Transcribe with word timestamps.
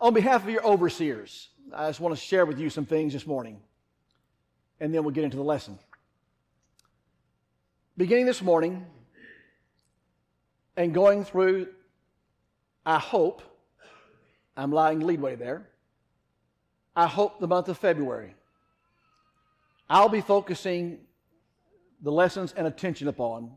On 0.00 0.14
behalf 0.14 0.42
of 0.44 0.48
your 0.48 0.64
overseers, 0.64 1.50
I 1.74 1.88
just 1.88 2.00
want 2.00 2.14
to 2.14 2.20
share 2.20 2.46
with 2.46 2.58
you 2.58 2.70
some 2.70 2.86
things 2.86 3.12
this 3.12 3.26
morning, 3.26 3.60
and 4.80 4.94
then 4.94 5.04
we'll 5.04 5.12
get 5.12 5.24
into 5.24 5.36
the 5.36 5.42
lesson. 5.42 5.78
Beginning 7.96 8.24
this 8.24 8.40
morning 8.40 8.86
and 10.76 10.94
going 10.94 11.24
through, 11.24 11.68
I 12.86 12.98
hope, 12.98 13.42
I'm 14.56 14.72
lying 14.72 15.00
leadway 15.00 15.36
there, 15.36 15.68
I 16.96 17.06
hope 17.06 17.38
the 17.38 17.46
month 17.46 17.68
of 17.68 17.76
February, 17.76 18.34
I'll 19.90 20.08
be 20.08 20.22
focusing 20.22 21.00
the 22.00 22.10
lessons 22.10 22.54
and 22.56 22.66
attention 22.66 23.06
upon 23.06 23.50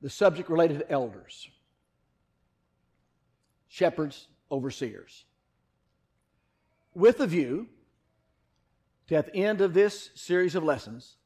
the 0.00 0.10
subject 0.10 0.48
related 0.48 0.78
to 0.78 0.90
elders, 0.90 1.48
shepherds, 3.74 4.28
overseers. 4.52 5.24
With 6.94 7.18
a 7.18 7.26
view 7.26 7.66
to, 9.08 9.16
at 9.16 9.26
the 9.26 9.34
end 9.34 9.60
of 9.60 9.74
this 9.74 10.10
series 10.14 10.54
of 10.54 10.62
lessons, 10.62 11.16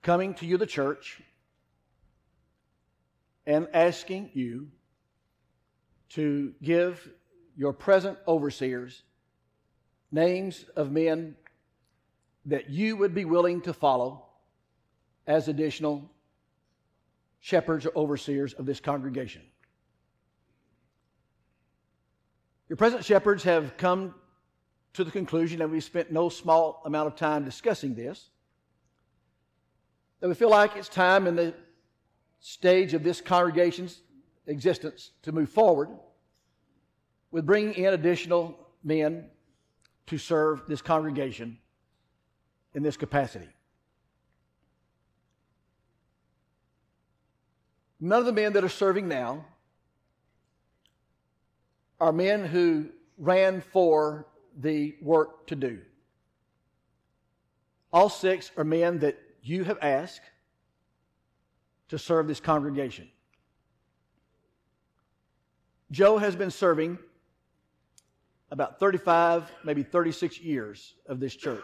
coming 0.00 0.32
to 0.32 0.46
you, 0.46 0.56
the 0.56 0.64
church, 0.64 1.20
and 3.46 3.68
asking 3.74 4.30
you 4.32 4.68
to 6.08 6.54
give 6.62 7.06
your 7.54 7.74
present 7.74 8.16
overseers 8.26 9.02
names 10.10 10.64
of 10.74 10.90
men 10.90 11.36
that 12.46 12.70
you 12.70 12.96
would 12.96 13.14
be 13.14 13.26
willing 13.26 13.60
to 13.60 13.74
follow 13.74 14.24
as 15.26 15.48
additional 15.48 16.10
shepherds 17.40 17.84
or 17.84 17.92
overseers 17.94 18.54
of 18.54 18.64
this 18.64 18.80
congregation. 18.80 19.42
Your 22.68 22.76
present 22.76 23.04
shepherds 23.04 23.44
have 23.44 23.76
come 23.76 24.14
to 24.94 25.04
the 25.04 25.10
conclusion 25.10 25.62
and 25.62 25.70
we've 25.70 25.84
spent 25.84 26.10
no 26.10 26.28
small 26.28 26.82
amount 26.84 27.06
of 27.06 27.16
time 27.16 27.44
discussing 27.44 27.94
this, 27.94 28.30
that 30.20 30.28
we 30.28 30.34
feel 30.34 30.50
like 30.50 30.76
it's 30.76 30.88
time 30.88 31.26
in 31.26 31.36
the 31.36 31.54
stage 32.40 32.94
of 32.94 33.02
this 33.02 33.20
congregation's 33.20 34.00
existence 34.46 35.10
to 35.22 35.32
move 35.32 35.50
forward 35.50 35.90
with 37.30 37.46
bringing 37.46 37.74
in 37.74 37.92
additional 37.92 38.58
men 38.82 39.28
to 40.06 40.18
serve 40.18 40.62
this 40.66 40.80
congregation 40.80 41.58
in 42.74 42.82
this 42.82 42.96
capacity. 42.96 43.48
None 48.00 48.20
of 48.20 48.26
the 48.26 48.32
men 48.32 48.52
that 48.54 48.64
are 48.64 48.68
serving 48.68 49.08
now 49.08 49.44
are 52.00 52.12
men 52.12 52.44
who 52.44 52.86
ran 53.18 53.60
for 53.60 54.26
the 54.56 54.96
work 55.00 55.46
to 55.48 55.56
do. 55.56 55.80
All 57.92 58.08
six 58.08 58.50
are 58.56 58.64
men 58.64 58.98
that 59.00 59.18
you 59.42 59.64
have 59.64 59.78
asked 59.80 60.28
to 61.88 61.98
serve 61.98 62.26
this 62.26 62.40
congregation. 62.40 63.08
Joe 65.90 66.18
has 66.18 66.34
been 66.34 66.50
serving 66.50 66.98
about 68.50 68.78
35, 68.80 69.50
maybe 69.64 69.82
36 69.82 70.40
years 70.40 70.94
of 71.06 71.20
this 71.20 71.34
church. 71.34 71.62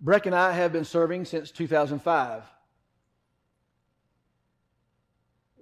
Breck 0.00 0.26
and 0.26 0.34
I 0.34 0.52
have 0.52 0.72
been 0.72 0.84
serving 0.84 1.24
since 1.24 1.50
2005. 1.50 2.42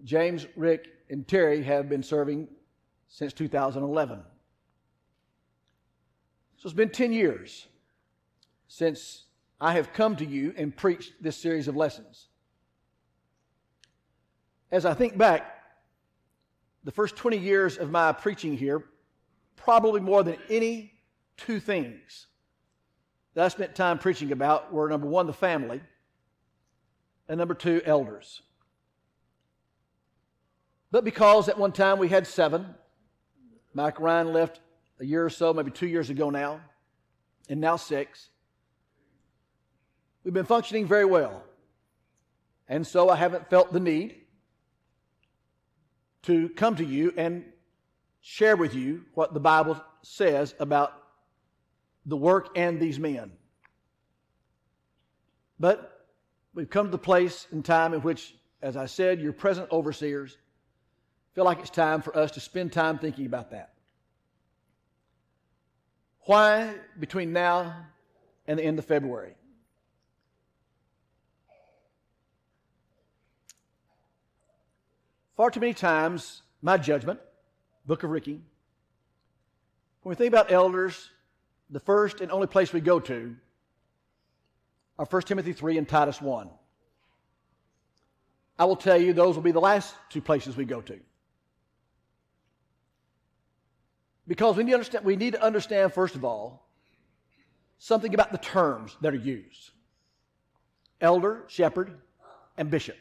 James, 0.04 0.46
Rick, 0.56 0.88
and 1.10 1.26
Terry 1.26 1.62
have 1.62 1.88
been 1.88 2.02
serving 2.02 2.48
since 3.08 3.32
2011. 3.32 4.20
So 6.56 6.66
it's 6.66 6.74
been 6.74 6.90
10 6.90 7.12
years 7.12 7.66
since 8.68 9.24
I 9.60 9.72
have 9.72 9.92
come 9.92 10.16
to 10.16 10.24
you 10.24 10.54
and 10.56 10.74
preached 10.74 11.12
this 11.20 11.36
series 11.36 11.68
of 11.68 11.76
lessons. 11.76 12.28
As 14.70 14.86
I 14.86 14.94
think 14.94 15.18
back, 15.18 15.62
the 16.84 16.90
first 16.90 17.16
20 17.16 17.36
years 17.36 17.76
of 17.76 17.90
my 17.90 18.12
preaching 18.12 18.56
here, 18.56 18.84
probably 19.56 20.00
more 20.00 20.22
than 20.22 20.36
any 20.48 20.92
two 21.36 21.60
things 21.60 22.26
that 23.34 23.44
I 23.44 23.48
spent 23.48 23.74
time 23.74 23.98
preaching 23.98 24.32
about 24.32 24.72
were 24.72 24.88
number 24.88 25.06
one, 25.06 25.26
the 25.26 25.32
family, 25.32 25.80
and 27.28 27.38
number 27.38 27.54
two, 27.54 27.82
elders. 27.84 28.42
But 30.92 31.04
because 31.04 31.48
at 31.48 31.58
one 31.58 31.72
time 31.72 31.98
we 31.98 32.08
had 32.08 32.26
seven, 32.26 32.66
Mike 33.72 33.98
Ryan 33.98 34.34
left 34.34 34.60
a 35.00 35.04
year 35.04 35.24
or 35.24 35.30
so, 35.30 35.54
maybe 35.54 35.70
two 35.70 35.86
years 35.86 36.10
ago 36.10 36.28
now, 36.28 36.60
and 37.48 37.60
now 37.60 37.76
six, 37.76 38.28
we've 40.22 40.34
been 40.34 40.44
functioning 40.44 40.86
very 40.86 41.06
well. 41.06 41.42
And 42.68 42.86
so 42.86 43.08
I 43.08 43.16
haven't 43.16 43.48
felt 43.48 43.72
the 43.72 43.80
need 43.80 44.16
to 46.24 46.50
come 46.50 46.76
to 46.76 46.84
you 46.84 47.14
and 47.16 47.44
share 48.20 48.54
with 48.54 48.74
you 48.74 49.06
what 49.14 49.32
the 49.32 49.40
Bible 49.40 49.82
says 50.02 50.54
about 50.60 50.92
the 52.04 52.18
work 52.18 52.50
and 52.54 52.78
these 52.78 52.98
men. 52.98 53.32
But 55.58 56.06
we've 56.54 56.68
come 56.68 56.86
to 56.86 56.92
the 56.92 56.98
place 56.98 57.46
and 57.50 57.64
time 57.64 57.94
in 57.94 58.02
which, 58.02 58.34
as 58.60 58.76
I 58.76 58.84
said, 58.84 59.22
your 59.22 59.32
present 59.32 59.72
overseers 59.72 60.36
feel 61.34 61.44
like 61.44 61.60
it's 61.60 61.70
time 61.70 62.02
for 62.02 62.16
us 62.16 62.32
to 62.32 62.40
spend 62.40 62.72
time 62.72 62.98
thinking 62.98 63.26
about 63.26 63.50
that. 63.50 63.72
Why, 66.24 66.74
between 66.98 67.32
now 67.32 67.74
and 68.46 68.58
the 68.58 68.64
end 68.64 68.78
of 68.78 68.84
February? 68.84 69.34
Far 75.36 75.50
too 75.50 75.60
many 75.60 75.74
times, 75.74 76.42
my 76.60 76.76
judgment, 76.76 77.18
Book 77.86 78.02
of 78.04 78.10
Ricky, 78.10 78.40
when 80.02 80.10
we 80.10 80.14
think 80.14 80.32
about 80.32 80.52
elders, 80.52 81.10
the 81.70 81.80
first 81.80 82.20
and 82.20 82.30
only 82.30 82.46
place 82.46 82.72
we 82.72 82.80
go 82.80 83.00
to 83.00 83.34
are 84.98 85.06
1 85.06 85.22
Timothy 85.22 85.52
3 85.52 85.78
and 85.78 85.88
Titus 85.88 86.20
1. 86.20 86.50
I 88.58 88.64
will 88.66 88.76
tell 88.76 89.00
you, 89.00 89.12
those 89.12 89.34
will 89.34 89.42
be 89.42 89.52
the 89.52 89.60
last 89.60 89.94
two 90.10 90.20
places 90.20 90.56
we 90.56 90.64
go 90.64 90.80
to. 90.82 91.00
Because 94.26 94.56
we 94.56 94.64
need, 94.64 94.70
to 94.70 94.76
understand, 94.76 95.04
we 95.04 95.16
need 95.16 95.32
to 95.32 95.42
understand, 95.42 95.92
first 95.92 96.14
of 96.14 96.24
all, 96.24 96.68
something 97.78 98.14
about 98.14 98.30
the 98.30 98.38
terms 98.38 98.96
that 99.00 99.12
are 99.12 99.16
used 99.16 99.70
elder, 101.00 101.42
shepherd, 101.48 101.92
and 102.56 102.70
bishop. 102.70 102.96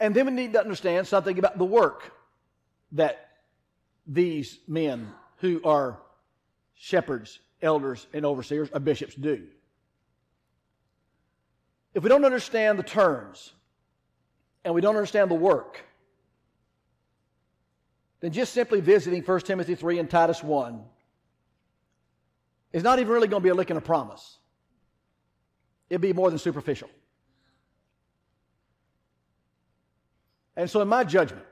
And 0.00 0.14
then 0.14 0.26
we 0.26 0.32
need 0.32 0.52
to 0.54 0.60
understand 0.60 1.06
something 1.06 1.38
about 1.38 1.58
the 1.58 1.64
work 1.64 2.12
that 2.92 3.28
these 4.06 4.58
men 4.66 5.08
who 5.38 5.60
are 5.64 5.98
shepherds, 6.74 7.38
elders, 7.62 8.06
and 8.12 8.26
overseers 8.26 8.68
or 8.72 8.80
bishops 8.80 9.14
do. 9.14 9.46
If 11.94 12.02
we 12.02 12.08
don't 12.08 12.24
understand 12.24 12.78
the 12.78 12.82
terms 12.82 13.52
and 14.64 14.74
we 14.74 14.80
don't 14.80 14.96
understand 14.96 15.30
the 15.30 15.34
work, 15.34 15.80
then 18.26 18.32
just 18.32 18.52
simply 18.52 18.80
visiting 18.80 19.22
1 19.22 19.40
Timothy 19.42 19.76
3 19.76 20.00
and 20.00 20.10
Titus 20.10 20.42
1 20.42 20.82
is 22.72 22.82
not 22.82 22.98
even 22.98 23.12
really 23.12 23.28
going 23.28 23.40
to 23.40 23.44
be 23.44 23.50
a 23.50 23.54
lick 23.54 23.70
and 23.70 23.78
a 23.78 23.80
promise. 23.80 24.38
It'd 25.88 26.00
be 26.00 26.12
more 26.12 26.28
than 26.28 26.40
superficial. 26.40 26.90
And 30.56 30.68
so, 30.68 30.80
in 30.80 30.88
my 30.88 31.04
judgment, 31.04 31.44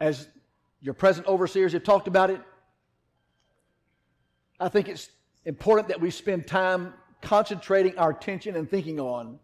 as 0.00 0.28
your 0.82 0.92
present 0.92 1.26
overseers 1.28 1.72
have 1.72 1.82
talked 1.82 2.06
about 2.06 2.28
it, 2.28 2.42
I 4.60 4.68
think 4.68 4.90
it's 4.90 5.08
important 5.46 5.88
that 5.88 6.00
we 6.02 6.10
spend 6.10 6.46
time 6.46 6.92
concentrating 7.22 7.96
our 7.96 8.10
attention 8.10 8.54
and 8.54 8.68
thinking 8.68 9.00
on 9.00 9.38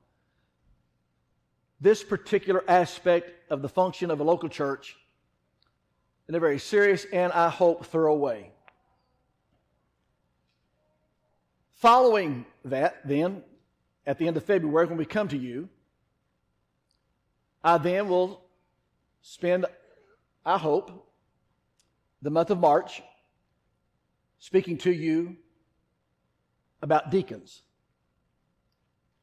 this 1.80 2.04
particular 2.04 2.62
aspect 2.68 3.50
of 3.50 3.62
the 3.62 3.70
function 3.70 4.10
of 4.10 4.20
a 4.20 4.22
local 4.22 4.50
church 4.50 4.98
in 6.30 6.36
a 6.36 6.38
very 6.38 6.60
serious 6.60 7.06
and, 7.12 7.32
I 7.32 7.48
hope, 7.48 7.86
thorough 7.86 8.14
way. 8.14 8.52
Following 11.72 12.46
that, 12.66 13.00
then, 13.04 13.42
at 14.06 14.16
the 14.16 14.28
end 14.28 14.36
of 14.36 14.44
February, 14.44 14.86
when 14.86 14.96
we 14.96 15.04
come 15.04 15.26
to 15.26 15.36
you, 15.36 15.68
I 17.64 17.78
then 17.78 18.08
will 18.08 18.44
spend, 19.22 19.66
I 20.46 20.56
hope, 20.56 21.04
the 22.22 22.30
month 22.30 22.50
of 22.50 22.60
March 22.60 23.02
speaking 24.38 24.78
to 24.78 24.92
you 24.92 25.36
about 26.80 27.10
deacons 27.10 27.62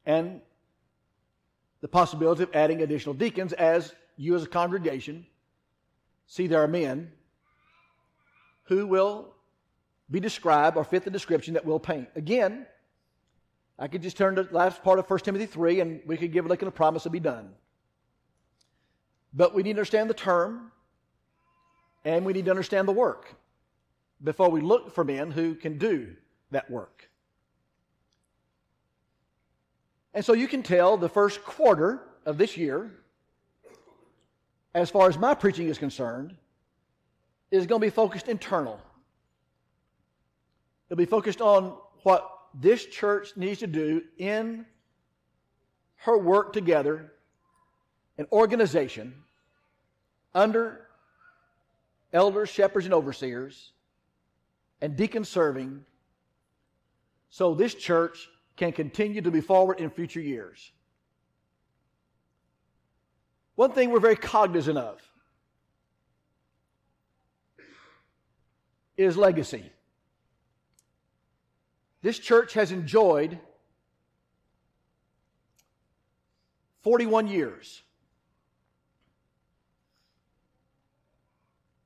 and 0.04 0.42
the 1.80 1.88
possibility 1.88 2.42
of 2.42 2.50
adding 2.52 2.82
additional 2.82 3.14
deacons 3.14 3.54
as 3.54 3.94
you 4.18 4.34
as 4.34 4.42
a 4.42 4.46
congregation 4.46 5.24
see 6.28 6.46
there 6.46 6.62
are 6.62 6.68
men 6.68 7.10
who 8.64 8.86
will 8.86 9.34
be 10.10 10.20
described 10.20 10.76
or 10.76 10.84
fit 10.84 11.04
the 11.04 11.10
description 11.10 11.54
that 11.54 11.64
we'll 11.64 11.80
paint. 11.80 12.08
Again, 12.14 12.66
I 13.78 13.88
could 13.88 14.02
just 14.02 14.16
turn 14.16 14.36
to 14.36 14.44
the 14.44 14.54
last 14.54 14.82
part 14.82 14.98
of 14.98 15.08
1 15.08 15.18
Timothy 15.20 15.46
3 15.46 15.80
and 15.80 16.00
we 16.06 16.16
could 16.16 16.32
give 16.32 16.44
a 16.44 16.48
look 16.48 16.62
like 16.62 16.68
a 16.68 16.70
promise 16.70 17.02
to 17.04 17.10
be 17.10 17.20
done. 17.20 17.50
But 19.32 19.54
we 19.54 19.62
need 19.62 19.74
to 19.74 19.78
understand 19.80 20.08
the 20.08 20.14
term 20.14 20.70
and 22.04 22.24
we 22.24 22.32
need 22.32 22.44
to 22.44 22.50
understand 22.50 22.86
the 22.86 22.92
work 22.92 23.34
before 24.22 24.50
we 24.50 24.60
look 24.60 24.94
for 24.94 25.04
men 25.04 25.30
who 25.30 25.54
can 25.54 25.78
do 25.78 26.14
that 26.50 26.70
work. 26.70 27.10
And 30.12 30.24
so 30.24 30.32
you 30.32 30.48
can 30.48 30.62
tell 30.62 30.96
the 30.96 31.08
first 31.08 31.44
quarter 31.44 32.02
of 32.26 32.38
this 32.38 32.56
year, 32.56 32.90
as 34.78 34.90
far 34.90 35.08
as 35.08 35.18
my 35.18 35.34
preaching 35.34 35.68
is 35.68 35.76
concerned, 35.76 36.36
is 37.50 37.66
going 37.66 37.80
to 37.80 37.86
be 37.86 37.90
focused 37.90 38.28
internal. 38.28 38.80
It'll 40.88 40.96
be 40.96 41.04
focused 41.04 41.40
on 41.40 41.74
what 42.04 42.30
this 42.54 42.86
church 42.86 43.36
needs 43.36 43.58
to 43.60 43.66
do 43.66 44.02
in 44.18 44.64
her 45.96 46.16
work 46.16 46.52
together, 46.52 47.12
an 48.18 48.26
organization 48.30 49.14
under 50.32 50.86
elders, 52.12 52.48
shepherds, 52.48 52.86
and 52.86 52.94
overseers, 52.94 53.72
and 54.80 54.96
deacons 54.96 55.28
serving, 55.28 55.84
so 57.30 57.52
this 57.52 57.74
church 57.74 58.28
can 58.56 58.70
continue 58.70 59.20
to 59.22 59.30
be 59.30 59.40
forward 59.40 59.80
in 59.80 59.90
future 59.90 60.20
years. 60.20 60.72
One 63.58 63.72
thing 63.72 63.90
we're 63.90 63.98
very 63.98 64.14
cognizant 64.14 64.78
of 64.78 65.02
is 68.96 69.16
legacy. 69.16 69.64
This 72.00 72.20
church 72.20 72.54
has 72.54 72.70
enjoyed 72.70 73.36
41 76.84 77.26
years. 77.26 77.82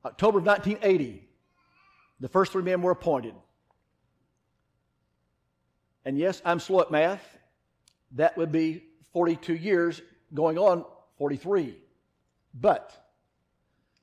October 0.04 0.40
of 0.40 0.44
1980, 0.44 1.26
the 2.20 2.28
first 2.28 2.52
three 2.52 2.62
men 2.62 2.82
were 2.82 2.90
appointed. 2.90 3.32
And 6.04 6.18
yes, 6.18 6.42
I'm 6.44 6.60
slow 6.60 6.82
at 6.82 6.90
math. 6.90 7.38
That 8.16 8.36
would 8.36 8.52
be 8.52 8.84
42 9.14 9.54
years 9.54 10.02
going 10.34 10.58
on 10.58 10.84
43. 11.22 11.76
But 12.52 12.92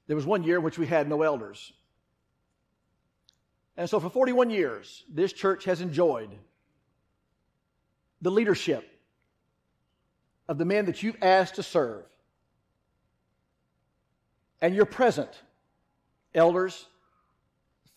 there 0.07 0.15
was 0.15 0.25
one 0.25 0.41
year 0.45 0.55
in 0.55 0.63
which 0.63 0.79
we 0.79 0.87
had 0.87 1.09
no 1.09 1.21
elders. 1.21 1.73
And 3.75 3.89
so 3.89 3.99
for 3.99 4.09
41 4.09 4.49
years, 4.49 5.03
this 5.09 5.33
church 5.33 5.65
has 5.65 5.81
enjoyed 5.81 6.29
the 8.21 8.31
leadership 8.31 8.89
of 10.47 10.57
the 10.57 10.63
men 10.63 10.85
that 10.85 11.03
you've 11.03 11.21
asked 11.21 11.55
to 11.55 11.63
serve. 11.63 12.05
And 14.61 14.73
you're 14.73 14.85
present, 14.85 15.41
elders, 16.33 16.85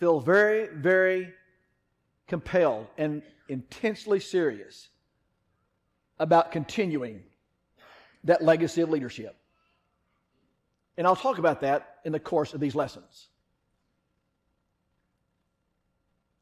feel 0.01 0.19
very, 0.19 0.67
very 0.67 1.33
compelled 2.27 2.89
and 2.99 3.23
intensely 3.49 4.19
serious 4.19 4.89
about 6.19 6.51
continuing 6.51 7.23
that 8.25 8.43
legacy 8.43 8.81
of 8.81 8.91
leadership. 8.91 9.37
And 10.97 11.07
I'll 11.07 11.17
talk 11.17 11.39
about 11.39 11.63
that 11.63 11.97
in 12.05 12.13
the 12.13 12.21
course 12.21 12.55
of 12.55 12.61
these 12.61 12.75
lessons. 12.75 13.29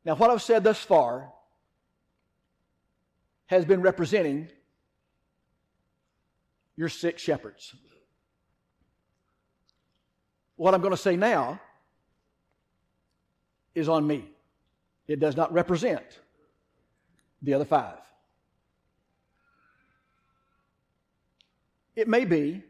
Now, 0.04 0.14
what 0.14 0.30
I've 0.30 0.42
said 0.42 0.64
thus 0.64 0.78
far 0.78 1.32
has 3.46 3.64
been 3.64 3.82
representing 3.82 4.48
your 6.76 6.88
six 6.88 7.20
shepherds. 7.20 7.74
What 10.56 10.74
I'm 10.74 10.80
going 10.80 10.92
to 10.92 10.96
say 10.96 11.16
now 11.16 11.60
is 13.74 13.88
on 13.88 14.06
me. 14.06 14.24
It 15.06 15.20
does 15.20 15.36
not 15.36 15.52
represent 15.52 16.04
the 17.42 17.54
other 17.54 17.64
five. 17.64 17.98
It 22.00 22.08
may 22.08 22.24
be 22.24 22.62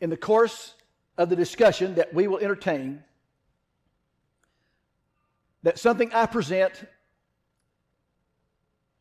in 0.00 0.10
the 0.10 0.16
course 0.16 0.74
of 1.16 1.28
the 1.28 1.36
discussion 1.36 1.94
that 1.94 2.12
we 2.12 2.26
will 2.26 2.38
entertain 2.38 3.04
that 5.62 5.78
something 5.78 6.12
I 6.12 6.26
present 6.26 6.72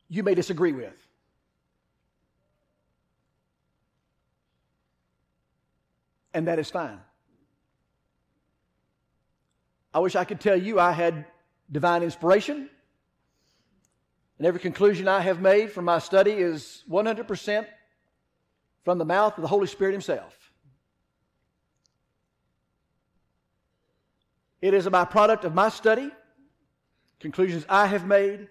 you 0.07 0.21
may 0.21 0.35
disagree 0.35 0.71
with. 0.71 0.93
And 6.35 6.47
that 6.47 6.59
is 6.59 6.69
fine. 6.69 6.99
I 9.95 9.97
wish 9.97 10.15
I 10.15 10.25
could 10.25 10.39
tell 10.39 10.55
you 10.55 10.79
I 10.79 10.91
had 10.91 11.25
divine 11.71 12.03
inspiration, 12.03 12.69
and 14.37 14.45
every 14.45 14.59
conclusion 14.59 15.07
I 15.07 15.21
have 15.21 15.41
made 15.41 15.71
from 15.71 15.85
my 15.85 15.97
study 15.97 16.33
is 16.33 16.83
100% 16.87 17.65
from 18.87 18.99
the 18.99 19.03
mouth 19.03 19.37
of 19.37 19.41
the 19.41 19.49
Holy 19.49 19.67
Spirit 19.67 19.91
Himself. 19.91 20.33
It 24.61 24.73
is 24.73 24.87
a 24.87 24.89
byproduct 24.89 25.43
of 25.43 25.53
my 25.53 25.67
study 25.67 26.09
conclusions 27.19 27.65
I 27.67 27.87
have 27.87 28.07
made, 28.07 28.47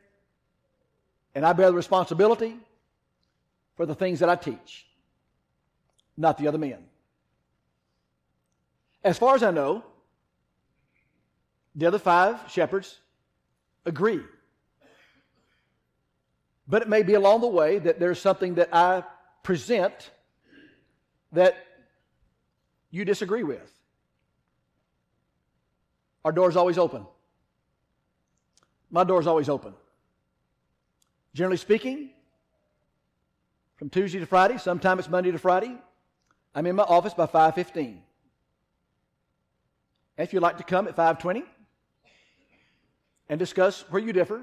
and 1.34 1.46
I 1.46 1.54
bear 1.54 1.70
the 1.70 1.74
responsibility 1.74 2.54
for 3.76 3.86
the 3.86 3.94
things 3.94 4.20
that 4.20 4.28
I 4.28 4.36
teach, 4.36 4.86
not 6.18 6.36
the 6.36 6.48
other 6.48 6.58
men. 6.58 6.84
As 9.02 9.16
far 9.16 9.36
as 9.36 9.42
I 9.42 9.52
know, 9.52 9.84
the 11.74 11.86
other 11.86 11.98
five 11.98 12.40
shepherds 12.50 12.98
agree. 13.86 14.20
But 16.68 16.82
it 16.82 16.88
may 16.90 17.02
be 17.04 17.14
along 17.14 17.40
the 17.40 17.46
way 17.46 17.78
that 17.78 17.98
there's 17.98 18.20
something 18.20 18.56
that 18.56 18.68
I 18.74 19.02
present 19.42 20.10
that 21.36 21.55
you 22.90 23.05
disagree 23.05 23.43
with. 23.43 23.70
Our 26.24 26.32
door's 26.32 26.56
always 26.56 26.78
open. 26.78 27.06
My 28.90 29.05
door's 29.05 29.26
always 29.26 29.50
open. 29.50 29.74
Generally 31.34 31.58
speaking, 31.58 32.10
from 33.76 33.90
Tuesday 33.90 34.19
to 34.19 34.26
Friday, 34.26 34.56
sometimes 34.56 35.00
it's 35.00 35.10
Monday 35.10 35.31
to 35.31 35.38
Friday, 35.38 35.76
I'm 36.55 36.64
in 36.64 36.74
my 36.74 36.84
office 36.84 37.12
by 37.12 37.26
5:15. 37.26 38.02
If 40.16 40.32
you'd 40.32 40.40
like 40.40 40.56
to 40.56 40.64
come 40.64 40.88
at 40.88 40.96
5:20 40.96 41.44
and 43.28 43.38
discuss 43.38 43.82
where 43.90 44.00
you 44.00 44.14
differ, 44.14 44.43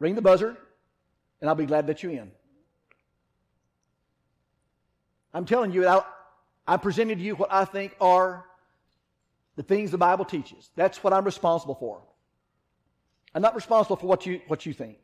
ring 0.00 0.16
the 0.16 0.22
buzzer 0.22 0.56
and 1.40 1.48
I'll 1.48 1.54
be 1.54 1.66
glad 1.66 1.86
that 1.86 2.02
you're 2.02 2.10
in. 2.10 2.32
I'm 5.34 5.44
telling 5.44 5.72
you, 5.72 5.86
I, 5.86 6.02
I'm 6.66 6.80
presenting 6.80 7.18
to 7.18 7.22
you 7.22 7.34
what 7.34 7.52
I 7.52 7.64
think 7.64 7.94
are 8.00 8.44
the 9.56 9.62
things 9.62 9.90
the 9.90 9.98
Bible 9.98 10.24
teaches. 10.24 10.70
That's 10.76 11.02
what 11.02 11.12
I'm 11.12 11.24
responsible 11.24 11.74
for. 11.74 12.00
I'm 13.34 13.42
not 13.42 13.54
responsible 13.54 13.96
for 13.96 14.06
what 14.06 14.24
you, 14.26 14.40
what 14.46 14.64
you 14.64 14.72
think. 14.72 14.98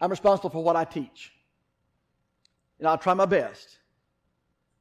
I'm 0.00 0.10
responsible 0.10 0.50
for 0.50 0.62
what 0.62 0.76
I 0.76 0.84
teach. 0.84 1.32
And 2.78 2.88
I'll 2.88 2.98
try 2.98 3.14
my 3.14 3.26
best 3.26 3.78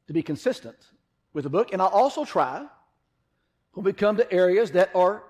to 0.08 0.13
be 0.13 0.22
consistent 0.22 0.75
with 1.34 1.44
the 1.44 1.50
book. 1.50 1.72
And 1.72 1.82
I'll 1.82 1.88
also 1.88 2.25
try, 2.25 2.65
when 3.74 3.84
we 3.84 3.94
come 3.94 4.18
to 4.18 4.32
areas 4.32 4.72
that 4.72 4.94
are 4.96 5.24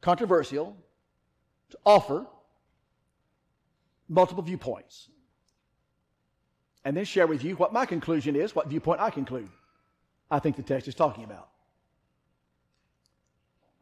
controversial, 0.00 0.76
to 1.70 1.78
offer 1.86 2.26
multiple 4.08 4.42
viewpoints. 4.42 5.08
And 6.84 6.96
then 6.96 7.04
share 7.04 7.26
with 7.26 7.44
you 7.44 7.56
what 7.56 7.72
my 7.72 7.86
conclusion 7.86 8.34
is, 8.34 8.54
what 8.54 8.66
viewpoint 8.66 9.00
I 9.00 9.10
conclude 9.10 9.48
I 10.30 10.38
think 10.38 10.56
the 10.56 10.62
text 10.62 10.88
is 10.88 10.94
talking 10.94 11.24
about. 11.24 11.48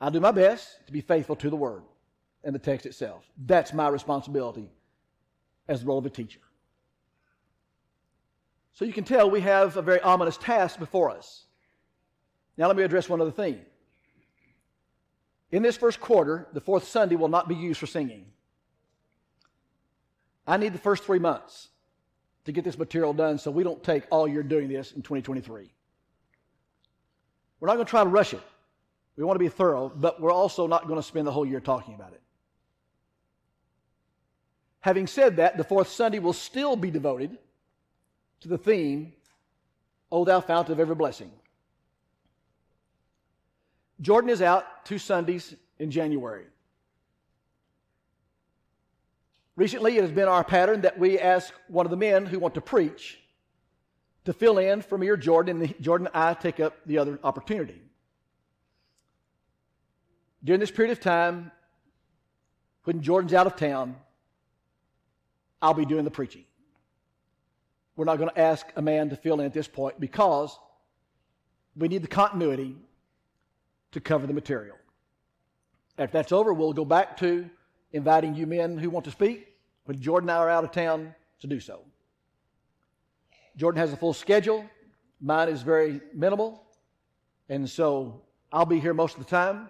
I'll 0.01 0.11
do 0.11 0.19
my 0.19 0.33
best 0.33 0.85
to 0.87 0.93
be 0.93 1.01
faithful 1.01 1.37
to 1.37 1.49
the 1.49 1.57
word 1.57 1.83
and 2.43 2.53
the 2.53 2.59
text 2.59 2.87
itself. 2.87 3.25
That's 3.47 3.73
my 3.73 3.87
responsibility 3.89 4.69
as 5.69 5.81
the 5.81 5.87
role 5.87 5.99
of 5.99 6.07
a 6.07 6.11
teacher. 6.11 6.41
So 8.73 8.85
you 8.85 8.93
can 8.93 9.05
tell 9.05 9.31
we 9.31 9.43
have 9.43 9.77
a 9.77 9.83
very 9.83 10.01
ominous 10.01 10.37
task 10.37 10.79
before 10.79 11.11
us. 11.11 11.45
Now, 12.57 12.67
let 12.67 12.77
me 12.77 12.83
address 12.83 13.09
one 13.09 13.21
other 13.21 13.31
thing. 13.31 13.61
In 15.53 15.63
this 15.63 15.77
first 15.77 16.01
quarter, 16.01 16.49
the 16.53 16.61
fourth 16.61 16.89
Sunday 16.89 17.15
will 17.15 17.29
not 17.29 17.49
be 17.49 17.55
used 17.55 17.79
for 17.79 17.87
singing. 17.87 18.27
I 20.47 20.57
need 20.57 20.73
the 20.73 20.79
first 20.79 21.05
three 21.05 21.19
months 21.19 21.69
to 22.45 22.53
get 22.53 22.65
this 22.65 22.79
material 22.79 23.13
done 23.13 23.39
so 23.39 23.51
we 23.51 23.63
don't 23.63 23.83
take 23.83 24.05
all 24.11 24.27
year 24.27 24.43
doing 24.43 24.69
this 24.69 24.93
in 24.93 25.03
2023. 25.03 25.71
We're 27.61 27.69
not 27.69 27.75
going 27.75 27.85
to 27.85 27.91
try 27.91 28.03
to 28.03 28.09
rush 28.09 28.33
it. 28.33 28.41
We 29.17 29.25
want 29.25 29.35
to 29.37 29.45
be 29.45 29.49
thorough, 29.49 29.93
but 29.95 30.21
we're 30.21 30.33
also 30.33 30.67
not 30.67 30.87
going 30.87 30.99
to 30.99 31.03
spend 31.03 31.27
the 31.27 31.33
whole 31.33 31.45
year 31.45 31.61
talking 31.61 31.95
about 31.95 32.13
it. 32.13 32.23
Having 34.81 35.09
said 35.09 35.37
that, 35.37 35.59
the 35.59 35.65
fourth 35.65 35.89
Sunday 35.89 36.19
will 36.19 36.33
still 36.33 36.75
be 36.75 36.91
devoted 36.91 37.37
to 38.41 38.49
the 38.49 38.57
theme, 38.57 39.13
O 40.11 40.25
thou 40.25 40.41
fount 40.41 40.71
of 40.71 40.81
every 40.81 40.95
blessing. 40.95 41.31
Jordan 44.01 44.31
is 44.31 44.41
out 44.41 44.87
two 44.87 44.99
Sundays 44.99 45.55
in 45.79 45.91
January. 45.91 46.45
Recently, 49.57 49.99
it 49.99 50.03
has 50.03 50.13
been 50.13 50.29
our 50.29 50.45
pattern 50.45 50.83
that 50.83 50.99
we 50.99 51.19
ask 51.19 51.53
one 51.69 51.87
of 51.87 51.91
the 51.91 51.97
men 51.97 52.27
who 52.27 52.39
want 52.39 52.55
to 52.55 52.61
preach 52.61 53.19
to 54.25 54.33
fill 54.33 54.59
in 54.59 54.83
for 54.83 54.97
me 54.97 55.09
or 55.09 55.17
Jordan, 55.17 55.63
and 55.63 55.75
Jordan 55.81 56.07
and 56.07 56.17
I 56.17 56.35
take 56.35 56.61
up 56.61 56.77
the 56.87 56.99
other 56.99 57.19
opportunity. 57.25 57.81
During 60.43 60.61
this 60.61 60.71
period 60.71 60.93
of 60.93 61.01
time, 61.01 61.51
when 62.85 63.03
Jordan's 63.03 63.35
out 63.35 63.47
of 63.47 63.57
town, 63.57 63.97
I'll 65.61 65.75
be 65.75 65.85
doing 65.85 66.05
the 66.05 66.11
preaching. 66.11 66.45
We're 67.97 68.07
not 68.07 68.17
going 68.17 68.31
to 68.31 68.41
ask 68.41 68.67
a 68.77 68.83
man 68.83 69.11
to 69.11 69.17
fill 69.17 69.41
in 69.41 69.47
at 69.47 69.53
this 69.53 69.69
point 69.69 70.01
because 70.01 70.59
we 71.77 71.89
need 71.89 72.03
the 72.03 72.09
continuity 72.09 72.77
to 73.93 74.01
cover 74.01 74.27
the 74.27 74.33
material. 74.33 74.77
After 75.99 76.17
that's 76.17 76.33
over, 76.33 76.55
we'll 76.55 76.73
go 76.73 76.87
back 76.87 77.19
to 77.19 77.51
inviting 77.93 78.35
you 78.35 78.47
men 78.47 78.79
who 78.79 78.91
want 78.91 79.05
to 79.05 79.11
speak 79.11 79.55
when 79.85 80.01
Jordan 80.01 80.31
and 80.31 80.39
I 80.39 80.43
are 80.43 80.51
out 80.51 80.65
of 80.65 80.73
town 80.73 81.15
to 81.41 81.47
do 81.47 81.61
so. 81.61 81.81
Jordan 83.57 83.81
has 83.81 83.93
a 83.93 83.97
full 83.97 84.13
schedule. 84.13 84.65
Mine 85.21 85.49
is 85.49 85.63
very 85.63 86.01
minimal. 86.15 86.63
And 87.49 87.69
so 87.69 88.23
I'll 88.53 88.67
be 88.67 88.81
here 88.81 88.95
most 88.95 89.19
of 89.19 89.25
the 89.25 89.31
time. 89.31 89.69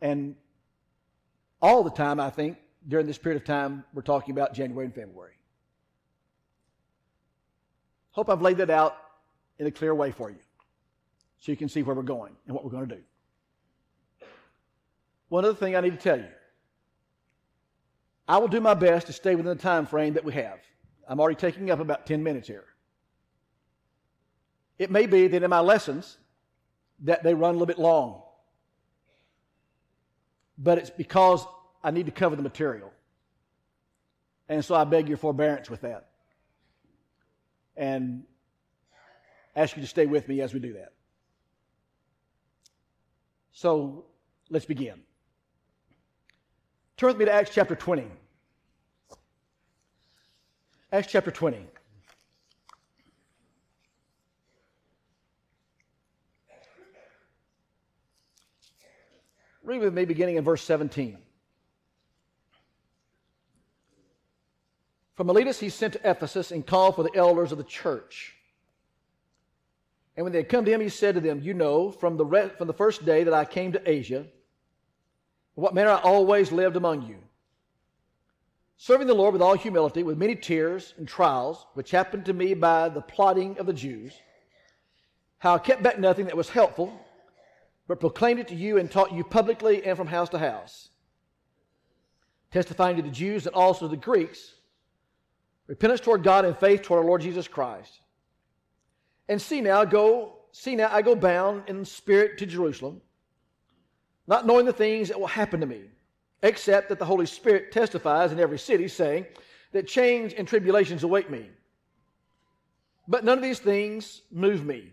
And 0.00 0.34
all 1.60 1.82
the 1.82 1.90
time, 1.90 2.20
I 2.20 2.30
think, 2.30 2.58
during 2.88 3.06
this 3.06 3.18
period 3.18 3.40
of 3.40 3.46
time, 3.46 3.84
we're 3.92 4.02
talking 4.02 4.32
about 4.32 4.54
January 4.54 4.86
and 4.86 4.94
February. 4.94 5.34
Hope 8.10 8.30
I've 8.30 8.42
laid 8.42 8.56
that 8.58 8.70
out 8.70 8.96
in 9.58 9.66
a 9.66 9.70
clear 9.70 9.94
way 9.94 10.10
for 10.10 10.30
you 10.30 10.38
so 11.38 11.52
you 11.52 11.56
can 11.56 11.68
see 11.68 11.82
where 11.82 11.94
we're 11.94 12.02
going 12.02 12.32
and 12.46 12.54
what 12.54 12.64
we're 12.64 12.70
going 12.70 12.88
to 12.88 12.96
do. 12.96 13.02
One 15.28 15.44
other 15.44 15.54
thing 15.54 15.76
I 15.76 15.80
need 15.80 15.90
to 15.90 15.96
tell 15.96 16.18
you 16.18 16.28
I 18.28 18.38
will 18.38 18.48
do 18.48 18.60
my 18.60 18.74
best 18.74 19.06
to 19.06 19.12
stay 19.12 19.34
within 19.34 19.56
the 19.56 19.62
time 19.62 19.86
frame 19.86 20.14
that 20.14 20.24
we 20.24 20.32
have. 20.34 20.58
I'm 21.08 21.20
already 21.20 21.36
taking 21.36 21.70
up 21.70 21.78
about 21.78 22.06
10 22.06 22.22
minutes 22.22 22.48
here. 22.48 22.64
It 24.78 24.90
may 24.90 25.06
be 25.06 25.28
that 25.28 25.42
in 25.42 25.50
my 25.50 25.60
lessons 25.60 26.18
that 27.04 27.22
they 27.22 27.34
run 27.34 27.50
a 27.50 27.52
little 27.52 27.66
bit 27.66 27.78
long. 27.78 28.22
But 30.58 30.78
it's 30.78 30.90
because 30.90 31.46
I 31.84 31.90
need 31.90 32.06
to 32.06 32.12
cover 32.12 32.34
the 32.34 32.42
material. 32.42 32.92
And 34.48 34.64
so 34.64 34.74
I 34.74 34.84
beg 34.84 35.08
your 35.08 35.18
forbearance 35.18 35.70
with 35.70 35.82
that. 35.82 36.08
And 37.76 38.24
ask 39.54 39.76
you 39.76 39.82
to 39.82 39.88
stay 39.88 40.06
with 40.06 40.28
me 40.28 40.40
as 40.40 40.52
we 40.52 40.60
do 40.60 40.74
that. 40.74 40.92
So 43.52 44.06
let's 44.50 44.66
begin. 44.66 45.00
Turn 46.96 47.08
with 47.08 47.18
me 47.18 47.26
to 47.26 47.32
Acts 47.32 47.50
chapter 47.52 47.74
20. 47.74 48.06
Acts 50.90 51.08
chapter 51.08 51.30
20. 51.30 51.66
Read 59.62 59.80
with 59.80 59.92
me 59.92 60.04
beginning 60.06 60.36
in 60.36 60.44
verse 60.44 60.62
17. 60.62 61.18
From 65.16 65.26
Miletus 65.26 65.60
he 65.60 65.68
sent 65.68 65.94
to 65.94 66.10
Ephesus 66.10 66.50
and 66.50 66.66
called 66.66 66.94
for 66.94 67.02
the 67.02 67.14
elders 67.14 67.52
of 67.52 67.58
the 67.58 67.64
church. 67.64 68.36
And 70.16 70.24
when 70.24 70.32
they 70.32 70.38
had 70.38 70.48
come 70.48 70.64
to 70.64 70.70
him, 70.70 70.80
he 70.80 70.88
said 70.88 71.16
to 71.16 71.20
them, 71.20 71.40
You 71.42 71.52
know 71.52 71.90
from 71.90 72.16
the, 72.16 72.24
re- 72.24 72.50
from 72.56 72.68
the 72.68 72.72
first 72.72 73.04
day 73.04 73.24
that 73.24 73.34
I 73.34 73.44
came 73.44 73.72
to 73.72 73.90
Asia, 73.90 74.26
what 75.56 75.74
manner 75.74 75.90
I 75.90 76.00
always 76.00 76.52
lived 76.52 76.76
among 76.76 77.08
you, 77.08 77.16
serving 78.76 79.06
the 79.06 79.14
Lord 79.14 79.32
with 79.32 79.40
all 79.40 79.56
humility, 79.56 80.02
with 80.02 80.18
many 80.18 80.36
tears 80.36 80.92
and 80.98 81.08
trials, 81.08 81.66
which 81.72 81.90
happened 81.90 82.26
to 82.26 82.34
me 82.34 82.52
by 82.52 82.90
the 82.90 83.00
plotting 83.00 83.58
of 83.58 83.64
the 83.64 83.72
Jews, 83.72 84.12
how 85.38 85.54
I 85.54 85.58
kept 85.58 85.82
back 85.82 85.98
nothing 85.98 86.26
that 86.26 86.36
was 86.36 86.50
helpful, 86.50 86.92
but 87.88 88.00
proclaimed 88.00 88.38
it 88.38 88.48
to 88.48 88.54
you 88.54 88.76
and 88.76 88.90
taught 88.90 89.12
you 89.12 89.24
publicly 89.24 89.82
and 89.82 89.96
from 89.96 90.06
house 90.06 90.28
to 90.30 90.38
house, 90.38 90.90
testifying 92.50 92.96
to 92.96 93.02
the 93.02 93.08
Jews 93.08 93.46
and 93.46 93.56
also 93.56 93.86
to 93.86 93.90
the 93.90 93.96
Greeks, 93.96 94.52
repentance 95.68 96.02
toward 96.02 96.22
God 96.22 96.44
and 96.44 96.56
faith 96.58 96.82
toward 96.82 96.98
our 96.98 97.06
Lord 97.06 97.22
Jesus 97.22 97.48
Christ. 97.48 98.00
And 99.26 99.40
see 99.40 99.62
now, 99.62 99.86
go, 99.86 100.36
see 100.52 100.76
now, 100.76 100.90
I 100.92 101.00
go 101.00 101.16
bound 101.16 101.62
in 101.66 101.86
spirit 101.86 102.36
to 102.38 102.46
Jerusalem 102.46 103.00
not 104.26 104.46
knowing 104.46 104.66
the 104.66 104.72
things 104.72 105.08
that 105.08 105.18
will 105.18 105.26
happen 105.26 105.60
to 105.60 105.66
me, 105.66 105.82
except 106.42 106.88
that 106.88 106.98
the 106.98 107.04
Holy 107.04 107.26
Spirit 107.26 107.72
testifies 107.72 108.32
in 108.32 108.40
every 108.40 108.58
city, 108.58 108.88
saying 108.88 109.26
that 109.72 109.86
change 109.86 110.34
and 110.36 110.46
tribulations 110.46 111.02
await 111.02 111.30
me. 111.30 111.48
But 113.08 113.24
none 113.24 113.38
of 113.38 113.44
these 113.44 113.60
things 113.60 114.22
move 114.32 114.64
me, 114.64 114.92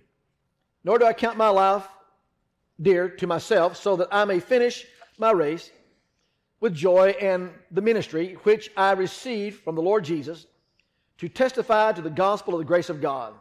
nor 0.83 0.99
do 0.99 1.05
I 1.05 1.13
count 1.13 1.37
my 1.37 1.49
life 1.49 1.87
dear 2.81 3.09
to 3.09 3.27
myself, 3.27 3.77
so 3.77 3.95
that 3.97 4.09
I 4.11 4.25
may 4.25 4.39
finish 4.39 4.85
my 5.17 5.31
race 5.31 5.71
with 6.59 6.73
joy 6.73 7.09
and 7.19 7.51
the 7.71 7.81
ministry 7.81 8.37
which 8.43 8.71
I 8.77 8.93
received 8.93 9.63
from 9.63 9.75
the 9.75 9.81
Lord 9.81 10.03
Jesus 10.03 10.45
to 11.17 11.29
testify 11.29 11.91
to 11.91 12.01
the 12.01 12.09
gospel 12.09 12.53
of 12.53 12.59
the 12.59 12.65
grace 12.65 12.89
of 12.89 13.01
God. 13.01 13.33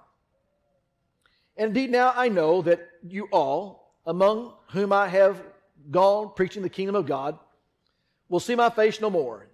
And 1.57 1.69
indeed, 1.69 1.91
now 1.91 2.13
I 2.17 2.29
know 2.29 2.63
that 2.63 2.89
you 3.03 3.29
all, 3.31 3.95
among 4.07 4.55
whom 4.71 4.93
I 4.93 5.09
have 5.09 5.43
gone 5.91 6.33
preaching 6.35 6.63
the 6.63 6.69
kingdom 6.69 6.95
of 6.95 7.07
God 7.07 7.39
will 8.29 8.41
see 8.41 8.55
my 8.55 8.71
face 8.71 9.01
no 9.01 9.11
more. 9.11 9.47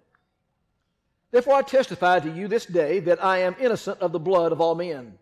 Therefore, 1.31 1.55
I 1.55 1.61
testify 1.61 2.19
to 2.19 2.31
you 2.31 2.47
this 2.47 2.65
day 2.65 2.99
that 3.01 3.23
I 3.23 3.39
am 3.39 3.55
innocent 3.59 3.99
of 3.99 4.11
the 4.11 4.19
blood 4.19 4.51
of 4.51 4.61
all 4.61 4.73
men. 4.73 5.17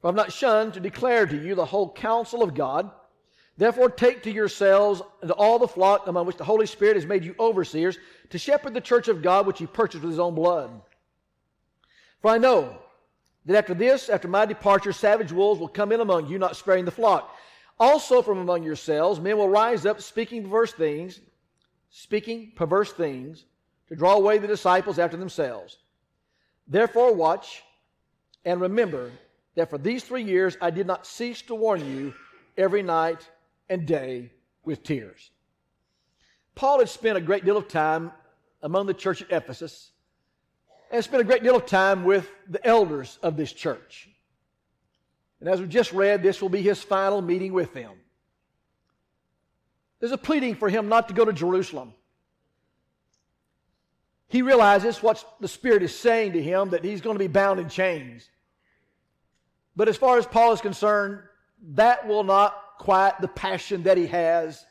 For 0.00 0.08
I 0.08 0.08
have 0.08 0.16
not 0.16 0.32
shunned 0.32 0.74
to 0.74 0.80
declare 0.80 1.26
to 1.26 1.36
you 1.36 1.54
the 1.54 1.64
whole 1.64 1.92
counsel 1.92 2.42
of 2.42 2.54
God. 2.54 2.90
Therefore, 3.58 3.90
take 3.90 4.22
to 4.22 4.30
yourselves 4.30 5.02
and 5.20 5.28
to 5.28 5.34
all 5.34 5.58
the 5.58 5.68
flock 5.68 6.06
among 6.06 6.26
which 6.26 6.36
the 6.36 6.44
Holy 6.44 6.66
Spirit 6.66 6.96
has 6.96 7.06
made 7.06 7.24
you 7.24 7.34
overseers 7.38 7.98
to 8.30 8.38
shepherd 8.38 8.74
the 8.74 8.80
church 8.80 9.08
of 9.08 9.22
God 9.22 9.46
which 9.46 9.58
he 9.58 9.66
purchased 9.66 10.02
with 10.02 10.10
his 10.10 10.20
own 10.20 10.34
blood. 10.34 10.70
For 12.22 12.30
I 12.30 12.38
know 12.38 12.78
that 13.46 13.56
after 13.56 13.74
this, 13.74 14.08
after 14.08 14.28
my 14.28 14.46
departure, 14.46 14.92
savage 14.92 15.32
wolves 15.32 15.60
will 15.60 15.68
come 15.68 15.92
in 15.92 16.00
among 16.00 16.28
you, 16.28 16.38
not 16.38 16.56
sparing 16.56 16.84
the 16.84 16.90
flock. 16.90 17.35
Also 17.78 18.22
from 18.22 18.38
among 18.38 18.62
yourselves, 18.62 19.20
men 19.20 19.36
will 19.36 19.48
rise 19.48 19.84
up 19.84 20.00
speaking 20.00 20.42
perverse 20.42 20.72
things, 20.72 21.20
speaking 21.90 22.52
perverse 22.56 22.92
things, 22.92 23.44
to 23.88 23.96
draw 23.96 24.14
away 24.14 24.38
the 24.38 24.46
disciples 24.46 24.98
after 24.98 25.16
themselves. 25.16 25.78
Therefore, 26.66 27.14
watch 27.14 27.62
and 28.44 28.60
remember 28.60 29.12
that 29.54 29.70
for 29.70 29.78
these 29.78 30.04
three 30.04 30.22
years 30.22 30.56
I 30.60 30.70
did 30.70 30.86
not 30.86 31.06
cease 31.06 31.42
to 31.42 31.54
warn 31.54 31.86
you 31.86 32.14
every 32.56 32.82
night 32.82 33.28
and 33.68 33.86
day 33.86 34.30
with 34.64 34.82
tears. 34.82 35.30
Paul 36.54 36.78
had 36.78 36.88
spent 36.88 37.18
a 37.18 37.20
great 37.20 37.44
deal 37.44 37.56
of 37.56 37.68
time 37.68 38.12
among 38.62 38.86
the 38.86 38.94
church 38.94 39.22
at 39.22 39.30
Ephesus 39.30 39.90
and 40.90 41.04
spent 41.04 41.20
a 41.20 41.24
great 41.24 41.42
deal 41.42 41.56
of 41.56 41.66
time 41.66 42.04
with 42.04 42.30
the 42.48 42.64
elders 42.66 43.18
of 43.22 43.36
this 43.36 43.52
church. 43.52 44.08
And 45.40 45.48
as 45.48 45.60
we 45.60 45.66
just 45.66 45.92
read, 45.92 46.22
this 46.22 46.40
will 46.40 46.48
be 46.48 46.62
his 46.62 46.82
final 46.82 47.20
meeting 47.20 47.52
with 47.52 47.74
them. 47.74 47.92
There's 50.00 50.12
a 50.12 50.18
pleading 50.18 50.54
for 50.54 50.68
him 50.68 50.88
not 50.88 51.08
to 51.08 51.14
go 51.14 51.24
to 51.24 51.32
Jerusalem. 51.32 51.92
He 54.28 54.42
realizes 54.42 55.02
what 55.02 55.24
the 55.40 55.48
Spirit 55.48 55.82
is 55.82 55.96
saying 55.96 56.32
to 56.32 56.42
him 56.42 56.70
that 56.70 56.84
he's 56.84 57.00
going 57.00 57.14
to 57.14 57.24
be 57.24 57.28
bound 57.28 57.60
in 57.60 57.68
chains. 57.68 58.28
But 59.76 59.88
as 59.88 59.96
far 59.96 60.18
as 60.18 60.26
Paul 60.26 60.52
is 60.52 60.60
concerned, 60.60 61.20
that 61.74 62.06
will 62.06 62.24
not 62.24 62.56
quiet 62.78 63.16
the 63.20 63.28
passion 63.28 63.84
that 63.84 63.96
he 63.96 64.06
has 64.06 64.64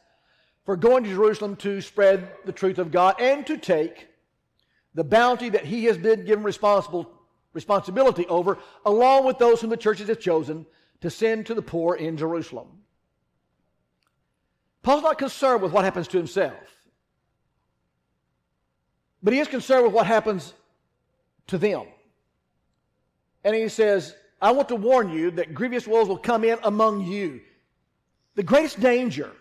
for 0.66 0.76
going 0.76 1.04
to 1.04 1.10
Jerusalem 1.10 1.56
to 1.58 1.80
spread 1.82 2.28
the 2.46 2.52
truth 2.52 2.80
of 2.80 2.92
God 2.92 3.16
and 3.20 3.46
to 3.48 3.58
take 3.58 4.08
the 4.94 5.04
bounty 5.04 5.50
that 5.50 5.66
he 5.66 5.86
has 5.86 5.98
been 5.98 6.26
given 6.26 6.44
responsible 6.44 7.12
responsibility 7.56 8.28
over, 8.28 8.60
along 8.86 9.26
with 9.26 9.40
those 9.40 9.62
whom 9.62 9.72
the 9.72 9.78
churches 9.78 10.10
have 10.10 10.20
chosen 10.20 10.68
to 11.02 11.10
send 11.10 11.48
to 11.48 11.56
the 11.56 11.62
poor 11.62 11.96
in 11.96 12.18
Jerusalem. 12.18 12.68
Paul's 14.84 15.02
not 15.02 15.18
concerned 15.18 15.64
with 15.64 15.72
what 15.72 15.84
happens 15.84 16.08
to 16.10 16.18
himself, 16.18 16.54
but 19.24 19.34
he 19.34 19.40
is 19.40 19.48
concerned 19.48 19.86
with 19.86 19.94
what 19.94 20.06
happens 20.06 20.54
to 21.48 21.58
them. 21.58 21.86
And 23.44 23.56
he 23.56 23.70
says, 23.70 24.16
I 24.42 24.52
want 24.52 24.68
to 24.70 24.76
warn 24.76 25.10
you 25.10 25.32
that 25.32 25.54
grievous 25.54 25.88
wolves 25.88 26.10
will 26.10 26.18
come 26.18 26.44
in 26.44 26.60
among 26.62 27.02
you. 27.02 27.42
The 28.36 28.44
greatest 28.44 28.80
danger, 28.80 29.32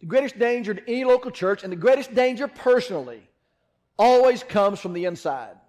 the 0.00 0.06
greatest 0.06 0.38
danger 0.38 0.74
to 0.74 0.82
any 0.88 1.04
local 1.04 1.30
church, 1.30 1.62
and 1.62 1.72
the 1.72 1.76
greatest 1.76 2.12
danger 2.14 2.48
personally, 2.48 3.22
always 3.98 4.42
comes 4.42 4.80
from 4.80 4.94
the 4.94 5.04
inside. 5.04 5.59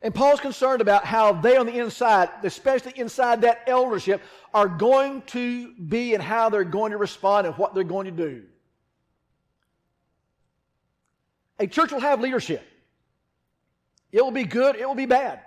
And 0.00 0.14
Paul's 0.14 0.40
concerned 0.40 0.80
about 0.80 1.04
how 1.04 1.32
they 1.32 1.56
on 1.56 1.66
the 1.66 1.76
inside, 1.76 2.28
especially 2.44 2.92
inside 2.96 3.40
that 3.42 3.62
eldership, 3.66 4.22
are 4.54 4.68
going 4.68 5.22
to 5.22 5.72
be 5.74 6.14
and 6.14 6.22
how 6.22 6.48
they're 6.48 6.64
going 6.64 6.92
to 6.92 6.98
respond 6.98 7.46
and 7.46 7.56
what 7.56 7.74
they're 7.74 7.82
going 7.82 8.04
to 8.04 8.12
do. 8.12 8.44
A 11.58 11.66
church 11.66 11.90
will 11.90 12.00
have 12.00 12.20
leadership. 12.20 12.62
It 14.12 14.22
will 14.22 14.30
be 14.30 14.44
good, 14.44 14.76
it 14.76 14.86
will 14.86 14.94
be 14.94 15.06
bad. 15.06 15.40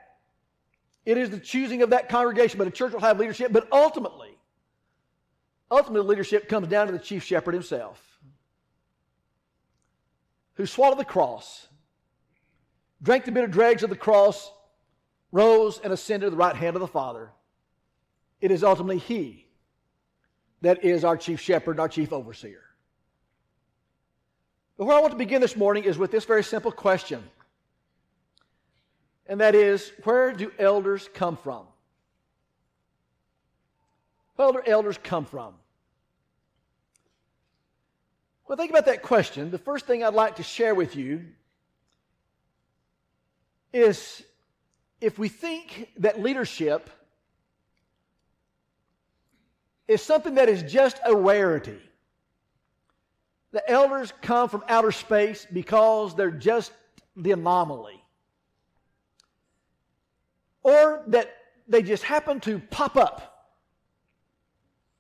It 1.05 1.17
is 1.17 1.29
the 1.29 1.39
choosing 1.39 1.81
of 1.81 1.91
that 1.91 2.09
congregation, 2.09 2.57
but 2.57 2.67
a 2.67 2.71
church 2.71 2.91
will 2.93 2.99
have 2.99 3.19
leadership. 3.19 3.51
But 3.51 3.67
ultimately, 3.71 4.37
ultimately, 5.71 6.07
leadership 6.07 6.47
comes 6.49 6.67
down 6.67 6.87
to 6.87 6.93
the 6.93 6.99
chief 6.99 7.23
shepherd 7.23 7.53
himself, 7.53 8.19
who 10.55 10.65
swallowed 10.65 10.99
the 10.99 11.05
cross 11.05 11.67
drank 13.03 13.25
the 13.25 13.31
bitter 13.31 13.47
dregs 13.47 13.83
of 13.83 13.89
the 13.89 13.95
cross, 13.95 14.51
rose 15.31 15.79
and 15.83 15.91
ascended 15.91 16.27
to 16.27 16.29
the 16.31 16.37
right 16.37 16.55
hand 16.55 16.75
of 16.75 16.81
the 16.81 16.87
Father. 16.87 17.31
It 18.39 18.51
is 18.51 18.63
ultimately 18.63 18.97
He 18.97 19.47
that 20.61 20.83
is 20.83 21.03
our 21.03 21.17
chief 21.17 21.39
shepherd 21.39 21.79
our 21.79 21.89
chief 21.89 22.13
overseer. 22.13 22.61
But 24.77 24.85
where 24.85 24.97
I 24.97 25.01
want 25.01 25.11
to 25.11 25.17
begin 25.17 25.41
this 25.41 25.57
morning 25.57 25.83
is 25.83 25.97
with 25.97 26.11
this 26.11 26.25
very 26.25 26.43
simple 26.43 26.71
question. 26.71 27.23
And 29.27 29.39
that 29.41 29.55
is, 29.55 29.91
where 30.03 30.31
do 30.33 30.51
elders 30.59 31.09
come 31.13 31.37
from? 31.37 31.65
Where 34.35 34.51
do 34.51 34.61
elders 34.65 34.97
come 35.01 35.25
from? 35.25 35.53
Well, 38.47 38.57
think 38.57 38.71
about 38.71 38.85
that 38.87 39.01
question. 39.01 39.51
The 39.51 39.57
first 39.57 39.85
thing 39.85 40.03
I'd 40.03 40.13
like 40.13 40.37
to 40.37 40.43
share 40.43 40.75
with 40.75 40.95
you 40.95 41.25
is 43.73 44.23
if 44.99 45.17
we 45.17 45.29
think 45.29 45.89
that 45.97 46.21
leadership 46.21 46.89
is 49.87 50.01
something 50.01 50.35
that 50.35 50.49
is 50.49 50.63
just 50.71 50.99
a 51.05 51.15
rarity, 51.15 51.79
the 53.51 53.69
elders 53.69 54.13
come 54.21 54.47
from 54.47 54.63
outer 54.69 54.91
space 54.91 55.45
because 55.51 56.15
they're 56.15 56.31
just 56.31 56.71
the 57.15 57.31
anomaly, 57.31 58.01
or 60.63 61.03
that 61.07 61.33
they 61.67 61.81
just 61.81 62.03
happen 62.03 62.39
to 62.39 62.59
pop 62.59 62.95
up 62.95 63.49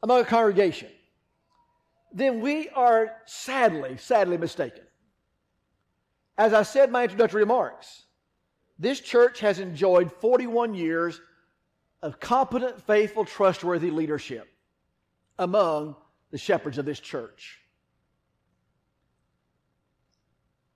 among 0.03 0.21
a 0.21 0.25
congregation, 0.25 0.89
then 2.11 2.41
we 2.41 2.67
are 2.69 3.15
sadly, 3.25 3.95
sadly 3.97 4.37
mistaken. 4.37 4.83
As 6.37 6.53
I 6.53 6.63
said 6.63 6.89
in 6.89 6.91
my 6.91 7.03
introductory 7.03 7.43
remarks, 7.43 8.03
this 8.81 8.99
church 8.99 9.41
has 9.41 9.59
enjoyed 9.59 10.11
41 10.11 10.73
years 10.73 11.21
of 12.01 12.19
competent, 12.19 12.81
faithful, 12.81 13.25
trustworthy 13.25 13.91
leadership 13.91 14.51
among 15.37 15.95
the 16.31 16.39
shepherds 16.39 16.79
of 16.79 16.85
this 16.85 16.99
church. 16.99 17.59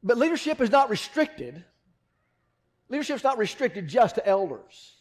But 0.03 0.19
leadership 0.19 0.61
is 0.61 0.69
not 0.69 0.91
restricted. 0.91 1.65
Leadership 2.89 3.15
is 3.15 3.23
not 3.23 3.39
restricted 3.39 3.87
just 3.87 4.15
to 4.15 4.27
elders. 4.27 4.93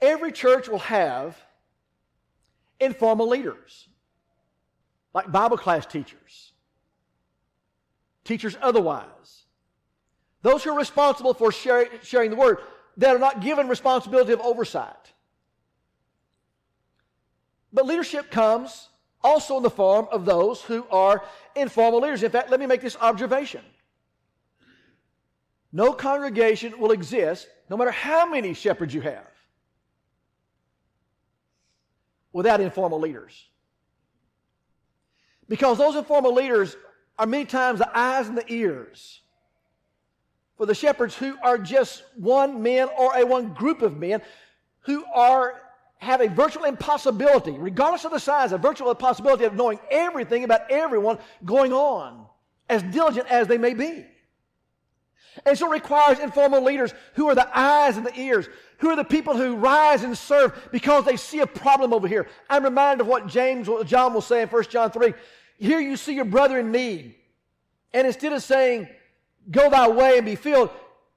Every 0.00 0.32
church 0.32 0.66
will 0.66 0.78
have 0.78 1.38
informal 2.80 3.28
leaders, 3.28 3.86
like 5.12 5.30
Bible 5.30 5.58
class 5.58 5.84
teachers, 5.84 6.52
teachers 8.24 8.56
otherwise. 8.62 9.44
Those 10.42 10.62
who 10.62 10.70
are 10.70 10.78
responsible 10.78 11.34
for 11.34 11.50
sharing, 11.50 11.88
sharing 12.02 12.30
the 12.30 12.36
word, 12.36 12.58
that 12.96 13.14
are 13.14 13.18
not 13.18 13.40
given 13.40 13.68
responsibility 13.68 14.32
of 14.32 14.40
oversight. 14.40 15.12
But 17.72 17.86
leadership 17.86 18.30
comes 18.30 18.88
also 19.22 19.56
in 19.56 19.62
the 19.62 19.70
form 19.70 20.08
of 20.10 20.24
those 20.24 20.62
who 20.62 20.86
are 20.90 21.24
informal 21.54 22.00
leaders. 22.00 22.22
In 22.22 22.30
fact, 22.30 22.50
let 22.50 22.60
me 22.60 22.66
make 22.66 22.80
this 22.80 22.96
observation. 23.00 23.62
No 25.72 25.92
congregation 25.92 26.78
will 26.78 26.92
exist, 26.92 27.46
no 27.68 27.76
matter 27.76 27.90
how 27.90 28.28
many 28.30 28.54
shepherds 28.54 28.94
you 28.94 29.02
have, 29.02 29.26
without 32.32 32.60
informal 32.60 33.00
leaders. 33.00 33.46
Because 35.48 35.78
those 35.78 35.96
informal 35.96 36.32
leaders 36.32 36.76
are 37.18 37.26
many 37.26 37.44
times 37.44 37.80
the 37.80 37.98
eyes 37.98 38.28
and 38.28 38.38
the 38.38 38.50
ears 38.52 39.20
for 40.58 40.66
the 40.66 40.74
shepherds 40.74 41.14
who 41.14 41.38
are 41.42 41.56
just 41.56 42.02
one 42.16 42.62
man 42.62 42.88
or 42.98 43.16
a 43.16 43.24
one 43.24 43.54
group 43.54 43.80
of 43.80 43.96
men 43.96 44.20
who 44.80 45.04
are 45.14 45.62
have 45.98 46.20
a 46.20 46.28
virtual 46.28 46.64
impossibility, 46.64 47.52
regardless 47.52 48.04
of 48.04 48.12
the 48.12 48.20
size, 48.20 48.52
a 48.52 48.58
virtual 48.58 48.90
impossibility 48.90 49.44
of 49.44 49.54
knowing 49.54 49.80
everything 49.90 50.44
about 50.44 50.70
everyone 50.70 51.18
going 51.44 51.72
on, 51.72 52.24
as 52.68 52.82
diligent 52.84 53.26
as 53.28 53.48
they 53.48 53.58
may 53.58 53.74
be. 53.74 54.04
And 55.44 55.58
so 55.58 55.66
it 55.66 55.74
requires 55.74 56.18
informal 56.20 56.62
leaders 56.62 56.94
who 57.14 57.28
are 57.28 57.34
the 57.34 57.48
eyes 57.56 57.96
and 57.96 58.06
the 58.06 58.16
ears, 58.18 58.48
who 58.78 58.90
are 58.90 58.96
the 58.96 59.04
people 59.04 59.36
who 59.36 59.56
rise 59.56 60.04
and 60.04 60.16
serve 60.16 60.68
because 60.70 61.04
they 61.04 61.16
see 61.16 61.40
a 61.40 61.46
problem 61.46 61.92
over 61.92 62.06
here. 62.06 62.28
I'm 62.48 62.64
reminded 62.64 63.02
of 63.02 63.08
what 63.08 63.26
James, 63.26 63.68
John 63.84 64.14
will 64.14 64.20
say 64.20 64.42
in 64.42 64.48
1 64.48 64.64
John 64.64 64.90
3. 64.90 65.14
Here 65.58 65.80
you 65.80 65.96
see 65.96 66.14
your 66.14 66.24
brother 66.24 66.60
in 66.60 66.70
need. 66.70 67.16
And 67.92 68.06
instead 68.06 68.32
of 68.32 68.42
saying, 68.42 68.88
go 69.50 69.70
thy 69.70 69.88
way 69.88 70.16
and 70.16 70.26
be 70.26 70.34
filled. 70.34 70.70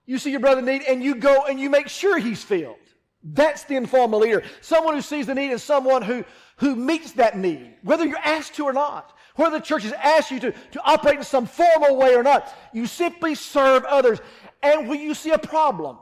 You 0.06 0.18
see 0.18 0.32
your 0.32 0.40
brother 0.40 0.62
need 0.62 0.84
and 0.84 1.04
you 1.04 1.16
go 1.16 1.46
and 1.46 1.60
you 1.60 1.70
make 1.70 1.88
sure 1.88 2.18
he's 2.18 2.44
filled. 2.44 2.78
That's 3.24 3.64
the 3.66 3.76
informal 3.76 4.20
leader. 4.20 4.44
Someone 4.62 4.96
who 4.96 5.02
sees 5.02 5.28
the 5.28 5.36
need 5.36 5.52
is 5.52 5.64
someone 5.64 6.02
who, 6.02 6.26
who 6.58 6.76
meets 6.76 7.12
that 7.14 7.38
need, 7.38 7.76
whether 7.84 8.06
you're 8.06 8.18
asked 8.18 8.56
to 8.56 8.66
or 8.66 8.74
not. 8.74 9.16
Whether 9.36 9.60
the 9.60 9.66
church 9.66 9.84
has 9.84 9.94
asked 9.94 10.32
you 10.32 10.40
to, 10.42 10.52
to 10.52 10.82
operate 10.84 11.18
in 11.18 11.24
some 11.24 11.46
formal 11.46 11.96
way 11.96 12.16
or 12.16 12.24
not, 12.24 12.54
you 12.74 12.86
simply 12.86 13.36
serve 13.36 13.86
others. 13.86 14.20
And 14.62 14.90
when 14.90 15.00
you 15.00 15.14
see 15.14 15.32
a 15.32 15.38
problem, 15.38 15.98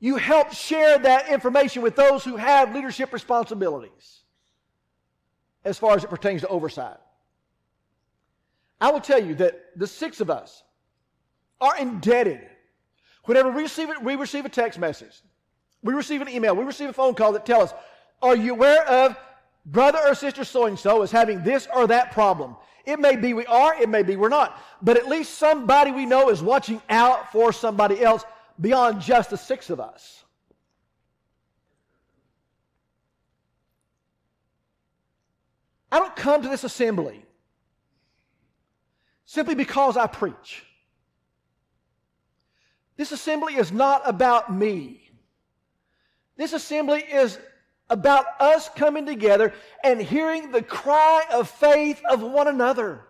you 0.00 0.16
help 0.16 0.52
share 0.52 0.98
that 0.98 1.28
information 1.28 1.82
with 1.82 1.96
those 1.96 2.24
who 2.24 2.36
have 2.36 2.74
leadership 2.74 3.12
responsibilities 3.12 4.22
as 5.64 5.78
far 5.78 5.94
as 5.96 6.04
it 6.04 6.10
pertains 6.10 6.42
to 6.42 6.48
oversight. 6.48 6.98
I 8.80 8.90
will 8.90 9.00
tell 9.00 9.22
you 9.22 9.34
that 9.36 9.70
the 9.76 9.86
six 9.86 10.20
of 10.20 10.30
us 10.30 10.62
are 11.64 11.76
indebted. 11.78 12.40
Whenever 13.24 13.50
we 13.50 13.62
receive 13.62 13.88
it, 13.88 14.02
we 14.02 14.16
receive 14.16 14.44
a 14.44 14.50
text 14.50 14.78
message, 14.78 15.22
we 15.82 15.94
receive 15.94 16.20
an 16.20 16.28
email, 16.28 16.54
we 16.54 16.64
receive 16.64 16.90
a 16.90 16.92
phone 16.92 17.14
call 17.14 17.32
that 17.32 17.46
tell 17.46 17.62
us, 17.62 17.72
are 18.20 18.36
you 18.36 18.52
aware 18.52 18.86
of 18.86 19.16
brother 19.64 19.98
or 19.98 20.14
sister 20.14 20.44
so 20.44 20.66
and 20.66 20.78
so 20.78 21.02
is 21.02 21.10
having 21.10 21.42
this 21.42 21.66
or 21.74 21.86
that 21.86 22.12
problem? 22.12 22.56
It 22.84 23.00
may 23.00 23.16
be 23.16 23.32
we 23.32 23.46
are, 23.46 23.80
it 23.80 23.88
may 23.88 24.02
be 24.02 24.16
we're 24.16 24.28
not. 24.28 24.60
But 24.82 24.98
at 24.98 25.08
least 25.08 25.38
somebody 25.38 25.90
we 25.90 26.04
know 26.04 26.28
is 26.28 26.42
watching 26.42 26.82
out 26.90 27.32
for 27.32 27.50
somebody 27.50 28.02
else 28.02 28.24
beyond 28.60 29.00
just 29.00 29.30
the 29.30 29.38
six 29.38 29.70
of 29.70 29.80
us. 29.80 30.22
I 35.90 35.98
don't 35.98 36.14
come 36.14 36.42
to 36.42 36.48
this 36.48 36.64
assembly 36.64 37.24
simply 39.24 39.54
because 39.54 39.96
I 39.96 40.06
preach. 40.06 40.64
This 42.96 43.12
assembly 43.12 43.54
is 43.54 43.72
not 43.72 44.02
about 44.04 44.52
me. 44.52 45.10
This 46.36 46.52
assembly 46.52 47.00
is 47.00 47.38
about 47.90 48.24
us 48.40 48.68
coming 48.70 49.06
together 49.06 49.52
and 49.82 50.00
hearing 50.00 50.50
the 50.50 50.62
cry 50.62 51.24
of 51.32 51.50
faith 51.50 52.00
of 52.08 52.22
one 52.22 52.48
another. 52.48 53.00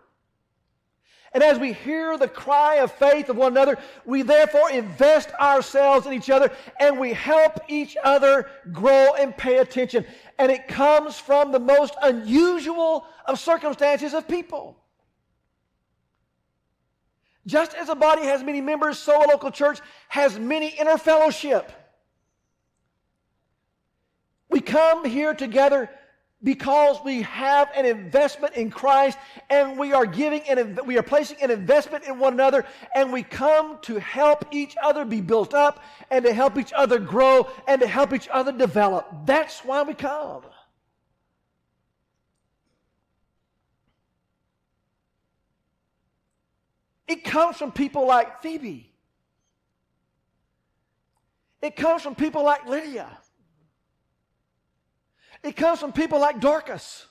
And 1.33 1.43
as 1.43 1.59
we 1.59 1.73
hear 1.73 2.17
the 2.17 2.29
cry 2.29 2.75
of 2.75 2.93
faith 2.93 3.27
of 3.27 3.35
one 3.35 3.51
another, 3.51 3.77
we 4.05 4.21
therefore 4.21 4.71
invest 4.71 5.31
ourselves 5.33 6.07
in 6.07 6.13
each 6.13 6.29
other 6.29 6.49
and 6.79 6.97
we 6.97 7.11
help 7.11 7.59
each 7.67 7.97
other 8.01 8.49
grow 8.71 9.15
and 9.19 9.35
pay 9.35 9.57
attention. 9.57 10.05
And 10.39 10.49
it 10.49 10.69
comes 10.69 11.19
from 11.19 11.51
the 11.51 11.59
most 11.59 11.93
unusual 12.01 13.05
of 13.25 13.37
circumstances 13.37 14.13
of 14.13 14.29
people. 14.29 14.77
Just 17.47 17.73
as 17.75 17.89
a 17.89 17.95
body 17.95 18.23
has 18.23 18.43
many 18.43 18.61
members, 18.61 18.97
so 18.97 19.23
a 19.23 19.27
local 19.27 19.51
church 19.51 19.79
has 20.07 20.39
many 20.39 20.69
inner 20.69 20.97
fellowship. 20.97 21.71
We 24.49 24.61
come 24.61 25.05
here 25.05 25.33
together 25.33 25.89
because 26.43 26.97
we 27.03 27.23
have 27.23 27.69
an 27.75 27.85
investment 27.85 28.53
in 28.55 28.69
Christ 28.69 29.17
and 29.49 29.77
we 29.77 29.93
are 29.93 30.05
giving 30.05 30.41
and 30.41 30.79
we 30.85 30.97
are 30.97 31.03
placing 31.03 31.41
an 31.41 31.49
investment 31.49 32.05
in 32.05 32.19
one 32.19 32.33
another 32.33 32.65
and 32.93 33.11
we 33.11 33.23
come 33.23 33.79
to 33.81 33.99
help 33.99 34.45
each 34.51 34.75
other 34.81 35.05
be 35.05 35.21
built 35.21 35.53
up 35.53 35.83
and 36.11 36.23
to 36.23 36.33
help 36.33 36.57
each 36.57 36.71
other 36.73 36.99
grow 36.99 37.49
and 37.67 37.81
to 37.81 37.87
help 37.87 38.13
each 38.13 38.29
other 38.31 38.51
develop. 38.51 39.07
That's 39.25 39.59
why 39.65 39.83
we 39.83 39.93
come. 39.93 40.43
It 47.07 47.23
comes 47.23 47.57
from 47.57 47.71
people 47.71 48.07
like 48.07 48.41
Phoebe. 48.41 48.91
It 51.61 51.75
comes 51.75 52.01
from 52.01 52.15
people 52.15 52.43
like 52.43 52.65
Lydia. 52.67 53.07
It 55.43 55.55
comes 55.55 55.79
from 55.79 55.93
people 55.93 56.19
like 56.19 56.39
Dorcas. 56.39 57.05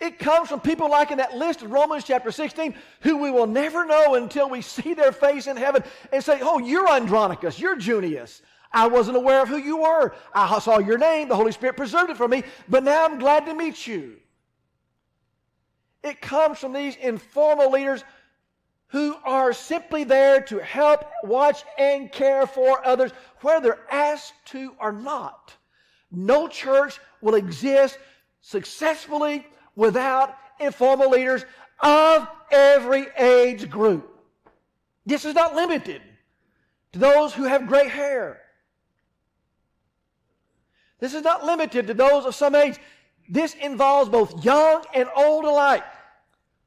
It 0.00 0.18
comes 0.18 0.48
from 0.48 0.60
people 0.60 0.90
like 0.90 1.10
in 1.10 1.18
that 1.18 1.36
list 1.36 1.62
of 1.62 1.70
Romans 1.70 2.04
chapter 2.04 2.30
16 2.30 2.74
who 3.00 3.18
we 3.18 3.30
will 3.30 3.46
never 3.46 3.84
know 3.84 4.14
until 4.14 4.48
we 4.48 4.62
see 4.62 4.94
their 4.94 5.12
face 5.12 5.46
in 5.46 5.56
heaven 5.56 5.84
and 6.12 6.24
say, 6.24 6.38
Oh, 6.40 6.58
you're 6.58 6.88
Andronicus, 6.88 7.58
you're 7.58 7.76
Junius. 7.76 8.42
I 8.72 8.86
wasn't 8.86 9.18
aware 9.18 9.42
of 9.42 9.48
who 9.48 9.58
you 9.58 9.78
were. 9.78 10.14
I 10.34 10.58
saw 10.58 10.78
your 10.78 10.96
name, 10.96 11.28
the 11.28 11.36
Holy 11.36 11.52
Spirit 11.52 11.76
preserved 11.76 12.10
it 12.10 12.16
for 12.16 12.26
me, 12.26 12.42
but 12.68 12.82
now 12.82 13.04
I'm 13.04 13.18
glad 13.18 13.44
to 13.46 13.54
meet 13.54 13.86
you. 13.86 14.16
It 16.02 16.20
comes 16.20 16.58
from 16.58 16.72
these 16.72 16.96
informal 16.96 17.70
leaders 17.70 18.04
who 18.88 19.16
are 19.24 19.52
simply 19.52 20.04
there 20.04 20.42
to 20.42 20.58
help, 20.58 21.04
watch, 21.24 21.64
and 21.78 22.12
care 22.12 22.46
for 22.46 22.84
others, 22.86 23.12
whether 23.40 23.78
asked 23.90 24.34
to 24.46 24.74
or 24.78 24.92
not. 24.92 25.56
No 26.10 26.46
church 26.46 27.00
will 27.22 27.36
exist 27.36 27.98
successfully 28.42 29.46
without 29.76 30.36
informal 30.60 31.10
leaders 31.10 31.44
of 31.80 32.28
every 32.50 33.06
age 33.16 33.70
group. 33.70 34.08
This 35.06 35.24
is 35.24 35.34
not 35.34 35.54
limited 35.54 36.02
to 36.92 36.98
those 36.98 37.32
who 37.32 37.44
have 37.44 37.66
gray 37.66 37.88
hair. 37.88 38.40
This 41.00 41.14
is 41.14 41.22
not 41.22 41.44
limited 41.44 41.86
to 41.86 41.94
those 41.94 42.26
of 42.26 42.34
some 42.34 42.54
age. 42.54 42.78
This 43.28 43.54
involves 43.54 44.10
both 44.10 44.44
young 44.44 44.84
and 44.94 45.08
old 45.16 45.44
alike. 45.44 45.84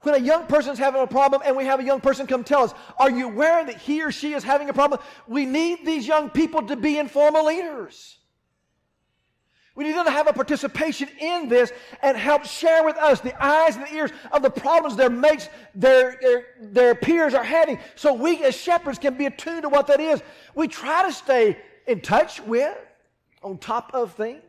When 0.02 0.14
a 0.14 0.20
young 0.20 0.46
person 0.46 0.72
is 0.72 0.78
having 0.78 1.02
a 1.02 1.08
problem 1.08 1.42
and 1.44 1.58
we 1.58 1.66
have 1.66 1.80
a 1.80 1.84
young 1.84 2.00
person 2.00 2.28
come 2.28 2.44
tell 2.44 2.64
us, 2.64 2.74
Are 2.98 3.10
you 3.10 3.26
aware 3.26 3.66
that 3.66 3.78
he 3.78 4.04
or 4.04 4.12
she 4.12 4.34
is 4.34 4.44
having 4.44 4.70
a 4.70 4.74
problem? 4.74 5.00
We 5.28 5.46
need 5.46 5.86
these 5.86 6.06
young 6.06 6.30
people 6.30 6.62
to 6.68 6.76
be 6.76 7.00
informal 7.00 7.46
leaders. 7.46 8.20
We 9.76 9.84
need 9.84 9.96
them 9.96 10.06
to 10.06 10.12
have 10.12 10.28
a 10.28 10.34
participation 10.34 11.10
in 11.20 11.50
this 11.50 11.74
and 12.02 12.16
help 12.16 12.46
share 12.46 12.86
with 12.86 12.96
us 12.98 13.20
the 13.20 13.36
eyes 13.44 13.76
and 13.76 13.86
the 13.86 13.94
ears 13.94 14.12
of 14.32 14.42
the 14.42 14.50
problems 14.50 14.96
their 14.96 15.10
mates, 15.10 15.50
their, 15.74 16.18
their, 16.22 16.46
their 16.62 16.96
peers 16.96 17.34
are 17.34 17.44
having 17.44 17.80
so 17.96 18.14
we 18.14 18.42
as 18.44 18.56
shepherds 18.56 18.98
can 18.98 19.18
be 19.18 19.26
attuned 19.26 19.64
to 19.64 19.70
what 19.70 19.88
that 19.88 20.00
is. 20.00 20.24
We 20.54 20.70
try 20.70 21.04
to 21.06 21.12
stay 21.12 21.58
in 21.88 22.00
touch 22.00 22.40
with, 22.42 22.78
on 23.44 23.58
top 23.58 23.92
of 23.94 24.14
things. 24.14 24.42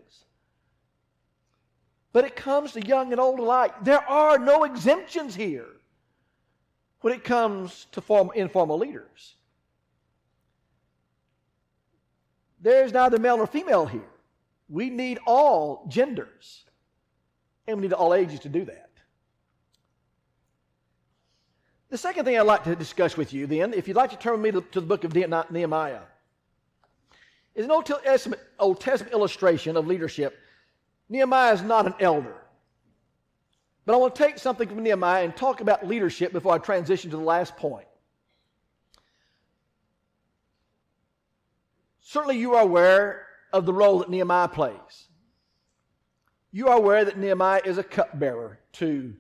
But 2.17 2.25
it 2.25 2.35
comes 2.35 2.73
to 2.73 2.81
young 2.81 3.13
and 3.13 3.21
old 3.21 3.41
alike. 3.41 3.75
There 3.85 4.01
are 4.09 4.39
no 4.39 4.65
exemptions 4.65 5.35
here 5.35 5.67
when 7.03 7.13
it 7.13 7.23
comes 7.23 7.89
to 7.93 8.01
form, 8.01 8.31
informal 8.35 8.79
leaders. 8.79 9.35
There's 12.59 12.91
neither 12.91 13.19
male 13.19 13.37
nor 13.37 13.47
female 13.47 13.85
here. 13.85 14.09
We 14.71 14.89
need 14.89 15.19
all 15.27 15.85
genders, 15.91 16.65
and 17.69 17.77
we 17.77 17.83
need 17.83 17.93
all 17.93 18.15
ages 18.15 18.41
to 18.41 18.49
do 18.49 18.65
that. 18.65 18.93
The 21.91 21.99
second 21.99 22.25
thing 22.25 22.39
I'd 22.39 22.47
like 22.47 22.65
to 22.65 22.75
discuss 22.75 23.19
with 23.19 23.35
you, 23.35 23.47
then, 23.47 23.75
if 23.75 23.87
you'd 23.87 23.97
like 23.99 24.09
to 24.13 24.17
turn 24.17 24.41
with 24.41 24.55
me 24.55 24.59
to, 24.59 24.67
to 24.71 24.81
the 24.81 24.87
book 24.87 25.05
of 25.05 25.15
Nehemiah, 25.15 26.01
is 27.55 27.67
an 27.67 27.71
Old 27.71 27.85
Testament, 27.85 28.41
Old 28.59 28.81
Testament 28.81 29.13
illustration 29.13 29.77
of 29.77 29.87
leadership. 29.87 30.39
Nehemiah 31.09 31.55
is 31.55 31.63
not 31.63 31.87
an 31.87 31.95
elder. 32.01 32.37
But 33.85 33.95
I 33.95 33.97
want 33.99 34.17
to 34.17 34.23
take 34.23 34.39
something 34.39 34.69
from 34.69 34.83
Nehemiah 34.83 35.25
and 35.25 35.37
talk 35.37 35.61
about 35.61 35.87
leadership 35.87 36.33
before 36.33 36.55
I 36.55 36.59
transition 36.59 37.11
to 37.13 37.17
the 37.17 37.23
last 37.23 37.57
point. 37.57 37.87
Certainly, 42.01 42.39
you 42.39 42.55
are 42.55 42.63
aware 42.63 43.27
of 43.53 43.67
the 43.67 43.73
role 43.73 43.99
that 44.01 44.11
Nehemiah 44.11 44.49
plays. 44.49 45.09
You 46.51 46.69
are 46.69 46.77
aware 46.77 47.05
that 47.05 47.19
Nehemiah 47.19 47.63
is 47.65 47.79
a 47.79 47.85
cupbearer 47.85 48.59
to, 48.75 49.15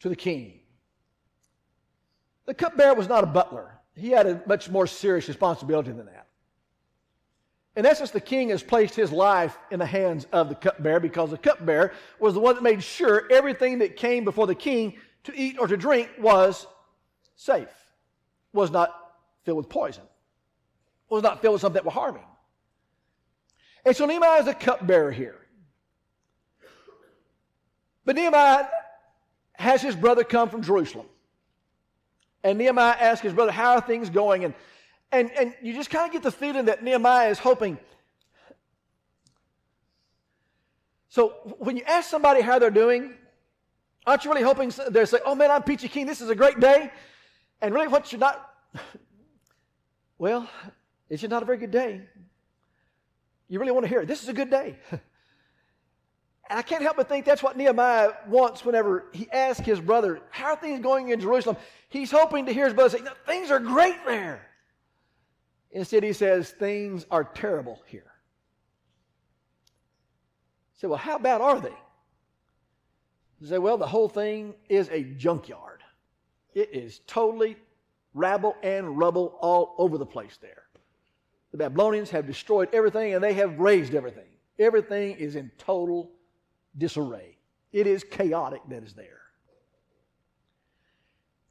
to 0.00 0.08
the 0.08 0.16
king. 0.16 0.60
The 2.46 2.54
cupbearer 2.54 2.94
was 2.94 3.08
not 3.08 3.24
a 3.24 3.26
butler, 3.26 3.78
he 3.94 4.10
had 4.10 4.26
a 4.26 4.42
much 4.46 4.68
more 4.68 4.86
serious 4.86 5.28
responsibility 5.28 5.90
than 5.90 6.06
that. 6.06 6.25
In 7.76 7.84
essence, 7.84 8.10
the 8.10 8.20
king 8.20 8.48
has 8.48 8.62
placed 8.62 8.94
his 8.94 9.12
life 9.12 9.58
in 9.70 9.78
the 9.78 9.86
hands 9.86 10.26
of 10.32 10.48
the 10.48 10.54
cupbearer 10.54 10.98
because 10.98 11.30
the 11.30 11.38
cupbearer 11.38 11.92
was 12.18 12.32
the 12.32 12.40
one 12.40 12.54
that 12.54 12.62
made 12.62 12.82
sure 12.82 13.28
everything 13.30 13.80
that 13.80 13.96
came 13.96 14.24
before 14.24 14.46
the 14.46 14.54
king 14.54 14.94
to 15.24 15.38
eat 15.38 15.58
or 15.58 15.68
to 15.68 15.76
drink 15.76 16.08
was 16.18 16.66
safe, 17.36 17.68
was 18.54 18.70
not 18.70 18.94
filled 19.44 19.58
with 19.58 19.68
poison, 19.68 20.04
was 21.10 21.22
not 21.22 21.42
filled 21.42 21.52
with 21.52 21.60
something 21.60 21.74
that 21.74 21.84
was 21.84 21.92
harming. 21.92 22.24
And 23.84 23.94
so 23.94 24.06
Nehemiah 24.06 24.40
is 24.40 24.48
a 24.48 24.54
cupbearer 24.54 25.12
here. 25.12 25.38
But 28.06 28.16
Nehemiah 28.16 28.68
has 29.52 29.82
his 29.82 29.94
brother 29.94 30.24
come 30.24 30.48
from 30.48 30.62
Jerusalem. 30.62 31.06
And 32.42 32.56
Nehemiah 32.58 32.96
asks 32.98 33.22
his 33.22 33.32
brother, 33.34 33.52
How 33.52 33.74
are 33.74 33.80
things 33.80 34.08
going? 34.08 34.44
And, 34.44 34.54
and, 35.12 35.30
and 35.32 35.54
you 35.62 35.72
just 35.72 35.90
kind 35.90 36.06
of 36.06 36.12
get 36.12 36.22
the 36.22 36.32
feeling 36.32 36.66
that 36.66 36.82
Nehemiah 36.82 37.30
is 37.30 37.38
hoping. 37.38 37.78
So 41.08 41.30
when 41.58 41.76
you 41.76 41.82
ask 41.84 42.10
somebody 42.10 42.42
how 42.42 42.58
they're 42.58 42.70
doing, 42.70 43.14
aren't 44.06 44.24
you 44.24 44.30
really 44.30 44.42
hoping 44.42 44.72
they're 44.90 45.06
saying, 45.06 45.22
Oh 45.24 45.34
man, 45.34 45.50
I'm 45.50 45.62
Peachy 45.62 45.88
Keen, 45.88 46.06
this 46.06 46.20
is 46.20 46.28
a 46.28 46.34
great 46.34 46.60
day? 46.60 46.90
And 47.62 47.74
really, 47.74 47.88
what 47.88 48.12
you're 48.12 48.18
not, 48.18 48.50
well, 50.18 50.48
it's 51.08 51.22
just 51.22 51.30
not 51.30 51.42
a 51.42 51.46
very 51.46 51.58
good 51.58 51.70
day. 51.70 52.02
You 53.48 53.60
really 53.60 53.72
want 53.72 53.84
to 53.84 53.88
hear 53.88 54.00
it. 54.00 54.08
This 54.08 54.22
is 54.22 54.28
a 54.28 54.32
good 54.32 54.50
day. 54.50 54.76
and 54.90 55.00
I 56.50 56.62
can't 56.62 56.82
help 56.82 56.96
but 56.96 57.08
think 57.08 57.24
that's 57.24 57.42
what 57.42 57.56
Nehemiah 57.56 58.10
wants 58.26 58.64
whenever 58.64 59.06
he 59.12 59.30
asks 59.30 59.64
his 59.64 59.80
brother, 59.80 60.20
How 60.30 60.50
are 60.50 60.56
things 60.56 60.80
going 60.80 61.08
in 61.10 61.20
Jerusalem? 61.20 61.56
He's 61.88 62.10
hoping 62.10 62.46
to 62.46 62.52
hear 62.52 62.64
his 62.64 62.74
brother 62.74 62.98
say, 62.98 63.04
no, 63.04 63.12
Things 63.24 63.50
are 63.50 63.60
great 63.60 64.04
there. 64.04 64.46
Instead, 65.76 66.02
he 66.02 66.14
says, 66.14 66.52
Things 66.52 67.04
are 67.10 67.22
terrible 67.22 67.82
here. 67.84 68.10
Say, 70.76 70.86
well, 70.86 70.96
how 70.96 71.18
bad 71.18 71.42
are 71.42 71.60
they? 71.60 71.76
You 73.40 73.46
say, 73.46 73.58
well, 73.58 73.76
the 73.76 73.86
whole 73.86 74.08
thing 74.08 74.54
is 74.70 74.88
a 74.88 75.02
junkyard. 75.02 75.82
It 76.54 76.70
is 76.72 77.00
totally 77.06 77.56
rabble 78.14 78.56
and 78.62 78.96
rubble 78.96 79.36
all 79.40 79.74
over 79.76 79.98
the 79.98 80.06
place 80.06 80.38
there. 80.40 80.62
The 81.50 81.58
Babylonians 81.58 82.08
have 82.08 82.26
destroyed 82.26 82.70
everything 82.72 83.12
and 83.12 83.22
they 83.22 83.34
have 83.34 83.58
razed 83.58 83.94
everything. 83.94 84.28
Everything 84.58 85.16
is 85.16 85.36
in 85.36 85.50
total 85.58 86.10
disarray. 86.78 87.36
It 87.72 87.86
is 87.86 88.02
chaotic 88.02 88.62
that 88.70 88.82
is 88.82 88.94
there. 88.94 89.20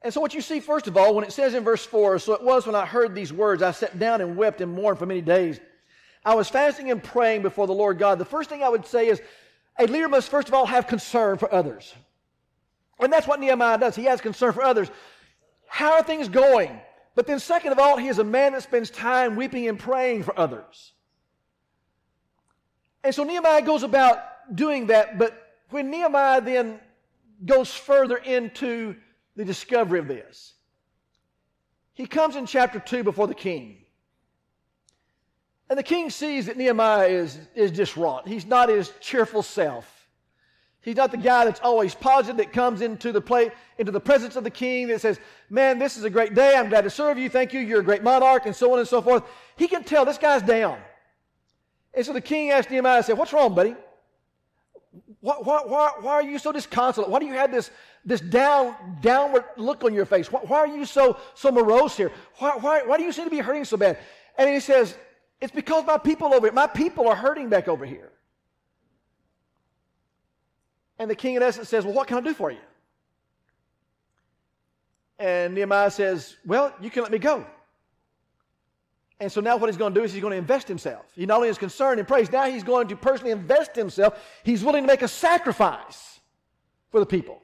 And 0.06 0.14
so, 0.14 0.22
what 0.22 0.36
you 0.36 0.42
see, 0.42 0.60
first 0.60 0.86
of 0.86 0.98
all, 0.98 1.16
when 1.16 1.24
it 1.26 1.32
says 1.32 1.56
in 1.56 1.64
verse 1.64 1.84
4 1.84 2.20
So 2.20 2.34
it 2.34 2.44
was 2.44 2.68
when 2.68 2.76
I 2.76 2.86
heard 2.86 3.16
these 3.16 3.34
words, 3.34 3.64
I 3.64 3.72
sat 3.72 3.98
down 3.98 4.22
and 4.22 4.38
wept 4.38 4.62
and 4.62 4.72
mourned 4.72 5.00
for 5.00 5.08
many 5.08 5.20
days. 5.20 5.60
I 6.24 6.36
was 6.36 6.48
fasting 6.48 6.92
and 6.92 7.04
praying 7.04 7.42
before 7.42 7.66
the 7.66 7.74
Lord 7.74 7.98
God. 7.98 8.20
The 8.20 8.26
first 8.26 8.48
thing 8.48 8.62
I 8.62 8.70
would 8.70 8.86
say 8.86 9.08
is 9.08 9.20
a 9.80 9.88
leader 9.88 10.08
must, 10.08 10.30
first 10.30 10.48
of 10.48 10.54
all, 10.54 10.68
have 10.68 10.86
concern 10.86 11.40
for 11.40 11.52
others. 11.52 11.92
And 13.00 13.12
that's 13.12 13.28
what 13.28 13.40
Nehemiah 13.40 13.80
does. 13.80 13.96
He 13.96 14.04
has 14.04 14.22
concern 14.22 14.54
for 14.54 14.62
others. 14.62 14.92
How 15.66 15.94
are 15.94 16.04
things 16.04 16.30
going? 16.30 16.80
But 17.16 17.26
then, 17.26 17.40
second 17.40 17.72
of 17.72 17.80
all, 17.80 17.98
he 17.98 18.08
is 18.08 18.20
a 18.20 18.24
man 18.24 18.52
that 18.52 18.62
spends 18.62 18.92
time 18.92 19.36
weeping 19.36 19.68
and 19.68 19.80
praying 19.80 20.22
for 20.22 20.40
others. 20.40 20.94
And 23.04 23.16
so 23.16 23.24
Nehemiah 23.24 23.64
goes 23.64 23.82
about 23.82 24.20
doing 24.56 24.86
that, 24.88 25.18
but 25.18 25.56
when 25.72 25.90
Nehemiah 25.90 26.42
then 26.42 26.80
goes 27.44 27.74
further 27.74 28.18
into 28.18 28.98
the 29.36 29.46
discovery 29.46 30.00
of 30.00 30.08
this, 30.08 30.54
he 31.94 32.06
comes 32.06 32.36
in 32.36 32.46
chapter 32.46 32.80
2 32.80 33.04
before 33.04 33.28
the 33.28 33.36
king. 33.36 33.78
And 35.70 35.80
the 35.80 35.84
king 35.84 36.10
sees 36.10 36.46
that 36.46 36.58
Nehemiah 36.58 37.08
is, 37.08 37.40
is 37.56 37.72
distraught. 37.72 38.28
He's 38.28 38.46
not 38.46 38.70
his 38.70 38.92
cheerful 39.00 39.42
self. 39.42 39.92
He's 40.82 40.98
not 40.98 41.10
the 41.10 41.18
guy 41.18 41.46
that's 41.46 41.62
always 41.62 41.96
positive 41.96 42.38
that 42.38 42.54
comes 42.54 42.82
into 42.82 43.12
the 43.12 43.22
play, 43.22 43.52
into 43.80 43.92
the 43.92 44.00
presence 44.00 44.36
of 44.36 44.44
the 44.44 44.52
king 44.52 44.88
that 44.90 45.02
says, 45.02 45.20
Man, 45.50 45.80
this 45.80 45.98
is 45.98 46.04
a 46.04 46.10
great 46.12 46.36
day. 46.36 46.56
I'm 46.56 46.70
glad 46.70 46.84
to 46.84 46.92
serve 46.92 47.18
you. 47.18 47.28
Thank 47.28 47.54
you. 47.54 47.60
You're 47.60 47.80
a 47.80 47.84
great 47.84 48.04
monarch, 48.04 48.46
and 48.46 48.56
so 48.56 48.72
on 48.72 48.78
and 48.78 48.88
so 48.88 49.02
forth. 49.02 49.24
He 49.56 49.68
can 49.68 49.84
tell 49.84 50.06
this 50.06 50.20
guy's 50.20 50.44
down. 50.44 50.78
And 51.96 52.06
so 52.06 52.14
the 52.14 52.22
king 52.22 52.52
asked 52.52 52.70
Nehemiah, 52.70 53.02
said, 53.02 53.18
What's 53.18 53.34
wrong, 53.34 53.56
buddy? 53.56 53.76
Why, 55.26 55.38
why, 55.40 55.62
why, 55.66 55.92
why 56.02 56.14
are 56.14 56.22
you 56.22 56.38
so 56.38 56.52
disconsolate? 56.52 57.10
Why 57.10 57.18
do 57.18 57.26
you 57.26 57.34
have 57.34 57.52
this, 57.52 57.72
this 58.06 58.22
down, 58.22 58.76
downward 59.02 59.46
look 59.58 59.84
on 59.84 59.92
your 59.92 60.06
face? 60.06 60.32
Why, 60.32 60.42
why 60.42 60.60
are 60.60 60.68
you 60.68 60.86
so, 60.86 61.18
so 61.34 61.52
morose 61.52 61.98
here? 61.98 62.12
Why, 62.38 62.52
why, 62.58 62.84
why 62.84 62.98
do 62.98 63.04
you 63.04 63.12
seem 63.12 63.24
to 63.24 63.32
be 63.32 63.40
hurting 63.40 63.66
so 63.66 63.76
bad? 63.76 63.98
And 64.38 64.48
he 64.48 64.60
says, 64.60 64.96
It's 65.42 65.52
because 65.52 65.84
my 65.84 65.98
people 65.98 66.32
over 66.32 66.46
here, 66.46 66.54
my 66.54 66.68
people 66.68 67.08
are 67.08 67.16
hurting 67.16 67.50
back 67.50 67.68
over 67.68 67.88
here. 67.88 68.12
And 71.00 71.10
the 71.10 71.16
king, 71.16 71.34
in 71.34 71.42
essence, 71.42 71.70
says, 71.70 71.86
Well, 71.86 71.96
what 71.96 72.08
can 72.08 72.18
I 72.18 72.22
do 72.22 72.36
for 72.36 72.52
you? 72.52 72.60
And 75.18 75.56
Nehemiah 75.56 75.90
says, 75.90 76.36
Well, 76.46 76.72
you 76.80 76.92
can 76.92 77.02
let 77.02 77.12
me 77.12 77.18
go. 77.18 77.48
And 79.20 79.32
so 79.32 79.40
now 79.40 79.56
what 79.56 79.70
he's 79.70 79.78
going 79.78 79.94
to 79.94 80.00
do 80.00 80.04
is 80.04 80.12
he's 80.12 80.22
going 80.22 80.32
to 80.32 80.38
invest 80.38 80.68
himself. 80.68 81.06
He 81.16 81.26
not 81.26 81.38
only 81.38 81.50
is 81.50 81.58
concerned 81.58 82.00
and 82.00 82.08
prays, 82.08 82.32
now 82.32 82.50
he's 82.50 82.64
going 82.64 82.90
to 82.90 82.98
personally 82.98 83.32
invest 83.32 83.76
himself. 83.76 84.22
He's 84.44 84.64
willing 84.64 84.84
to 84.84 84.88
make 84.88 85.04
a 85.04 85.08
sacrifice 85.08 86.20
for 86.92 87.00
the 87.00 87.06
people. 87.06 87.42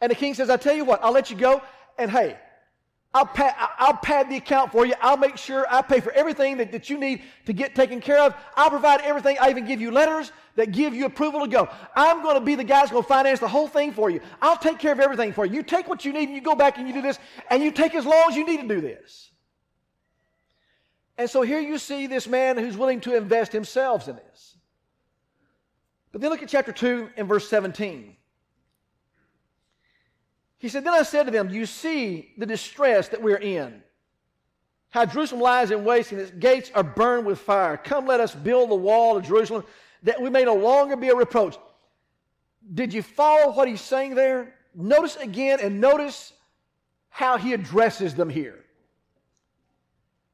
And 0.00 0.10
the 0.10 0.14
king 0.14 0.34
says, 0.34 0.48
I 0.48 0.56
tell 0.56 0.74
you 0.74 0.84
what, 0.84 1.02
I'll 1.02 1.12
let 1.12 1.30
you 1.30 1.36
go. 1.36 1.60
And 1.98 2.10
hey, 2.10 2.38
I'll 3.12 3.26
pad, 3.26 3.54
I'll 3.78 3.96
pad 3.96 4.30
the 4.30 4.36
account 4.36 4.70
for 4.70 4.86
you. 4.86 4.94
I'll 5.00 5.16
make 5.16 5.36
sure 5.36 5.66
I 5.68 5.82
pay 5.82 5.98
for 5.98 6.12
everything 6.12 6.58
that, 6.58 6.70
that 6.70 6.88
you 6.88 6.96
need 6.96 7.22
to 7.46 7.52
get 7.52 7.74
taken 7.74 8.00
care 8.00 8.20
of. 8.20 8.34
I'll 8.54 8.70
provide 8.70 9.00
everything. 9.00 9.36
I 9.40 9.50
even 9.50 9.66
give 9.66 9.80
you 9.80 9.90
letters 9.90 10.30
that 10.54 10.70
give 10.70 10.94
you 10.94 11.06
approval 11.06 11.40
to 11.40 11.48
go. 11.48 11.68
I'm 11.96 12.22
going 12.22 12.36
to 12.36 12.40
be 12.40 12.54
the 12.54 12.62
guy 12.62 12.80
that's 12.80 12.92
going 12.92 13.02
to 13.02 13.08
finance 13.08 13.40
the 13.40 13.48
whole 13.48 13.66
thing 13.66 13.92
for 13.92 14.10
you. 14.10 14.20
I'll 14.40 14.56
take 14.56 14.78
care 14.78 14.92
of 14.92 15.00
everything 15.00 15.32
for 15.32 15.44
you. 15.44 15.54
You 15.56 15.62
take 15.64 15.88
what 15.88 16.04
you 16.04 16.12
need 16.12 16.28
and 16.28 16.36
you 16.36 16.40
go 16.40 16.54
back 16.54 16.78
and 16.78 16.86
you 16.86 16.94
do 16.94 17.02
this, 17.02 17.18
and 17.50 17.62
you 17.62 17.72
take 17.72 17.96
as 17.96 18.06
long 18.06 18.26
as 18.30 18.36
you 18.36 18.46
need 18.46 18.60
to 18.60 18.68
do 18.68 18.80
this. 18.80 19.29
And 21.20 21.28
so 21.28 21.42
here 21.42 21.60
you 21.60 21.76
see 21.76 22.06
this 22.06 22.26
man 22.26 22.56
who's 22.56 22.78
willing 22.78 23.02
to 23.02 23.14
invest 23.14 23.52
himself 23.52 24.08
in 24.08 24.16
this. 24.16 24.56
But 26.12 26.22
then 26.22 26.30
look 26.30 26.42
at 26.42 26.48
chapter 26.48 26.72
2 26.72 27.10
and 27.14 27.28
verse 27.28 27.46
17. 27.46 28.16
He 30.56 30.68
said, 30.70 30.82
Then 30.82 30.94
I 30.94 31.02
said 31.02 31.24
to 31.24 31.30
them, 31.30 31.50
You 31.50 31.66
see 31.66 32.32
the 32.38 32.46
distress 32.46 33.08
that 33.08 33.20
we're 33.20 33.36
in. 33.36 33.82
How 34.88 35.04
Jerusalem 35.04 35.42
lies 35.42 35.70
in 35.70 35.84
waste 35.84 36.12
and 36.12 36.22
its 36.22 36.30
gates 36.30 36.70
are 36.74 36.82
burned 36.82 37.26
with 37.26 37.38
fire. 37.38 37.76
Come, 37.76 38.06
let 38.06 38.20
us 38.20 38.34
build 38.34 38.70
the 38.70 38.76
wall 38.76 39.18
of 39.18 39.26
Jerusalem 39.26 39.64
that 40.04 40.22
we 40.22 40.30
may 40.30 40.44
no 40.44 40.54
longer 40.54 40.96
be 40.96 41.10
a 41.10 41.14
reproach. 41.14 41.58
Did 42.72 42.94
you 42.94 43.02
follow 43.02 43.52
what 43.52 43.68
he's 43.68 43.82
saying 43.82 44.14
there? 44.14 44.54
Notice 44.74 45.16
again 45.16 45.58
and 45.60 45.82
notice 45.82 46.32
how 47.10 47.36
he 47.36 47.52
addresses 47.52 48.14
them 48.14 48.30
here. 48.30 48.64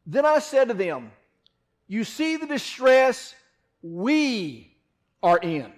Then 0.06 0.24
I 0.24 0.38
said 0.38 0.68
to 0.68 0.74
them, 0.74 1.10
You 1.88 2.04
see 2.04 2.36
the 2.36 2.46
distress 2.46 3.34
we 3.82 4.76
are 5.22 5.38
in. 5.38 5.72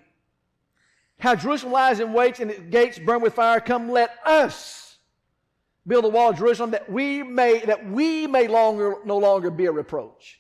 How 1.19 1.35
Jerusalem 1.35 1.73
lies 1.73 1.99
in 2.01 2.13
wait 2.13 2.39
and 2.39 2.51
its 2.51 2.61
gates 2.71 2.99
burn 2.99 3.23
with 3.23 3.35
fire. 3.35 3.61
Come, 3.61 3.91
let 3.91 4.11
us 4.25 4.99
build 5.87 6.05
a 6.05 6.09
wall 6.09 6.31
of 6.31 6.37
Jerusalem 6.37 6.71
that 6.73 6.91
we 6.91 7.23
may, 7.23 7.61
that 7.61 7.91
we 7.91 8.27
may 8.27 8.47
longer, 8.47 8.97
no 9.05 9.17
longer 9.17 9.51
be 9.51 9.67
a 9.67 9.73
reproach. 9.73 10.39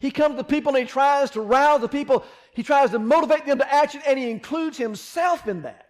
He 0.00 0.10
comes 0.10 0.36
to 0.36 0.44
people 0.44 0.74
and 0.74 0.86
he 0.86 0.90
tries 0.90 1.30
to 1.30 1.40
rouse 1.40 1.80
the 1.80 1.88
people. 1.88 2.24
He 2.52 2.62
tries 2.62 2.90
to 2.90 2.98
motivate 2.98 3.46
them 3.46 3.58
to 3.58 3.72
action 3.72 4.02
and 4.06 4.18
he 4.18 4.30
includes 4.30 4.76
himself 4.76 5.46
in 5.48 5.62
that. 5.62 5.86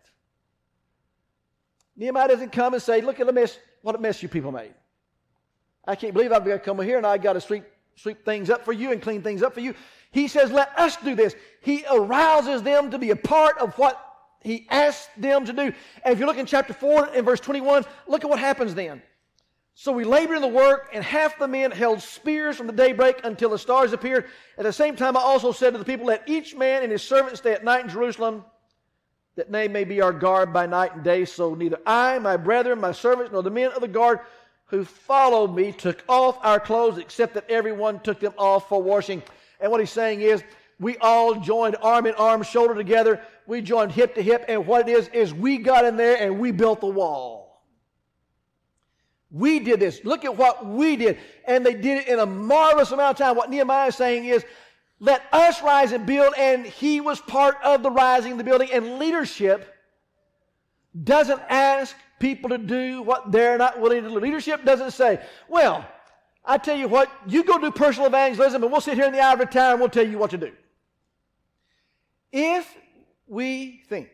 Nehemiah 1.96 2.28
doesn't 2.28 2.52
come 2.52 2.74
and 2.74 2.82
say, 2.82 3.00
look 3.00 3.18
at 3.18 3.26
the 3.26 3.32
mess, 3.32 3.58
what 3.82 3.96
a 3.96 3.98
mess 3.98 4.22
you 4.22 4.28
people 4.28 4.52
made. 4.52 4.74
I 5.88 5.96
can't 5.96 6.12
believe 6.12 6.32
I've 6.32 6.44
got 6.44 6.52
to 6.52 6.58
come 6.58 6.78
here 6.80 6.98
and 6.98 7.06
I've 7.06 7.22
got 7.22 7.32
to 7.32 7.40
sweep, 7.40 7.64
sweep 7.96 8.24
things 8.24 8.50
up 8.50 8.64
for 8.64 8.72
you 8.72 8.92
and 8.92 9.00
clean 9.00 9.22
things 9.22 9.42
up 9.42 9.54
for 9.54 9.60
you. 9.60 9.74
He 10.10 10.28
says, 10.28 10.52
let 10.52 10.78
us 10.78 10.96
do 10.96 11.14
this. 11.14 11.34
He 11.62 11.84
arouses 11.90 12.62
them 12.62 12.90
to 12.90 12.98
be 12.98 13.10
a 13.10 13.16
part 13.16 13.56
of 13.58 13.74
what 13.78 14.04
he 14.40 14.66
asked 14.70 15.08
them 15.16 15.46
to 15.46 15.52
do. 15.52 15.72
And 16.04 16.12
if 16.12 16.18
you 16.18 16.26
look 16.26 16.36
in 16.36 16.44
chapter 16.44 16.74
4 16.74 17.10
and 17.14 17.24
verse 17.24 17.40
21, 17.40 17.84
look 18.06 18.22
at 18.22 18.30
what 18.30 18.38
happens 18.38 18.74
then. 18.74 19.02
So 19.74 19.92
we 19.92 20.04
labored 20.04 20.36
in 20.36 20.42
the 20.42 20.48
work, 20.48 20.90
and 20.92 21.04
half 21.04 21.38
the 21.38 21.46
men 21.46 21.70
held 21.70 22.02
spears 22.02 22.56
from 22.56 22.66
the 22.66 22.72
daybreak 22.72 23.20
until 23.22 23.50
the 23.50 23.58
stars 23.58 23.92
appeared. 23.92 24.26
At 24.58 24.64
the 24.64 24.72
same 24.72 24.96
time, 24.96 25.16
I 25.16 25.20
also 25.20 25.52
said 25.52 25.72
to 25.72 25.78
the 25.78 25.84
people, 25.84 26.06
Let 26.06 26.28
each 26.28 26.56
man 26.56 26.82
and 26.82 26.90
his 26.90 27.02
servant 27.02 27.38
stay 27.38 27.52
at 27.52 27.62
night 27.62 27.84
in 27.84 27.88
Jerusalem, 27.88 28.44
that 29.36 29.52
they 29.52 29.68
may 29.68 29.84
be 29.84 30.00
our 30.00 30.12
guard 30.12 30.52
by 30.52 30.66
night 30.66 30.96
and 30.96 31.04
day. 31.04 31.24
So 31.24 31.54
neither 31.54 31.78
I, 31.86 32.18
my 32.18 32.36
brethren, 32.36 32.80
my 32.80 32.90
servants, 32.90 33.30
nor 33.30 33.44
the 33.44 33.52
men 33.52 33.70
of 33.70 33.80
the 33.80 33.86
guard 33.86 34.18
who 34.68 34.84
followed 34.84 35.54
me 35.54 35.72
took 35.72 36.04
off 36.08 36.38
our 36.42 36.60
clothes, 36.60 36.98
except 36.98 37.34
that 37.34 37.50
everyone 37.50 38.00
took 38.00 38.20
them 38.20 38.34
off 38.38 38.68
for 38.68 38.82
washing. 38.82 39.22
And 39.60 39.70
what 39.70 39.80
he's 39.80 39.90
saying 39.90 40.20
is, 40.20 40.42
we 40.78 40.96
all 40.98 41.34
joined 41.40 41.76
arm 41.82 42.06
in 42.06 42.14
arm, 42.14 42.42
shoulder 42.42 42.74
together. 42.74 43.20
We 43.46 43.62
joined 43.62 43.90
hip 43.90 44.14
to 44.14 44.22
hip. 44.22 44.44
And 44.46 44.66
what 44.66 44.88
it 44.88 44.92
is, 44.92 45.08
is 45.08 45.34
we 45.34 45.58
got 45.58 45.84
in 45.84 45.96
there 45.96 46.16
and 46.22 46.38
we 46.38 46.52
built 46.52 46.80
the 46.80 46.86
wall. 46.86 47.64
We 49.30 49.58
did 49.58 49.80
this. 49.80 50.04
Look 50.04 50.24
at 50.24 50.36
what 50.36 50.64
we 50.64 50.96
did. 50.96 51.18
And 51.46 51.66
they 51.66 51.74
did 51.74 52.02
it 52.02 52.08
in 52.08 52.18
a 52.20 52.26
marvelous 52.26 52.92
amount 52.92 53.18
of 53.18 53.26
time. 53.26 53.36
What 53.36 53.50
Nehemiah 53.50 53.88
is 53.88 53.96
saying 53.96 54.26
is, 54.26 54.44
let 55.00 55.22
us 55.32 55.62
rise 55.62 55.92
and 55.92 56.06
build. 56.06 56.34
And 56.38 56.64
he 56.64 57.00
was 57.00 57.20
part 57.20 57.56
of 57.64 57.82
the 57.82 57.90
rising, 57.90 58.36
the 58.36 58.44
building. 58.44 58.70
And 58.72 58.98
leadership 58.98 59.74
doesn't 61.02 61.40
ask 61.48 61.96
people 62.18 62.50
to 62.50 62.58
do 62.58 63.02
what 63.02 63.30
they're 63.30 63.58
not 63.58 63.80
willing 63.80 64.02
to 64.02 64.08
do. 64.08 64.18
Leadership 64.18 64.64
doesn't 64.64 64.92
say, 64.92 65.20
well, 65.48 65.86
I 66.44 66.58
tell 66.58 66.76
you 66.76 66.88
what, 66.88 67.10
you 67.26 67.44
go 67.44 67.58
do 67.58 67.70
personal 67.70 68.06
evangelism 68.08 68.62
and 68.62 68.72
we'll 68.72 68.80
sit 68.80 68.94
here 68.94 69.06
in 69.06 69.12
the 69.12 69.20
ivory 69.20 69.46
tower 69.46 69.72
and 69.72 69.80
we'll 69.80 69.90
tell 69.90 70.06
you 70.06 70.18
what 70.18 70.30
to 70.30 70.38
do. 70.38 70.52
If 72.32 72.74
we 73.26 73.82
think 73.88 74.08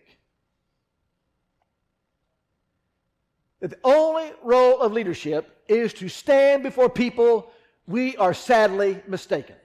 that 3.60 3.70
the 3.70 3.78
only 3.84 4.32
role 4.42 4.80
of 4.80 4.92
leadership 4.92 5.62
is 5.68 5.92
to 5.94 6.08
stand 6.08 6.62
before 6.62 6.88
people, 6.88 7.50
we 7.86 8.16
are 8.16 8.34
sadly 8.34 9.00
mistaken. 9.06 9.56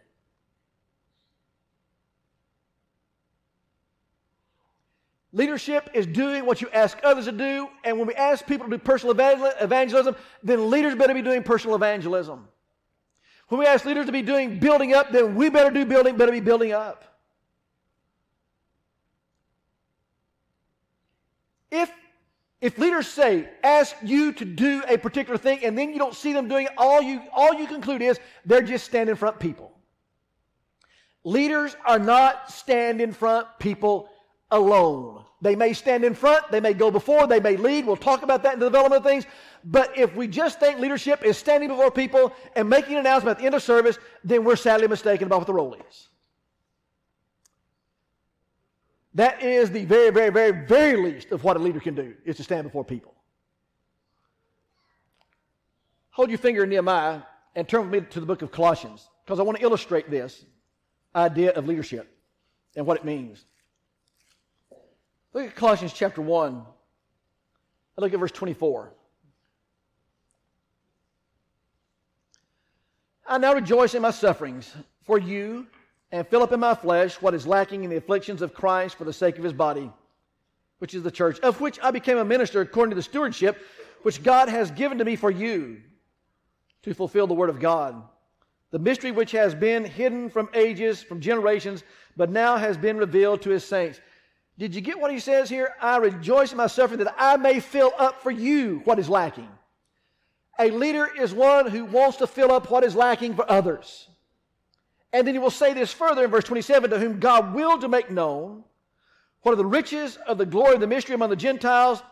Leadership 5.32 5.92
is 5.94 6.08
doing 6.08 6.46
what 6.46 6.60
you 6.62 6.70
ask 6.72 6.98
others 7.04 7.26
to 7.26 7.32
do. 7.32 7.70
And 7.84 7.98
when 7.98 8.08
we 8.08 8.16
ask 8.16 8.46
people 8.48 8.68
to 8.68 8.78
do 8.78 8.84
personal 8.84 9.16
evangelism, 9.20 10.16
then 10.42 10.70
leaders 10.70 10.96
better 10.96 11.14
be 11.14 11.22
doing 11.22 11.44
personal 11.44 11.76
evangelism. 11.76 12.48
When 13.50 13.60
we 13.60 13.66
ask 13.66 13.86
leaders 13.86 14.08
to 14.08 14.12
be 14.12 14.22
doing 14.22 14.60
building 14.60 14.94
up, 14.94 15.12
then 15.12 15.36
we 15.36 15.50
better 15.50 15.72
do 15.72 15.86
building, 15.86 16.18
better 16.18 16.32
be 16.32 16.40
building 16.40 16.72
up. 16.72 17.04
If, 21.72 21.92
if 22.60 22.78
leaders 22.80 23.08
say, 23.08 23.48
ask 23.64 23.96
you 24.04 24.34
to 24.34 24.46
do 24.46 24.84
a 24.88 24.98
particular 24.98 25.38
thing, 25.38 25.64
and 25.64 25.78
then 25.78 25.92
you 25.92 26.00
don't 26.00 26.16
see 26.16 26.34
them 26.34 26.48
doing 26.48 26.66
it, 26.66 26.72
all 26.78 27.02
you, 27.02 27.22
all 27.32 27.54
you 27.54 27.68
conclude 27.68 28.02
is 28.02 28.20
they're 28.46 28.64
just 28.64 28.86
standing 28.86 29.16
front 29.16 29.40
people. 29.40 29.72
Leaders 31.24 31.76
are 31.86 32.00
not 32.00 32.52
stand 32.52 33.02
in 33.02 33.14
front 33.14 33.48
people 33.60 34.10
alone. 34.52 35.24
They 35.42 35.56
may 35.56 35.72
stand 35.74 36.04
in 36.04 36.16
front, 36.16 36.52
they 36.52 36.60
may 36.60 36.74
go 36.74 36.92
before, 36.92 37.26
they 37.26 37.40
may 37.40 37.56
lead. 37.56 37.86
We'll 37.86 37.96
talk 37.96 38.24
about 38.24 38.44
that 38.44 38.56
in 38.56 38.60
the 38.60 38.66
development 38.66 39.06
of 39.06 39.10
things. 39.10 39.26
But 39.64 39.98
if 39.98 40.14
we 40.16 40.28
just 40.28 40.60
think 40.60 40.80
leadership 40.80 41.24
is 41.24 41.38
standing 41.38 41.70
before 41.70 41.92
people 41.92 42.34
and 42.56 42.70
making 42.70 42.94
an 42.94 43.00
announcement 43.00 43.38
at 43.38 43.40
the 43.40 43.46
end 43.46 43.56
of 43.56 43.64
service, 43.64 43.98
then 44.24 44.44
we're 44.44 44.58
sadly 44.58 44.88
mistaken 44.88 45.28
about 45.28 45.40
what 45.40 45.48
the 45.48 45.54
role 45.54 45.76
is. 45.90 46.10
That 49.14 49.42
is 49.42 49.72
the 49.72 49.86
very, 49.86 50.12
very, 50.12 50.30
very, 50.30 50.66
very 50.66 51.02
least 51.02 51.32
of 51.32 51.44
what 51.44 51.56
a 51.58 51.60
leader 51.60 51.80
can 51.80 51.96
do, 51.96 52.16
is 52.26 52.38
to 52.38 52.44
stand 52.44 52.64
before 52.64 52.84
people. 52.84 53.14
Hold 56.12 56.30
your 56.30 56.38
finger 56.38 56.64
in 56.64 56.70
Nehemiah 56.70 57.22
and 57.56 57.68
turn 57.68 57.90
with 57.90 58.04
me 58.04 58.08
to 58.12 58.20
the 58.20 58.26
book 58.26 58.42
of 58.42 58.52
Colossians, 58.52 59.10
because 59.26 59.40
I 59.40 59.44
want 59.44 59.58
to 59.58 59.64
illustrate 59.64 60.12
this 60.12 60.46
idea 61.16 61.52
of 61.52 61.66
leadership 61.66 62.14
and 62.76 62.86
what 62.86 62.98
it 62.98 63.06
means. 63.06 63.46
Look 65.34 65.46
at 65.46 65.56
Colossians 65.56 65.94
chapter 65.94 66.22
1. 66.22 66.66
I 67.98 68.02
look 68.02 68.14
at 68.14 68.20
verse 68.20 68.32
24. 68.32 68.94
I 73.28 73.38
now 73.38 73.54
rejoice 73.54 73.94
in 73.94 74.02
my 74.02 74.10
sufferings 74.12 74.74
for 75.04 75.20
you 75.20 75.68
and 76.12 76.28
fill 76.28 76.42
up 76.42 76.52
in 76.52 76.60
my 76.60 76.74
flesh 76.74 77.22
what 77.22 77.36
is 77.36 77.46
lacking 77.46 77.84
in 77.84 77.92
the 77.92 77.98
afflictions 77.98 78.42
of 78.42 78.56
Christ 78.56 78.98
for 78.98 79.04
the 79.04 79.14
sake 79.14 79.38
of 79.38 79.44
his 79.44 79.54
body, 79.54 79.92
which 80.80 80.96
is 80.96 81.04
the 81.04 81.12
church, 81.12 81.40
of 81.42 81.62
which 81.62 81.80
I 81.84 81.92
became 81.92 82.18
a 82.18 82.26
minister 82.26 82.62
according 82.62 82.90
to 82.92 82.96
the 82.96 83.04
stewardship 83.04 83.62
which 84.02 84.24
God 84.24 84.50
has 84.50 84.72
given 84.72 84.98
to 84.98 85.06
me 85.06 85.16
for 85.16 85.30
you 85.30 85.82
to 86.82 86.94
fulfill 86.96 87.28
the 87.28 87.36
word 87.36 87.50
of 87.50 87.60
God. 87.60 88.02
The 88.72 88.80
mystery 88.80 89.12
which 89.12 89.32
has 89.32 89.54
been 89.54 89.84
hidden 89.84 90.30
from 90.30 90.50
ages, 90.54 91.04
from 91.04 91.20
generations, 91.20 91.84
but 92.16 92.32
now 92.32 92.58
has 92.58 92.78
been 92.78 92.98
revealed 92.98 93.42
to 93.44 93.50
his 93.50 93.64
saints. 93.64 94.00
Did 94.60 94.76
you 94.76 94.82
get 94.82 95.00
what 95.00 95.10
he 95.10 95.20
says 95.20 95.50
here? 95.50 95.74
I 95.82 95.98
rejoice 95.98 96.52
in 96.52 96.58
my 96.58 96.68
suffering 96.68 97.00
that 97.00 97.16
I 97.18 97.38
may 97.38 97.62
fill 97.62 97.94
up 97.98 98.22
for 98.22 98.30
you 98.30 98.82
what 98.84 99.00
is 99.00 99.08
lacking. 99.08 99.48
A 100.60 100.70
leader 100.70 101.10
is 101.18 101.34
one 101.34 101.68
who 101.68 101.86
wants 101.86 102.18
to 102.18 102.28
fill 102.28 102.52
up 102.52 102.70
what 102.70 102.84
is 102.84 102.94
lacking 102.94 103.36
for 103.36 103.50
others. 103.50 104.10
And 105.14 105.26
then 105.26 105.34
he 105.34 105.40
will 105.40 105.50
say 105.50 105.74
this 105.74 105.94
further 105.94 106.26
in 106.26 106.30
verse 106.30 106.44
27 106.44 106.90
to 106.90 107.00
whom 107.00 107.22
God 107.22 107.54
willed 107.54 107.82
to 107.82 107.88
make 107.88 108.12
known 108.12 108.66
What 109.44 109.54
are 109.54 109.56
the 109.56 109.66
riches 109.66 110.18
of 110.28 110.38
the 110.38 110.46
glory 110.46 110.76
of 110.76 110.82
the 110.82 110.88
mystery 110.88 111.16
among 111.16 111.30
the 111.30 111.38
Gentiles, 111.38 112.04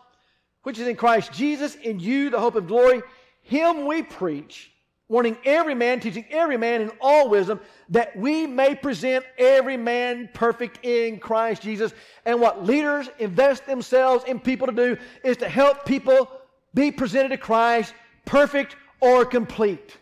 which 0.64 0.80
is 0.80 0.88
in 0.88 0.96
Christ 0.96 1.34
Jesus, 1.34 1.76
in 1.76 2.00
you, 2.00 2.30
the 2.30 2.40
hope 2.40 2.56
of 2.56 2.68
glory? 2.68 3.04
Him 3.42 3.86
we 3.86 4.04
preach, 4.04 4.72
warning 5.10 5.38
every 5.46 5.74
man, 5.74 6.00
teaching 6.00 6.26
every 6.30 6.58
man 6.58 6.82
in 6.82 6.92
all 7.00 7.30
wisdom, 7.30 7.60
that 7.90 8.16
we 8.16 8.46
may 8.46 8.76
present 8.76 9.24
every 9.38 9.78
man 9.78 10.30
perfect 10.34 10.80
in 10.84 11.20
Christ 11.20 11.62
Jesus. 11.62 11.94
And 12.26 12.42
what 12.42 12.66
leaders 12.66 13.10
invest 13.20 13.66
themselves 13.66 14.26
in 14.26 14.40
people 14.40 14.68
to 14.68 14.74
do 14.74 14.98
is 15.24 15.38
to 15.38 15.48
help 15.48 15.86
people 15.86 16.30
be 16.74 16.92
presented 16.92 17.30
to 17.30 17.38
Christ 17.38 17.94
perfect 18.26 18.76
or 19.00 19.24
complete. 19.26 19.98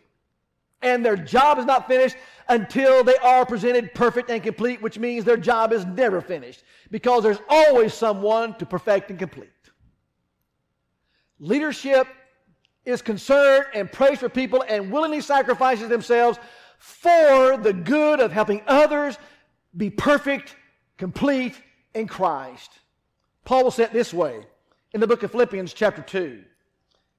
And 0.82 1.06
their 1.06 1.15
job 1.15 1.60
is 1.60 1.65
not 1.65 1.88
finished 1.88 2.18
until 2.48 3.04
they 3.04 3.18
are 3.18 3.46
presented 3.46 3.94
perfect 3.94 4.30
and 4.30 4.41
complete, 4.41 4.82
which 4.82 5.00
means 5.00 5.24
their 5.24 5.38
job 5.38 5.72
is 5.72 5.86
never 5.86 6.22
finished 6.22 6.63
because 6.91 7.24
there's 7.24 7.39
always 7.50 7.94
someone 7.94 8.56
to 8.58 8.65
perfect 8.65 9.10
and 9.10 9.20
complete. 9.20 9.50
Leadership 11.39 12.08
is 12.86 13.02
concerned 13.02 13.65
and 13.74 13.91
prays 13.91 14.19
for 14.19 14.30
people 14.30 14.63
and 14.67 14.91
willingly 14.91 15.21
sacrifices 15.21 15.89
themselves 15.89 16.38
for 16.78 17.58
the 17.58 17.74
good 17.74 18.19
of 18.19 18.32
helping 18.32 18.62
others 18.67 19.17
be 19.76 19.89
perfect, 19.89 20.56
complete 20.98 21.60
in 21.93 22.08
Christ. 22.08 22.71
Paul 23.43 23.63
will 23.63 23.71
say 23.71 23.84
it 23.84 23.93
this 23.93 24.13
way 24.13 24.45
in 24.93 25.00
the 25.02 25.08
book 25.08 25.24
of 25.24 25.32
Philippians, 25.32 25.74
chapter 25.74 26.02
2. 26.02 26.43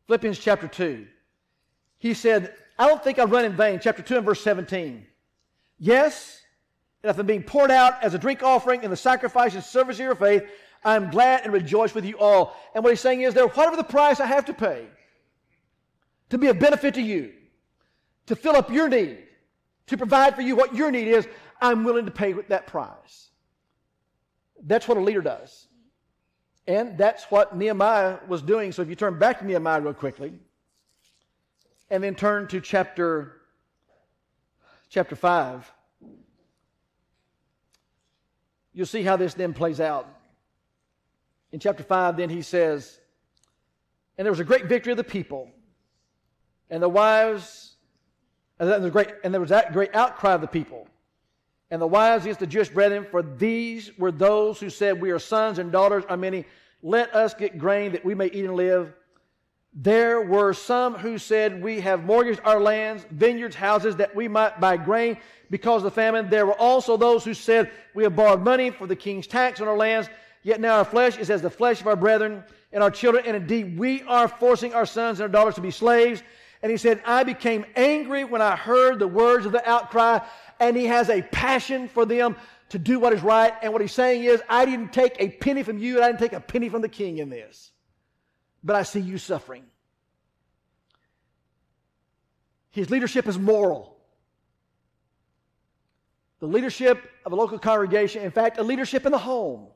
Philippians, 0.07 0.39
chapter 0.39 0.69
2. 0.69 1.07
He 1.99 2.15
said, 2.15 2.55
I 2.79 2.87
don't 2.87 3.03
think 3.03 3.19
I've 3.19 3.33
run 3.33 3.45
in 3.45 3.57
vain, 3.57 3.81
chapter 3.83 4.03
2 4.03 4.19
and 4.19 4.27
verse 4.27 4.41
17. 4.43 5.05
Yes, 5.79 6.43
and 7.03 7.11
after 7.11 7.23
being 7.23 7.43
poured 7.43 7.71
out 7.71 8.03
as 8.03 8.15
a 8.15 8.19
drink 8.19 8.43
offering 8.43 8.83
in 8.83 8.91
the 8.91 8.97
sacrifice 8.97 9.55
and 9.55 9.65
service 9.65 9.97
of 9.97 10.05
your 10.05 10.15
faith, 10.15 10.45
I 10.85 10.95
am 10.95 11.11
glad 11.11 11.43
and 11.43 11.53
rejoice 11.53 11.95
with 11.95 12.05
you 12.05 12.19
all. 12.19 12.57
And 12.75 12.85
what 12.85 12.91
he's 12.91 13.01
saying 13.01 13.23
is 13.23 13.35
there, 13.35 13.47
whatever 13.47 13.77
the 13.77 13.85
price 13.85 14.21
I 14.21 14.27
have 14.27 14.45
to 14.47 14.55
pay 14.55 14.87
to 16.31 16.39
be 16.39 16.49
of 16.49 16.59
benefit 16.59 16.95
to 16.95 17.03
you, 17.03 17.33
to 18.27 18.37
fill 18.37 18.57
up 18.57 18.71
your 18.71 18.89
need, 18.89 19.19
to 19.87 19.97
provide 19.97 20.35
for 20.35 20.43
you 20.43 20.57
what 20.57 20.75
your 20.75 20.91
need 20.91 21.09
is, 21.09 21.27
I'm 21.61 21.85
willing 21.85 22.05
to 22.07 22.11
pay 22.11 22.33
that 22.33 22.67
price. 22.67 23.31
That's 24.63 24.89
what 24.89 24.97
a 24.97 25.01
leader 25.01 25.23
does. 25.23 25.69
And 26.67 26.99
that's 26.99 27.25
what 27.25 27.57
Nehemiah 27.57 28.19
was 28.27 28.43
doing. 28.43 28.73
So 28.73 28.83
if 28.83 28.89
you 28.89 28.97
turn 28.97 29.19
back 29.19 29.39
to 29.39 29.47
Nehemiah 29.47 29.81
real 29.81 29.95
quickly, 29.95 30.33
and 31.91 32.03
then 32.03 32.15
turn 32.15 32.49
to 32.49 32.61
chapter 32.61 33.33
chapter 34.89 35.17
5 35.17 35.73
you'll 38.73 38.87
see 38.87 39.03
how 39.03 39.17
this 39.17 39.35
then 39.35 39.53
plays 39.53 39.81
out 39.81 40.09
in 41.53 41.59
chapter 41.59 41.83
5 41.83 42.17
then 42.17 42.31
he 42.31 42.43
says 42.43 42.99
and 44.17 44.25
there 44.25 44.33
was 44.33 44.41
a 44.41 44.45
great 44.45 44.67
victory 44.67 44.93
of 44.93 44.97
the 44.97 45.05
people 45.05 45.51
and 46.71 46.83
the 46.83 46.89
wives 46.89 47.75
and 48.59 48.71
there 48.71 48.81
was, 48.81 48.91
great, 48.91 49.09
and 49.23 49.35
there 49.35 49.41
was 49.41 49.51
that 49.51 49.73
great 49.73 49.95
outcry 49.95 50.33
of 50.33 50.41
the 50.41 50.47
people 50.47 50.89
and 51.71 51.83
the 51.83 51.87
wives 51.87 52.25
against 52.25 52.41
the 52.41 52.47
jewish 52.47 52.69
brethren 52.69 53.07
for 53.11 53.23
these 53.23 53.97
were 53.99 54.13
those 54.13 54.61
who 54.61 54.71
said 54.71 55.01
we 55.01 55.11
are 55.11 55.19
sons 55.19 55.59
and 55.59 55.73
daughters 55.73 56.05
are 56.09 56.17
many 56.17 56.45
let 56.83 57.15
us 57.15 57.35
get 57.35 57.59
grain 57.59 57.93
that 57.93 58.05
we 58.05 58.15
may 58.15 58.27
eat 58.27 58.45
and 58.45 58.57
live 58.57 58.95
there 59.79 60.23
were 60.23 60.55
some 60.55 60.95
who 60.95 61.19
said, 61.19 61.63
We 61.63 61.81
have 61.81 62.03
mortgaged 62.03 62.41
our 62.45 62.59
lands, 62.59 63.05
vineyards, 63.11 63.55
houses, 63.55 63.97
that 63.97 64.17
we 64.17 64.27
might 64.27 64.59
buy 64.59 64.79
grain 64.79 65.19
because 65.51 65.83
of 65.83 65.85
the 65.85 65.91
famine. 65.91 66.31
There 66.31 66.47
were 66.47 66.59
also 66.59 66.97
those 66.97 67.25
who 67.25 67.35
said, 67.35 67.71
We 67.93 68.03
have 68.05 68.17
borrowed 68.17 68.43
money 68.43 68.71
for 68.71 68.87
the 68.87 68.97
king's 68.97 69.27
tax 69.27 69.61
on 69.61 69.69
our 69.69 69.77
lands, 69.77 70.09
yet 70.43 70.63
now 70.63 70.79
our 70.79 70.85
flesh 70.85 71.19
is 71.19 71.29
as 71.29 71.43
the 71.43 71.51
flesh 71.51 71.83
of 71.83 71.87
our 71.87 71.97
brethren 71.97 72.43
and 72.73 72.83
our 72.83 72.91
children, 72.91 73.25
and 73.27 73.37
indeed 73.37 73.79
we 73.79 74.03
are 74.05 74.29
forcing 74.29 74.73
our 74.73 74.87
sons 74.87 75.21
and 75.21 75.25
our 75.25 75.29
daughters 75.29 75.57
to 75.57 75.61
be 75.61 75.71
slaves. 75.71 76.23
And 76.67 76.71
he 76.73 76.77
said, 76.77 77.01
I 77.05 77.23
became 77.23 77.65
angry 77.77 78.25
when 78.25 78.43
I 78.43 78.57
heard 78.57 78.99
the 78.99 79.07
words 79.07 79.47
of 79.47 79.53
the 79.53 79.67
outcry, 79.69 80.19
and 80.59 80.77
he 80.77 80.87
has 80.87 81.09
a 81.09 81.23
passion 81.23 81.87
for 81.87 82.05
them 82.05 82.35
to 82.71 82.79
do 82.79 82.99
what 82.99 83.13
is 83.13 83.23
right. 83.23 83.53
And 83.63 83.73
what 83.73 83.81
he's 83.81 83.93
saying 83.93 84.25
is, 84.25 84.43
I 84.49 84.65
didn't 84.65 84.93
take 84.93 85.15
a 85.21 85.29
penny 85.29 85.63
from 85.63 85.79
you, 85.79 85.95
and 85.97 86.05
I 86.05 86.09
didn't 86.09 86.21
take 86.21 86.33
a 86.33 86.41
penny 86.41 86.69
from 86.69 86.83
the 86.83 86.89
king 86.89 87.19
in 87.19 87.31
this 87.31 87.71
but 88.67 88.75
I 88.75 88.83
see 88.83 89.01
you 89.01 89.17
suffering. 89.17 89.63
His 92.73 92.91
leadership 92.91 93.29
is 93.29 93.39
moral. 93.39 93.97
The 96.41 96.49
leadership 96.49 97.01
of 97.25 97.33
a 97.33 97.37
local 97.37 97.61
congregation, 97.61 98.23
in 98.23 98.33
fact, 98.33 98.59
a 98.59 98.65
leadership 98.65 99.07
in 99.07 99.13
the 99.13 99.19
home, 99.19 99.69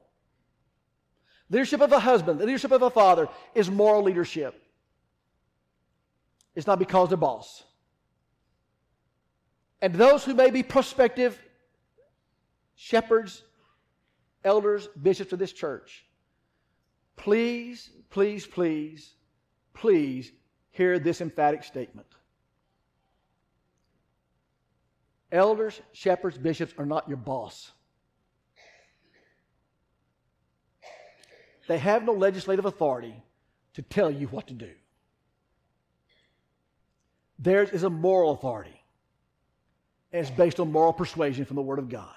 leadership 1.48 1.80
of 1.80 1.92
a 1.92 2.00
husband, 2.00 2.40
the 2.40 2.46
leadership 2.46 2.72
of 2.72 2.82
a 2.82 2.90
father 2.90 3.28
is 3.54 3.70
moral 3.70 4.02
leadership. 4.02 4.60
It's 6.54 6.66
not 6.66 6.78
because 6.78 7.08
they're 7.08 7.18
boss. 7.18 7.64
And 9.80 9.94
those 9.94 10.24
who 10.24 10.34
may 10.34 10.50
be 10.50 10.62
prospective 10.62 11.40
shepherds, 12.74 13.42
elders, 14.44 14.88
bishops 15.00 15.32
of 15.32 15.38
this 15.38 15.52
church, 15.52 16.04
please 17.16 17.90
please, 18.10 18.46
please, 18.46 19.14
please 19.72 20.32
hear 20.72 20.98
this 20.98 21.20
emphatic 21.20 21.64
statement. 21.64 22.06
Elders, 25.32 25.80
shepherds, 25.92 26.36
bishops 26.36 26.74
are 26.76 26.86
not 26.86 27.08
your 27.08 27.16
boss. 27.16 27.70
They 31.68 31.78
have 31.78 32.04
no 32.04 32.12
legislative 32.12 32.64
authority 32.64 33.14
to 33.74 33.82
tell 33.82 34.10
you 34.10 34.26
what 34.26 34.48
to 34.48 34.54
do. 34.54 34.70
Theirs 37.40 37.70
is 37.70 37.82
a 37.82 37.90
moral 37.90 38.32
authority, 38.32 38.80
and 40.12 40.24
it's 40.24 40.30
based 40.30 40.60
on 40.60 40.70
moral 40.70 40.92
persuasion 40.92 41.44
from 41.44 41.56
the 41.56 41.62
Word 41.62 41.80
of 41.80 41.88
God. 41.88 42.14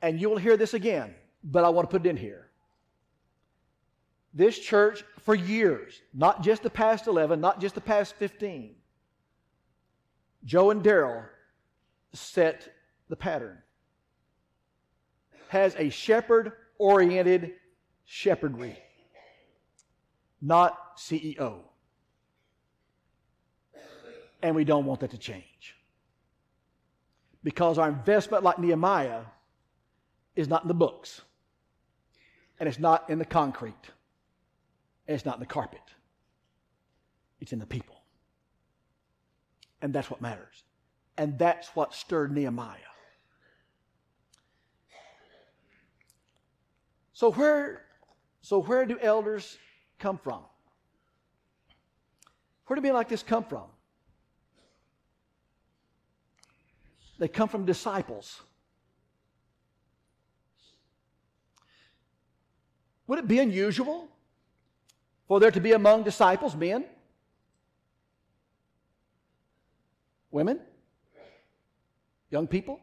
And 0.00 0.18
you 0.18 0.30
will 0.30 0.38
hear 0.38 0.56
this 0.56 0.72
again 0.72 1.14
but 1.44 1.64
I 1.64 1.68
want 1.68 1.88
to 1.88 1.92
put 1.92 2.06
it 2.06 2.08
in 2.08 2.16
here. 2.16 2.48
This 4.32 4.58
church, 4.58 5.04
for 5.20 5.34
years, 5.34 6.00
not 6.12 6.42
just 6.42 6.62
the 6.62 6.70
past 6.70 7.06
11, 7.06 7.40
not 7.40 7.60
just 7.60 7.74
the 7.74 7.80
past 7.80 8.14
15, 8.16 8.74
Joe 10.44 10.70
and 10.70 10.82
Daryl 10.82 11.24
set 12.14 12.74
the 13.08 13.16
pattern. 13.16 13.58
Has 15.48 15.76
a 15.78 15.90
shepherd 15.90 16.52
oriented 16.78 17.52
shepherdry, 18.04 18.76
not 20.44 20.98
CEO. 20.98 21.60
And 24.42 24.54
we 24.54 24.64
don't 24.64 24.84
want 24.84 25.00
that 25.00 25.10
to 25.12 25.18
change. 25.18 25.76
Because 27.42 27.78
our 27.78 27.88
investment, 27.88 28.44
like 28.44 28.58
Nehemiah, 28.58 29.22
is 30.36 30.48
not 30.48 30.62
in 30.62 30.68
the 30.68 30.74
books. 30.74 31.22
And 32.60 32.68
it's 32.68 32.78
not 32.78 33.08
in 33.08 33.18
the 33.18 33.24
concrete. 33.24 33.72
And 35.08 35.14
it's 35.14 35.24
not 35.24 35.36
in 35.36 35.40
the 35.40 35.46
carpet. 35.46 35.80
It's 37.40 37.52
in 37.52 37.58
the 37.58 37.66
people. 37.66 37.96
And 39.80 39.92
that's 39.92 40.10
what 40.10 40.20
matters. 40.20 40.64
And 41.16 41.38
that's 41.38 41.68
what 41.68 41.94
stirred 41.94 42.32
Nehemiah. 42.32 42.78
So 47.12 47.30
where, 47.30 47.84
so 48.42 48.60
where 48.60 48.84
do 48.84 48.98
elders 49.00 49.56
come 49.98 50.18
from? 50.18 50.42
Where 52.66 52.76
do 52.76 52.82
men 52.82 52.90
like 52.90 53.08
this 53.08 53.22
come 53.22 53.44
from? 53.44 53.64
They 57.18 57.28
come 57.28 57.48
from 57.48 57.64
disciples. 57.64 58.40
Would 63.06 63.18
it 63.18 63.28
be 63.28 63.38
unusual 63.38 64.08
for 65.28 65.38
there 65.38 65.50
to 65.50 65.60
be 65.60 65.72
among 65.72 66.04
disciples 66.04 66.56
men, 66.56 66.86
women, 70.30 70.60
young 72.30 72.46
people? 72.46 72.80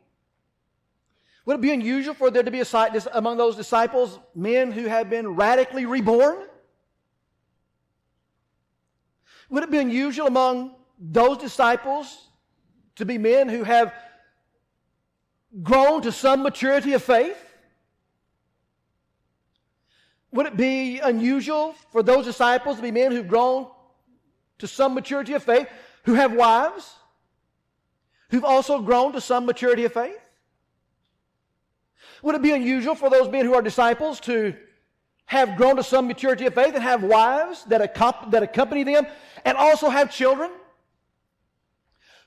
Would 1.46 1.56
it 1.56 1.62
be 1.62 1.72
unusual 1.72 2.14
for 2.14 2.30
there 2.30 2.44
to 2.44 2.52
be 2.52 2.62
a, 2.62 3.08
among 3.14 3.38
those 3.38 3.56
disciples 3.56 4.20
men 4.36 4.72
who 4.72 4.86
have 4.86 5.10
been 5.10 5.36
radically 5.36 5.86
reborn? 5.86 6.48
Would 9.52 9.64
it 9.64 9.70
be 9.70 9.80
unusual 9.80 10.28
among 10.28 10.76
those 10.98 11.38
disciples 11.38 12.30
to 12.96 13.06
be 13.06 13.18
men 13.18 13.50
who 13.50 13.64
have 13.64 13.94
grown 15.62 16.02
to 16.04 16.12
some 16.12 16.42
maturity 16.42 16.94
of 16.94 17.04
faith? 17.04 17.38
Would 20.32 20.46
it 20.46 20.56
be 20.56 21.00
unusual 21.00 21.76
for 21.92 22.02
those 22.02 22.24
disciples 22.24 22.78
to 22.78 22.82
be 22.82 22.92
men 22.92 23.12
who've 23.12 23.28
grown 23.28 23.68
to 24.60 24.68
some 24.68 24.94
maturity 24.94 25.34
of 25.34 25.44
faith, 25.44 25.68
who 26.04 26.14
have 26.14 26.32
wives, 26.32 26.96
who've 28.30 28.46
also 28.46 28.80
grown 28.80 29.12
to 29.12 29.20
some 29.20 29.46
maturity 29.46 29.84
of 29.84 29.92
faith? 29.92 30.18
Would 32.22 32.36
it 32.36 32.42
be 32.42 32.52
unusual 32.52 32.96
for 32.96 33.10
those 33.10 33.30
men 33.30 33.46
who 33.46 33.54
are 33.54 33.62
disciples 33.62 34.22
to 34.22 34.56
have 35.26 35.56
grown 35.56 35.78
to 35.78 35.84
some 35.84 36.08
maturity 36.08 36.46
of 36.46 36.54
faith 36.54 36.74
and 36.74 36.84
have 36.84 37.04
wives 37.04 37.64
that, 37.66 37.96
that 38.32 38.44
accompany 38.44 38.84
them 38.84 39.08
and 39.46 39.58
also 39.58 39.90
have 39.90 40.12
children 40.12 40.52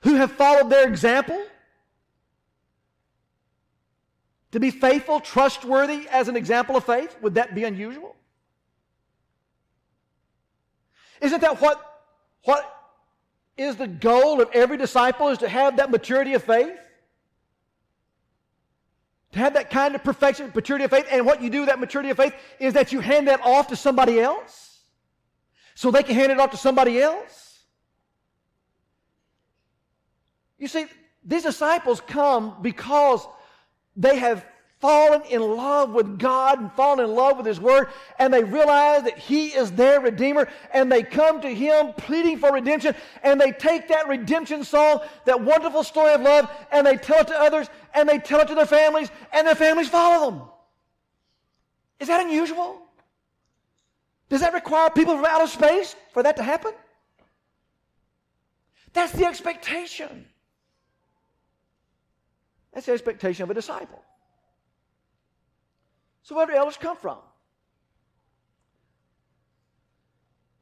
who 0.03 0.15
have 0.17 0.33
followed 0.33 0.71
their 0.71 0.87
example? 0.89 1.41
To 4.53 4.61
be 4.61 4.71
faithful, 4.71 5.21
trustworthy 5.21 6.07
as 6.11 6.29
an 6.29 6.37
example 6.37 6.77
of 6.77 6.85
faith? 6.85 7.17
Would 7.23 7.35
that 7.35 7.55
be 7.55 7.65
unusual? 7.65 8.15
Isn't 11.21 11.41
that 11.41 11.61
what, 11.61 12.03
what 12.45 12.71
is 13.57 13.77
the 13.77 13.89
goal 13.89 14.41
of 14.41 14.51
every 14.53 14.77
disciple 14.77 15.29
is 15.29 15.39
to 15.39 15.49
have 15.49 15.79
that 15.79 15.91
maturity 15.91 16.35
of 16.35 16.45
faith? 16.45 16.79
To 19.35 19.41
have 19.41 19.55
that 19.55 19.69
kind 19.69 19.97
of 19.97 20.05
perfection, 20.05 20.53
maturity 20.55 20.85
of 20.85 20.93
faith. 20.93 21.07
And 21.11 21.27
what 21.27 21.43
you 21.43 21.51
do 21.51 21.61
with 21.61 21.69
that 21.69 21.81
maturity 21.81 22.11
of 22.11 22.17
faith 22.17 22.35
is 22.61 22.75
that 22.75 22.93
you 22.93 23.01
hand 23.01 23.27
that 23.27 23.41
off 23.43 23.67
to 23.69 23.77
somebody 23.77 24.21
else 24.21 24.83
so 25.75 25.91
they 25.91 26.05
can 26.05 26.15
hand 26.15 26.31
it 26.31 26.39
off 26.39 26.53
to 26.53 26.57
somebody 26.57 27.01
else. 27.01 27.59
You 30.57 30.69
see, 30.69 30.87
these 31.25 31.43
disciples 31.43 32.01
come 32.01 32.59
because 32.63 33.27
they 33.97 34.19
have 34.19 34.47
fallen 34.85 35.23
in 35.31 35.41
love 35.41 35.93
with 35.93 36.19
God 36.19 36.61
and 36.61 36.71
fallen 36.73 37.01
in 37.01 37.15
love 37.15 37.39
with 37.39 37.47
His 37.47 37.59
Word, 37.59 37.89
and 38.19 38.33
they 38.33 38.45
realize 38.45 39.03
that 39.05 39.19
He 39.19 39.47
is 39.49 39.73
their 39.73 39.99
Redeemer, 39.99 40.47
and 40.75 40.93
they 40.93 41.03
come 41.03 41.41
to 41.41 41.49
Him 41.49 41.95
pleading 41.95 42.39
for 42.39 42.53
redemption, 42.53 42.95
and 43.23 43.41
they 43.41 43.51
take 43.51 43.89
that 43.89 44.09
redemption 44.09 44.63
song, 44.63 45.01
that 45.25 45.41
wonderful 45.41 45.85
story 45.85 46.13
of 46.13 46.21
love, 46.21 46.51
and 46.71 46.87
they 46.87 46.99
tell 46.99 47.21
it 47.21 47.29
to 47.29 47.41
others, 47.41 47.69
and 47.95 48.09
they 48.09 48.19
tell 48.19 48.41
it 48.41 48.49
to 48.49 48.55
their 48.55 48.67
families, 48.67 49.11
and 49.33 49.47
their 49.47 49.55
families 49.55 49.89
follow 49.89 50.31
them. 50.31 50.43
Is 52.01 52.09
that 52.09 52.21
unusual? 52.21 52.83
Does 54.29 54.41
that 54.41 54.53
require 54.53 54.91
people 54.91 55.15
from 55.15 55.25
outer 55.25 55.47
space 55.47 55.95
for 56.13 56.23
that 56.23 56.37
to 56.37 56.43
happen? 56.43 56.73
That's 58.93 59.13
the 59.13 59.27
expectation. 59.27 60.27
That's 62.73 62.87
the 62.87 62.93
expectation 62.93 63.45
of 63.45 63.51
a 63.51 63.55
disciple. 63.55 64.03
So, 66.23 66.35
where 66.35 66.47
do 66.47 66.53
elders 66.53 66.77
come 66.77 66.97
from? 66.97 67.19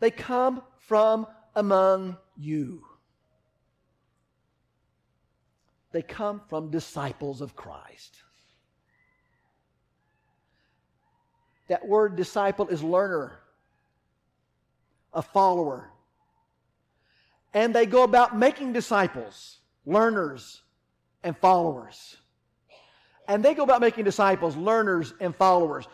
They 0.01 0.11
come 0.11 0.63
from 0.81 1.27
among 1.55 2.17
you. 2.37 2.85
They 5.93 6.03
come 6.03 6.41
from 6.49 6.71
disciples 6.71 7.41
of 7.41 7.55
Christ. 7.55 8.17
That 11.69 11.87
word 11.87 12.17
disciple 12.17 12.69
is 12.69 12.83
learner, 12.83 13.39
a 15.13 15.23
follower. 15.23 15.91
And 17.55 17.75
they 17.75 17.87
go 17.87 18.03
about 18.03 18.37
making 18.37 18.73
disciples, 18.73 19.59
learners, 19.85 20.63
and 21.23 21.37
followers. 21.37 22.17
And 23.29 23.45
they 23.45 23.55
go 23.55 23.63
about 23.63 23.81
making 23.81 24.05
disciples, 24.05 24.57
learners, 24.57 25.15
and 25.21 25.37
followers 25.37 25.87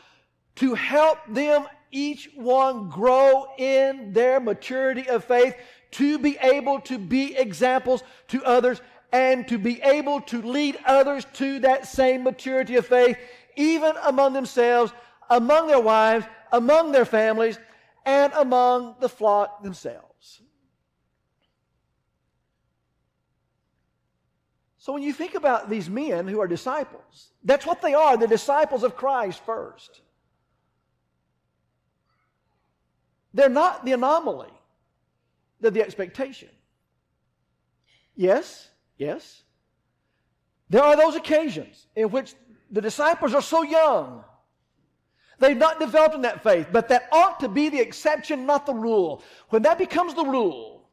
to 0.56 0.74
help 0.74 1.18
them 1.28 1.66
each 1.90 2.30
one 2.34 2.88
grow 2.88 3.46
in 3.58 4.12
their 4.12 4.40
maturity 4.40 5.08
of 5.08 5.24
faith 5.24 5.54
to 5.92 6.18
be 6.18 6.36
able 6.40 6.80
to 6.80 6.98
be 6.98 7.36
examples 7.36 8.02
to 8.28 8.44
others 8.44 8.80
and 9.12 9.48
to 9.48 9.58
be 9.58 9.80
able 9.82 10.20
to 10.22 10.42
lead 10.42 10.78
others 10.84 11.26
to 11.34 11.60
that 11.60 11.86
same 11.86 12.24
maturity 12.24 12.76
of 12.76 12.86
faith, 12.86 13.16
even 13.56 13.94
among 14.04 14.32
themselves, 14.32 14.92
among 15.30 15.66
their 15.66 15.80
wives, 15.80 16.26
among 16.52 16.92
their 16.92 17.04
families, 17.04 17.58
and 18.04 18.32
among 18.34 18.96
the 19.00 19.08
flock 19.08 19.62
themselves. 19.62 20.42
So 24.78 24.94
when 24.94 25.02
you 25.02 25.12
think 25.12 25.34
about 25.34 25.68
these 25.68 25.90
men 25.90 26.26
who 26.26 26.40
are 26.40 26.46
disciples, 26.46 27.32
that's 27.44 27.66
what 27.66 27.82
they 27.82 27.92
are. 27.92 28.16
the 28.16 28.26
disciples 28.26 28.82
of 28.82 28.96
Christ 28.96 29.44
first. 29.44 30.00
They're 33.34 33.50
not 33.50 33.84
the 33.84 33.92
anomaly, 33.92 34.52
they're 35.60 35.70
the 35.70 35.82
expectation. 35.82 36.48
Yes, 38.16 38.68
yes. 38.98 39.42
There 40.68 40.82
are 40.82 40.96
those 40.96 41.16
occasions 41.16 41.86
in 41.96 42.10
which 42.10 42.34
the 42.70 42.82
disciples 42.82 43.32
are 43.32 43.42
so 43.42 43.62
young. 43.62 44.22
They've 45.38 45.56
not 45.56 45.78
developed 45.78 46.14
in 46.14 46.22
that 46.22 46.42
faith, 46.42 46.68
but 46.72 46.88
that 46.88 47.08
ought 47.12 47.40
to 47.40 47.48
be 47.48 47.68
the 47.68 47.80
exception, 47.80 48.44
not 48.44 48.66
the 48.66 48.74
rule. 48.74 49.22
When 49.50 49.62
that 49.62 49.78
becomes 49.78 50.14
the 50.14 50.24
rule, 50.24 50.90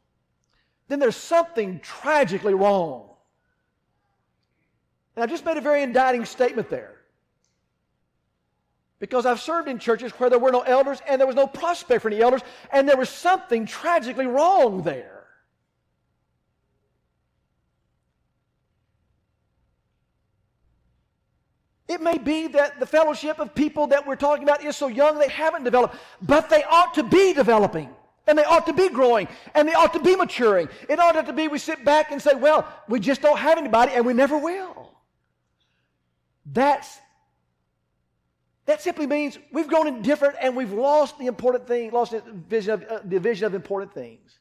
then 0.88 0.99
there's 0.99 1.16
something 1.16 1.80
tragically 1.80 2.53
wrong. 2.53 3.10
And 5.16 5.24
I 5.24 5.28
just 5.28 5.45
made 5.45 5.58
a 5.58 5.62
very 5.62 5.82
indicting 5.82 6.26
statement 6.26 6.70
there. 6.70 6.91
Because 8.99 9.26
I've 9.26 9.41
served 9.41 9.68
in 9.68 9.80
churches 9.80 10.12
where 10.14 10.30
there 10.30 10.39
were 10.39 10.51
no 10.51 10.62
elders 10.62 11.01
and 11.08 11.20
there 11.20 11.28
was 11.28 11.36
no 11.36 11.47
prospect 11.47 12.01
for 12.01 12.08
any 12.08 12.22
elders, 12.22 12.41
and 12.72 12.88
there 12.88 12.97
was 12.97 13.10
something 13.10 13.66
tragically 13.66 14.28
wrong 14.28 14.84
there. 14.84 15.14
It 21.88 22.01
may 22.01 22.17
be 22.17 22.47
that 22.47 22.79
the 22.79 22.86
fellowship 22.86 23.39
of 23.39 23.53
people 23.53 23.88
that 23.88 24.07
we're 24.07 24.15
talking 24.15 24.43
about 24.43 24.63
is 24.63 24.75
so 24.75 24.88
young 24.88 25.19
they 25.19 25.29
haven't 25.29 25.63
developed, 25.63 25.95
but 26.21 26.49
they 26.49 26.63
ought 26.63 26.95
to 26.95 27.03
be 27.03 27.33
developing. 27.33 27.89
And 28.27 28.38
they 28.38 28.43
ought 28.43 28.65
to 28.65 28.73
be 28.73 28.89
growing 28.89 29.27
and 29.53 29.67
they 29.67 29.75
ought 29.75 29.93
to 29.93 29.99
be 29.99 30.15
maturing. 30.15 30.67
It 30.89 30.99
ought 30.99 31.11
to 31.11 31.31
be 31.31 31.47
we 31.47 31.59
sit 31.59 31.86
back 31.86 32.11
and 32.11 32.19
say, 32.19 32.33
well, 32.33 32.67
we 32.89 32.99
just 32.99 33.21
don't 33.21 33.38
have 33.38 33.59
anybody 33.59 33.91
and 33.93 34.03
we 34.03 34.13
never 34.13 34.36
will. 34.36 34.91
That's 36.51 36.99
that 38.65 38.81
simply 38.81 39.05
means 39.05 39.38
we've 39.51 39.67
grown 39.67 39.88
indifferent 39.88 40.38
and 40.41 40.55
we've 40.55 40.73
lost 40.73 41.19
the 41.19 41.27
important 41.27 41.67
thing, 41.67 41.91
lost 41.91 42.13
the 42.13 42.23
vision 42.49 42.73
of, 42.73 42.83
uh, 42.83 42.99
the 43.03 43.19
vision 43.19 43.45
of 43.45 43.53
important 43.53 43.93
things. 43.93 44.39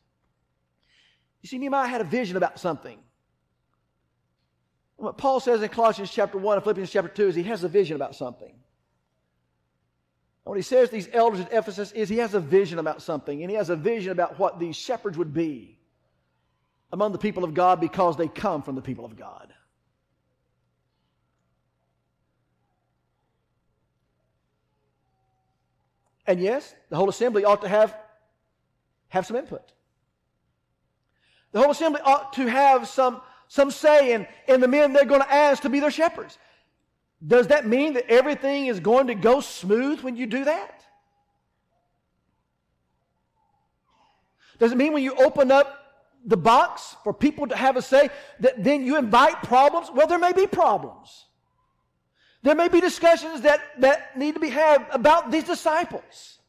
You 1.42 1.49
see, 1.49 1.59
Nehemiah 1.59 1.86
had 1.86 2.01
a 2.01 2.05
vision 2.05 2.38
about 2.38 2.59
something. 2.59 2.99
What 5.05 5.19
Paul 5.19 5.39
says 5.39 5.61
in 5.63 5.69
Colossians 5.69 6.11
chapter 6.11 6.39
1 6.39 6.57
and 6.57 6.63
Philippians 6.65 6.91
chapter 6.91 7.11
2 7.11 7.29
is 7.29 7.35
he 7.35 7.43
has 7.45 7.63
a 7.63 7.69
vision 7.69 7.95
about 7.95 8.15
something. 8.15 8.49
And 8.49 8.59
what 10.51 10.57
he 10.57 10.63
says 10.63 10.89
these 10.89 11.11
elders 11.13 11.41
at 11.41 11.53
Ephesus 11.53 11.93
is 11.93 12.09
he 12.09 12.19
has 12.19 12.33
a 12.33 12.41
vision 12.41 12.79
about 12.79 13.03
something, 13.03 13.43
and 13.43 13.51
he 13.51 13.57
has 13.57 13.69
a 13.69 13.77
vision 13.77 14.13
about 14.13 14.39
what 14.39 14.59
these 14.59 14.77
shepherds 14.77 15.19
would 15.19 15.35
be 15.35 15.79
among 16.91 17.13
the 17.13 17.19
people 17.19 17.45
of 17.45 17.53
God 17.53 17.81
because 17.81 18.17
they 18.17 18.29
come 18.29 18.63
from 18.63 18.77
the 18.77 18.81
people 18.81 19.05
of 19.05 19.15
God. 19.15 19.53
And 26.27 26.41
yes, 26.41 26.75
the 26.89 26.97
whole 26.97 27.11
assembly 27.11 27.45
ought 27.45 27.61
to 27.61 27.69
have, 27.69 27.95
have 29.09 29.27
some 29.27 29.37
input. 29.37 29.71
The 31.53 31.61
whole 31.61 31.71
assembly 31.71 32.01
ought 32.03 32.33
to 32.35 32.47
have 32.47 32.89
some, 32.89 33.21
some 33.55 33.71
say 33.71 34.15
in, 34.15 34.27
in 34.49 34.61
the 34.61 34.67
men 34.67 34.93
they're 34.93 35.05
going 35.05 35.21
to 35.21 35.33
ask 35.33 35.63
to 35.63 35.69
be 35.69 35.79
their 35.79 35.93
shepherds. 35.93 36.39
Does 37.25 37.47
that 37.47 37.65
mean 37.65 37.93
that 37.93 38.11
everything 38.11 38.67
is 38.67 38.81
going 38.81 39.07
to 39.07 39.15
go 39.15 39.41
smooth 39.41 40.01
when 40.01 40.17
you 40.17 40.27
do 40.27 40.45
that? 40.45 40.83
Does 44.59 44.73
it 44.73 44.77
mean 44.77 44.93
when 44.93 45.05
you 45.05 45.15
open 45.15 45.53
up 45.53 45.69
the 46.25 46.37
box 46.37 46.97
for 47.05 47.15
people 47.15 47.47
to 47.47 47.55
have 47.55 47.77
a 47.77 47.83
say 47.83 48.11
that 48.41 48.65
then 48.65 48.85
you 48.85 48.97
invite 48.97 49.41
problems? 49.45 49.89
Well, 49.95 50.09
there 50.09 50.19
may 50.19 50.33
be 50.33 50.49
problems. 50.49 51.27
There 52.43 52.57
may 52.57 52.67
be 52.67 52.81
discussions 52.81 53.43
that, 53.43 53.61
that 53.79 54.19
need 54.19 54.35
to 54.35 54.41
be 54.41 54.49
had 54.49 54.85
about 54.91 55.31
these 55.31 55.45
disciples. 55.45 56.41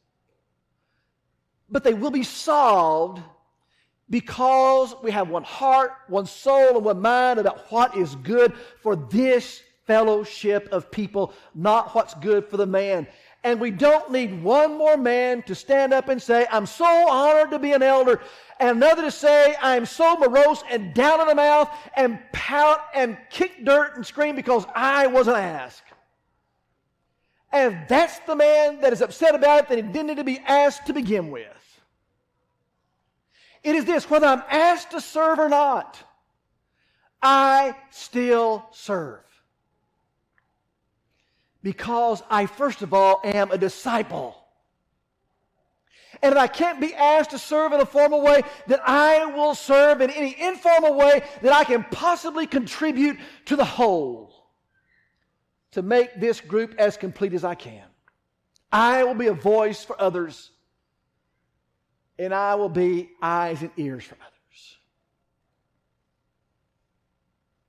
But 1.70 1.84
they 1.84 1.94
will 1.94 2.10
be 2.10 2.24
solved 2.24 3.22
because 4.08 4.94
we 5.02 5.10
have 5.10 5.28
one 5.28 5.42
heart, 5.42 5.92
one 6.08 6.26
soul, 6.26 6.76
and 6.76 6.84
one 6.84 7.00
mind 7.00 7.38
about 7.38 7.70
what 7.70 7.96
is 7.96 8.14
good 8.16 8.52
for 8.82 8.96
this 8.96 9.62
fellowship 9.86 10.68
of 10.72 10.90
people, 10.90 11.32
not 11.54 11.94
what's 11.94 12.14
good 12.14 12.46
for 12.46 12.56
the 12.56 12.66
man. 12.66 13.06
And 13.44 13.60
we 13.60 13.70
don't 13.70 14.10
need 14.10 14.42
one 14.42 14.76
more 14.76 14.96
man 14.96 15.42
to 15.42 15.54
stand 15.54 15.92
up 15.92 16.08
and 16.08 16.20
say, 16.20 16.46
I'm 16.50 16.66
so 16.66 17.08
honored 17.08 17.50
to 17.52 17.58
be 17.58 17.72
an 17.72 17.82
elder, 17.82 18.20
and 18.58 18.70
another 18.70 19.02
to 19.02 19.10
say, 19.10 19.54
I'm 19.60 19.86
so 19.86 20.16
morose 20.16 20.62
and 20.70 20.94
down 20.94 21.20
in 21.20 21.28
the 21.28 21.34
mouth 21.34 21.70
and 21.94 22.18
pout 22.32 22.80
and 22.94 23.16
kick 23.30 23.64
dirt 23.64 23.96
and 23.96 24.04
scream 24.04 24.34
because 24.34 24.66
I 24.74 25.06
wasn't 25.06 25.36
asked. 25.36 25.82
And 27.52 27.78
that's 27.88 28.18
the 28.20 28.34
man 28.34 28.80
that 28.80 28.92
is 28.92 29.00
upset 29.00 29.34
about 29.34 29.60
it 29.60 29.68
that 29.68 29.76
he 29.76 29.82
didn't 29.82 30.08
need 30.08 30.16
to 30.16 30.24
be 30.24 30.40
asked 30.40 30.86
to 30.86 30.92
begin 30.92 31.30
with. 31.30 31.65
It 33.66 33.74
is 33.74 33.84
this 33.84 34.08
whether 34.08 34.28
I'm 34.28 34.44
asked 34.48 34.92
to 34.92 35.00
serve 35.00 35.40
or 35.40 35.48
not, 35.48 35.98
I 37.20 37.74
still 37.90 38.64
serve. 38.70 39.24
Because 41.64 42.22
I, 42.30 42.46
first 42.46 42.82
of 42.82 42.94
all, 42.94 43.20
am 43.24 43.50
a 43.50 43.58
disciple. 43.58 44.40
And 46.22 46.30
if 46.30 46.38
I 46.38 46.46
can't 46.46 46.80
be 46.80 46.94
asked 46.94 47.30
to 47.30 47.40
serve 47.40 47.72
in 47.72 47.80
a 47.80 47.86
formal 47.86 48.22
way, 48.22 48.42
then 48.68 48.78
I 48.86 49.26
will 49.26 49.56
serve 49.56 50.00
in 50.00 50.10
any 50.10 50.40
informal 50.40 50.94
way 50.94 51.24
that 51.42 51.52
I 51.52 51.64
can 51.64 51.82
possibly 51.90 52.46
contribute 52.46 53.18
to 53.46 53.56
the 53.56 53.64
whole 53.64 54.32
to 55.72 55.82
make 55.82 56.20
this 56.20 56.40
group 56.40 56.76
as 56.78 56.96
complete 56.96 57.34
as 57.34 57.42
I 57.42 57.56
can. 57.56 57.82
I 58.70 59.02
will 59.02 59.14
be 59.14 59.26
a 59.26 59.34
voice 59.34 59.84
for 59.84 60.00
others, 60.00 60.52
and 62.18 62.34
I 62.34 62.54
will 62.54 62.68
be 62.68 63.10
eyes 63.20 63.62
and 63.62 63.70
ears 63.76 64.04
for 64.04 64.14
others. 64.14 64.76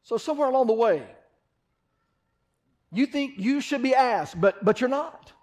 So, 0.03 0.17
somewhere 0.17 0.47
along 0.47 0.67
the 0.67 0.73
way, 0.73 1.03
you 2.91 3.05
think 3.05 3.33
you 3.37 3.59
should 3.59 3.83
be 3.83 3.93
asked, 3.93 4.39
but, 4.39 4.63
but 4.63 4.79
you're 4.79 4.89
not 4.89 5.33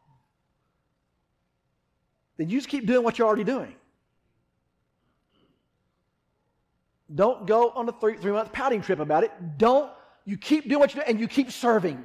then 2.36 2.48
you 2.48 2.58
just 2.58 2.68
keep 2.68 2.86
doing 2.86 3.04
what 3.04 3.18
you're 3.18 3.26
already 3.26 3.44
doing. 3.44 3.74
Don't 7.14 7.46
go 7.46 7.70
on 7.70 7.88
a 7.88 7.92
three, 7.92 8.16
three 8.16 8.32
month 8.32 8.52
pouting 8.52 8.82
trip 8.82 8.98
about 8.98 9.22
it. 9.22 9.30
Don't, 9.56 9.92
you 10.24 10.36
keep 10.36 10.68
doing 10.68 10.80
what 10.80 10.94
you 10.94 11.00
do 11.00 11.06
and 11.06 11.20
you 11.20 11.28
keep 11.28 11.52
serving. 11.52 12.02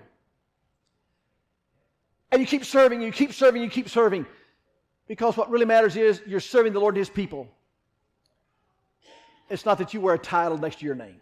And 2.31 2.41
you 2.41 2.45
keep 2.45 2.63
serving, 2.63 3.01
you 3.01 3.11
keep 3.11 3.33
serving, 3.33 3.63
you 3.63 3.69
keep 3.69 3.89
serving. 3.89 4.27
Because 5.09 5.35
what 5.35 5.49
really 5.49 5.65
matters 5.65 5.97
is 5.97 6.21
you're 6.27 6.39
serving 6.39 6.71
the 6.71 6.79
Lord 6.79 6.93
and 6.93 6.99
His 6.99 7.09
people. 7.09 7.49
It's 9.49 9.65
not 9.65 9.79
that 9.79 9.93
you 9.93 9.99
wear 9.99 10.13
a 10.13 10.19
title 10.19 10.57
next 10.57 10.79
to 10.79 10.85
your 10.85 10.93
name. 10.93 11.19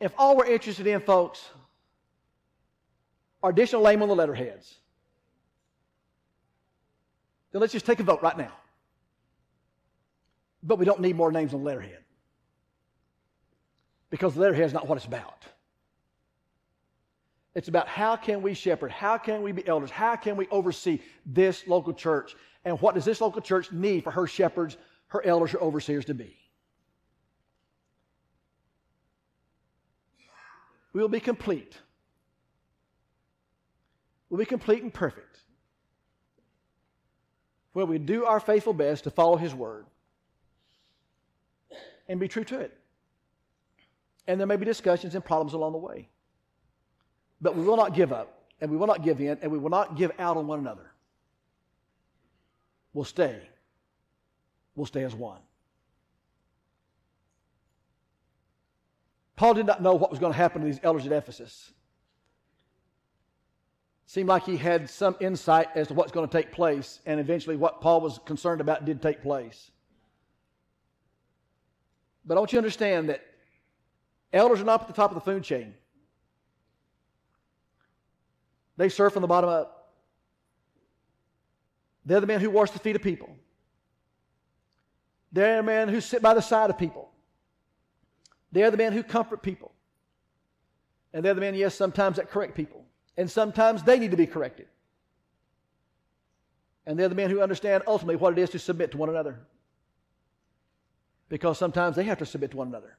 If 0.00 0.12
all 0.16 0.36
we're 0.36 0.46
interested 0.46 0.86
in, 0.86 1.00
folks, 1.00 1.44
are 3.42 3.50
additional 3.50 3.84
name 3.84 4.02
on 4.02 4.08
the 4.08 4.14
letterheads, 4.14 4.74
then 7.52 7.60
let's 7.60 7.74
just 7.74 7.84
take 7.84 8.00
a 8.00 8.02
vote 8.02 8.22
right 8.22 8.36
now. 8.36 8.52
But 10.62 10.78
we 10.78 10.86
don't 10.86 11.00
need 11.00 11.14
more 11.14 11.30
names 11.30 11.52
on 11.52 11.60
the 11.60 11.66
letterhead. 11.66 11.98
Because 14.08 14.34
the 14.34 14.40
letterhead 14.40 14.64
is 14.64 14.72
not 14.72 14.88
what 14.88 14.96
it's 14.96 15.04
about. 15.04 15.44
It's 17.56 17.68
about 17.68 17.88
how 17.88 18.16
can 18.16 18.42
we 18.42 18.52
shepherd, 18.52 18.90
how 18.92 19.16
can 19.16 19.40
we 19.40 19.50
be 19.50 19.66
elders, 19.66 19.90
how 19.90 20.14
can 20.14 20.36
we 20.36 20.46
oversee 20.48 21.00
this 21.24 21.66
local 21.66 21.94
church, 21.94 22.36
and 22.66 22.78
what 22.82 22.94
does 22.94 23.06
this 23.06 23.22
local 23.22 23.40
church 23.40 23.72
need 23.72 24.04
for 24.04 24.10
her 24.10 24.26
shepherds, 24.26 24.76
her 25.06 25.24
elders, 25.24 25.52
her 25.52 25.62
overseers 25.62 26.04
to 26.04 26.12
be. 26.12 26.36
We 30.92 31.00
will 31.00 31.08
be 31.08 31.18
complete. 31.18 31.78
We'll 34.28 34.38
be 34.38 34.44
complete 34.44 34.82
and 34.82 34.92
perfect 34.92 35.38
where 37.72 37.86
we 37.86 37.98
do 37.98 38.26
our 38.26 38.40
faithful 38.40 38.74
best 38.74 39.04
to 39.04 39.10
follow 39.10 39.36
His 39.36 39.54
Word 39.54 39.86
and 42.06 42.20
be 42.20 42.28
true 42.28 42.44
to 42.44 42.60
it. 42.60 42.76
And 44.26 44.38
there 44.38 44.46
may 44.46 44.56
be 44.56 44.66
discussions 44.66 45.14
and 45.14 45.24
problems 45.24 45.54
along 45.54 45.72
the 45.72 45.78
way. 45.78 46.10
But 47.40 47.56
we 47.56 47.64
will 47.64 47.76
not 47.76 47.94
give 47.94 48.12
up, 48.12 48.44
and 48.60 48.70
we 48.70 48.76
will 48.76 48.86
not 48.86 49.02
give 49.02 49.20
in, 49.20 49.38
and 49.42 49.50
we 49.50 49.58
will 49.58 49.70
not 49.70 49.96
give 49.96 50.12
out 50.18 50.36
on 50.36 50.46
one 50.46 50.58
another. 50.58 50.90
We'll 52.92 53.04
stay. 53.04 53.40
We'll 54.74 54.86
stay 54.86 55.04
as 55.04 55.14
one. 55.14 55.40
Paul 59.36 59.52
did 59.52 59.66
not 59.66 59.82
know 59.82 59.94
what 59.94 60.10
was 60.10 60.18
going 60.18 60.32
to 60.32 60.36
happen 60.36 60.62
to 60.62 60.66
these 60.66 60.80
elders 60.82 61.04
at 61.04 61.12
Ephesus. 61.12 61.72
Seemed 64.06 64.28
like 64.28 64.46
he 64.46 64.56
had 64.56 64.88
some 64.88 65.16
insight 65.20 65.68
as 65.74 65.88
to 65.88 65.94
what's 65.94 66.12
going 66.12 66.26
to 66.26 66.32
take 66.32 66.52
place, 66.52 67.00
and 67.04 67.20
eventually 67.20 67.56
what 67.56 67.82
Paul 67.82 68.00
was 68.00 68.18
concerned 68.24 68.62
about 68.62 68.86
did 68.86 69.02
take 69.02 69.20
place. 69.20 69.70
But 72.24 72.36
I 72.36 72.40
want 72.40 72.52
you 72.52 72.56
to 72.56 72.60
understand 72.60 73.10
that 73.10 73.22
elders 74.32 74.60
are 74.60 74.64
not 74.64 74.80
at 74.82 74.86
the 74.86 74.94
top 74.94 75.10
of 75.10 75.16
the 75.16 75.20
food 75.20 75.44
chain. 75.44 75.74
They 78.76 78.88
serve 78.88 79.12
from 79.12 79.22
the 79.22 79.28
bottom 79.28 79.50
up. 79.50 79.92
They're 82.04 82.20
the 82.20 82.26
men 82.26 82.40
who 82.40 82.50
wash 82.50 82.70
the 82.70 82.78
feet 82.78 82.96
of 82.96 83.02
people. 83.02 83.36
They're 85.32 85.56
the 85.56 85.62
men 85.62 85.88
who 85.88 86.00
sit 86.00 86.22
by 86.22 86.34
the 86.34 86.40
side 86.40 86.70
of 86.70 86.78
people. 86.78 87.10
They're 88.52 88.70
the 88.70 88.76
men 88.76 88.92
who 88.92 89.02
comfort 89.02 89.42
people. 89.42 89.72
And 91.12 91.24
they're 91.24 91.34
the 91.34 91.40
men, 91.40 91.54
yes, 91.54 91.74
sometimes 91.74 92.16
that 92.16 92.30
correct 92.30 92.54
people. 92.54 92.84
And 93.16 93.30
sometimes 93.30 93.82
they 93.82 93.98
need 93.98 94.10
to 94.10 94.16
be 94.16 94.26
corrected. 94.26 94.66
And 96.86 96.98
they're 96.98 97.08
the 97.08 97.14
men 97.14 97.30
who 97.30 97.40
understand 97.40 97.82
ultimately 97.86 98.16
what 98.16 98.32
it 98.32 98.38
is 98.38 98.50
to 98.50 98.58
submit 98.58 98.92
to 98.92 98.98
one 98.98 99.08
another. 99.08 99.40
Because 101.28 101.58
sometimes 101.58 101.96
they 101.96 102.04
have 102.04 102.18
to 102.18 102.26
submit 102.26 102.52
to 102.52 102.56
one 102.56 102.68
another. 102.68 102.96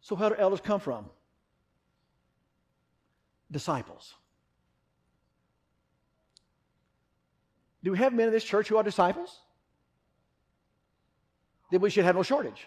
So, 0.00 0.14
where 0.14 0.30
do 0.30 0.36
elders 0.36 0.60
come 0.60 0.78
from? 0.78 1.06
Disciples. 3.50 4.14
Do 7.82 7.92
we 7.92 7.98
have 7.98 8.12
men 8.12 8.26
in 8.26 8.32
this 8.32 8.44
church 8.44 8.68
who 8.68 8.76
are 8.76 8.82
disciples? 8.82 9.38
Then 11.70 11.80
we 11.80 11.90
should 11.90 12.04
have 12.04 12.16
no 12.16 12.22
shortage. 12.22 12.66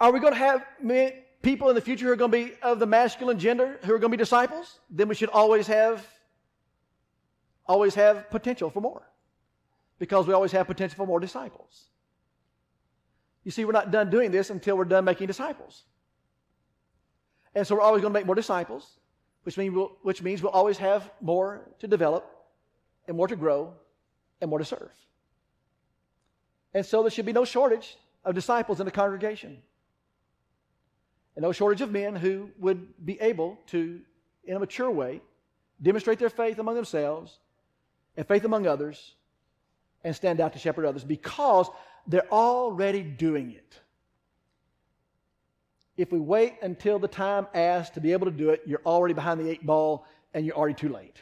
Are 0.00 0.12
we 0.12 0.20
going 0.20 0.32
to 0.32 0.38
have 0.38 0.64
men, 0.82 1.12
people 1.42 1.68
in 1.68 1.74
the 1.74 1.80
future 1.80 2.06
who 2.06 2.12
are 2.12 2.16
going 2.16 2.30
to 2.30 2.36
be 2.36 2.52
of 2.62 2.78
the 2.78 2.86
masculine 2.86 3.38
gender 3.38 3.78
who 3.84 3.94
are 3.94 3.98
going 3.98 4.10
to 4.10 4.16
be 4.16 4.20
disciples, 4.20 4.80
then 4.90 5.08
we 5.08 5.14
should 5.14 5.28
always 5.30 5.66
have 5.68 6.06
always 7.68 7.94
have 7.94 8.30
potential 8.30 8.70
for 8.70 8.80
more. 8.80 9.02
Because 9.98 10.26
we 10.26 10.34
always 10.34 10.52
have 10.52 10.66
potential 10.66 10.96
for 10.96 11.06
more 11.06 11.20
disciples. 11.20 11.86
You 13.44 13.50
see, 13.50 13.64
we're 13.64 13.72
not 13.72 13.90
done 13.90 14.10
doing 14.10 14.30
this 14.30 14.50
until 14.50 14.76
we're 14.76 14.84
done 14.84 15.04
making 15.04 15.28
disciples. 15.28 15.84
And 17.56 17.66
so 17.66 17.74
we're 17.74 17.80
always 17.80 18.02
going 18.02 18.12
to 18.12 18.18
make 18.18 18.26
more 18.26 18.34
disciples, 18.34 18.86
which, 19.44 19.56
mean 19.56 19.74
we'll, 19.74 19.96
which 20.02 20.22
means 20.22 20.42
we'll 20.42 20.52
always 20.52 20.76
have 20.76 21.10
more 21.22 21.62
to 21.78 21.88
develop 21.88 22.30
and 23.08 23.16
more 23.16 23.26
to 23.26 23.34
grow 23.34 23.72
and 24.42 24.50
more 24.50 24.58
to 24.58 24.64
serve. 24.64 24.90
And 26.74 26.84
so 26.84 27.00
there 27.02 27.10
should 27.10 27.24
be 27.24 27.32
no 27.32 27.46
shortage 27.46 27.96
of 28.26 28.34
disciples 28.34 28.78
in 28.78 28.84
the 28.84 28.92
congregation 28.92 29.62
and 31.34 31.42
no 31.42 31.52
shortage 31.52 31.80
of 31.80 31.90
men 31.90 32.14
who 32.14 32.50
would 32.58 33.06
be 33.06 33.18
able 33.22 33.58
to, 33.68 34.00
in 34.44 34.56
a 34.56 34.58
mature 34.58 34.90
way, 34.90 35.22
demonstrate 35.80 36.18
their 36.18 36.28
faith 36.28 36.58
among 36.58 36.74
themselves 36.74 37.38
and 38.18 38.28
faith 38.28 38.44
among 38.44 38.66
others 38.66 39.14
and 40.04 40.14
stand 40.14 40.42
out 40.42 40.52
to 40.52 40.58
shepherd 40.58 40.84
others 40.84 41.04
because 41.04 41.70
they're 42.06 42.30
already 42.30 43.02
doing 43.02 43.52
it. 43.52 43.80
If 45.96 46.12
we 46.12 46.18
wait 46.18 46.54
until 46.62 46.98
the 46.98 47.08
time 47.08 47.46
asked 47.54 47.94
to 47.94 48.00
be 48.00 48.12
able 48.12 48.26
to 48.26 48.32
do 48.32 48.50
it, 48.50 48.62
you're 48.66 48.82
already 48.84 49.14
behind 49.14 49.40
the 49.40 49.48
eight 49.48 49.64
ball 49.64 50.06
and 50.34 50.44
you're 50.44 50.56
already 50.56 50.74
too 50.74 50.90
late. 50.90 51.16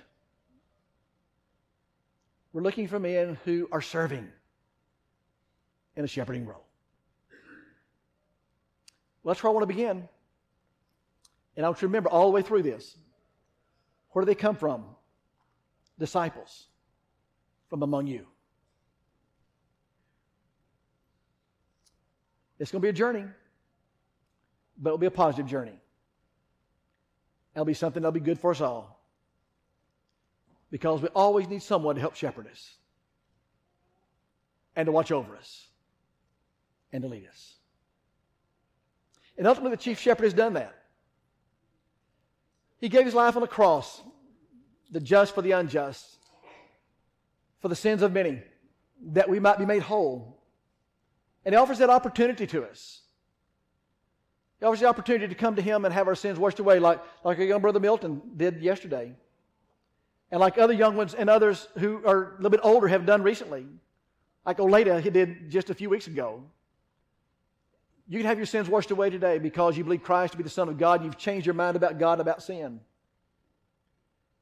We're 2.53 2.63
looking 2.63 2.89
for 2.89 2.99
men 2.99 3.39
who 3.45 3.69
are 3.71 3.81
serving 3.81 4.29
in 5.97 6.05
a 6.05 6.09
shepherding 6.09 6.47
role. 6.47 6.65
Well, 9.23 9.33
that's 9.33 9.43
where 9.43 9.51
I 9.51 9.55
want 9.55 9.63
to 9.63 9.75
begin. 9.75 10.09
And 11.57 11.65
I 11.65 11.69
want 11.69 11.79
you 11.79 11.81
to 11.81 11.87
remember 11.87 12.11
all 12.11 12.27
the 12.27 12.33
way 12.33 12.43
through 12.43 12.63
this. 12.63 12.97
Where 14.11 14.25
do 14.25 14.27
they 14.27 14.35
come 14.35 14.57
from? 14.57 14.85
Disciples 15.99 16.67
from 17.71 17.83
among 17.83 18.07
you. 18.07 18.27
It's 22.59 22.71
going 22.71 22.81
to 22.81 22.85
be 22.85 22.91
a 22.91 22.93
journey, 22.93 23.25
but 24.79 24.91
it'll 24.91 24.99
be 24.99 25.07
a 25.07 25.11
positive 25.11 25.47
journey. 25.47 25.79
It'll 27.55 27.65
be 27.65 27.75
something 27.75 28.03
that'll 28.03 28.13
be 28.13 28.21
good 28.21 28.39
for 28.39 28.51
us 28.51 28.61
all. 28.61 29.01
Because 30.71 31.01
we 31.01 31.09
always 31.09 31.49
need 31.49 31.63
someone 31.63 31.95
to 31.95 32.01
help 32.01 32.17
shepherd 32.17 32.49
us 32.51 32.75
and 34.75 34.87
to 34.87 34.93
watch 34.93 35.13
over 35.13 35.37
us 35.37 35.69
and 36.93 37.03
to 37.03 37.09
lead 37.09 37.29
us. 37.29 37.55
And 39.39 39.47
ultimately, 39.47 39.77
the 39.77 39.83
chief 39.83 40.01
shepherd 40.01 40.25
has 40.25 40.35
done 40.35 40.55
that. 40.55 40.75
He 42.81 42.89
gave 42.89 43.05
his 43.05 43.15
life 43.15 43.37
on 43.37 43.43
the 43.43 43.49
cross, 43.49 44.01
the 44.91 45.01
just 45.01 45.35
for 45.35 45.43
the 45.43 45.53
unjust, 45.53 46.19
for 47.61 47.69
the 47.69 47.77
sins 47.77 48.03
of 48.03 48.13
many, 48.13 48.43
that 49.13 49.29
we 49.29 49.41
might 49.41 49.59
be 49.59 49.65
made 49.65 49.83
whole. 49.83 50.41
And 51.45 51.55
he 51.55 51.57
offers 51.57 51.79
that 51.79 51.91
opportunity 51.91 52.47
to 52.49 52.65
us. 52.65 53.04
He 54.65 54.67
offers 54.67 54.81
the 54.81 54.87
opportunity 54.87 55.29
to 55.29 55.35
come 55.35 55.57
to 55.57 55.61
him 55.61 55.85
and 55.85 55.93
have 55.93 56.09
our 56.09 56.15
sins 56.15 56.39
washed 56.39 56.59
away, 56.59 56.79
like, 56.79 56.99
like 57.23 57.39
our 57.39 57.45
young 57.45 57.61
brother 57.61 57.81
Milton 57.81 58.23
did 58.35 58.63
yesterday. 58.63 59.13
And 60.31 60.41
like 60.41 60.57
other 60.57 60.73
young 60.73 60.97
ones 60.97 61.13
and 61.13 61.29
others 61.29 61.69
who 61.77 62.03
are 62.07 62.33
a 62.33 62.37
little 62.37 62.49
bit 62.49 62.61
older 62.63 62.89
have 62.89 63.05
done 63.05 63.23
recently. 63.23 63.67
Like 64.47 64.57
Oleda, 64.57 65.03
he 65.03 65.11
did 65.11 65.51
just 65.51 65.69
a 65.69 65.75
few 65.75 65.91
weeks 65.91 66.07
ago 66.07 66.45
You 68.09 68.19
can 68.19 68.27
have 68.27 68.39
your 68.39 68.47
sins 68.47 68.67
washed 68.67 68.91
away 68.91 69.11
today 69.11 69.39
because 69.39 69.77
you 69.77 69.85
believe 69.85 70.03
Christ 70.03 70.33
to 70.33 70.39
be 70.39 70.43
the 70.43 70.49
Son 70.49 70.71
of 70.71 70.79
God. 70.79 71.05
You've 71.05 71.19
changed 71.19 71.45
your 71.45 71.55
mind 71.55 71.77
about 71.77 71.99
God, 71.99 72.19
about 72.19 72.43
sin. 72.43 72.81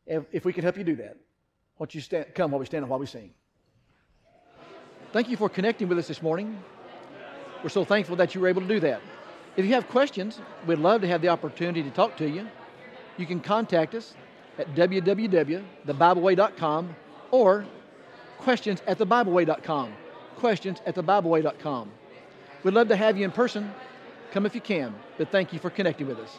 If, 0.06 0.22
if 0.30 0.44
we 0.44 0.52
can 0.52 0.62
help 0.62 0.76
you 0.76 0.84
do 0.84 0.94
that, 0.96 1.16
why 1.78 1.86
don't 1.86 1.94
you 1.96 2.00
stand, 2.00 2.26
come 2.32 2.52
while 2.52 2.60
we 2.60 2.66
stand 2.66 2.84
and 2.84 2.90
while 2.90 3.00
we 3.00 3.06
sing. 3.06 3.32
Thank 5.12 5.28
you 5.28 5.36
for 5.36 5.48
connecting 5.48 5.88
with 5.88 5.98
us 5.98 6.06
this 6.06 6.22
morning. 6.22 6.62
We're 7.64 7.70
so 7.70 7.84
thankful 7.84 8.14
that 8.16 8.36
you 8.36 8.40
were 8.40 8.46
able 8.46 8.62
to 8.62 8.68
do 8.68 8.78
that. 8.78 9.00
If 9.56 9.64
you 9.66 9.74
have 9.74 9.88
questions, 9.88 10.40
we'd 10.66 10.78
love 10.78 11.02
to 11.02 11.08
have 11.08 11.20
the 11.20 11.28
opportunity 11.28 11.82
to 11.82 11.90
talk 11.90 12.16
to 12.18 12.28
you. 12.28 12.48
You 13.18 13.26
can 13.26 13.40
contact 13.40 13.94
us 13.94 14.14
at 14.58 14.74
www.thebibleway.com 14.74 16.96
or 17.30 17.66
questions 18.38 18.82
at 18.86 18.98
thebibleway.com. 18.98 19.92
Questions 20.36 20.80
at 20.86 20.94
thebibleway.com. 20.94 21.90
We'd 22.62 22.74
love 22.74 22.88
to 22.88 22.96
have 22.96 23.18
you 23.18 23.24
in 23.24 23.30
person. 23.30 23.74
Come 24.30 24.46
if 24.46 24.54
you 24.54 24.62
can, 24.62 24.94
but 25.18 25.30
thank 25.30 25.52
you 25.52 25.58
for 25.58 25.68
connecting 25.68 26.06
with 26.06 26.18
us. 26.18 26.38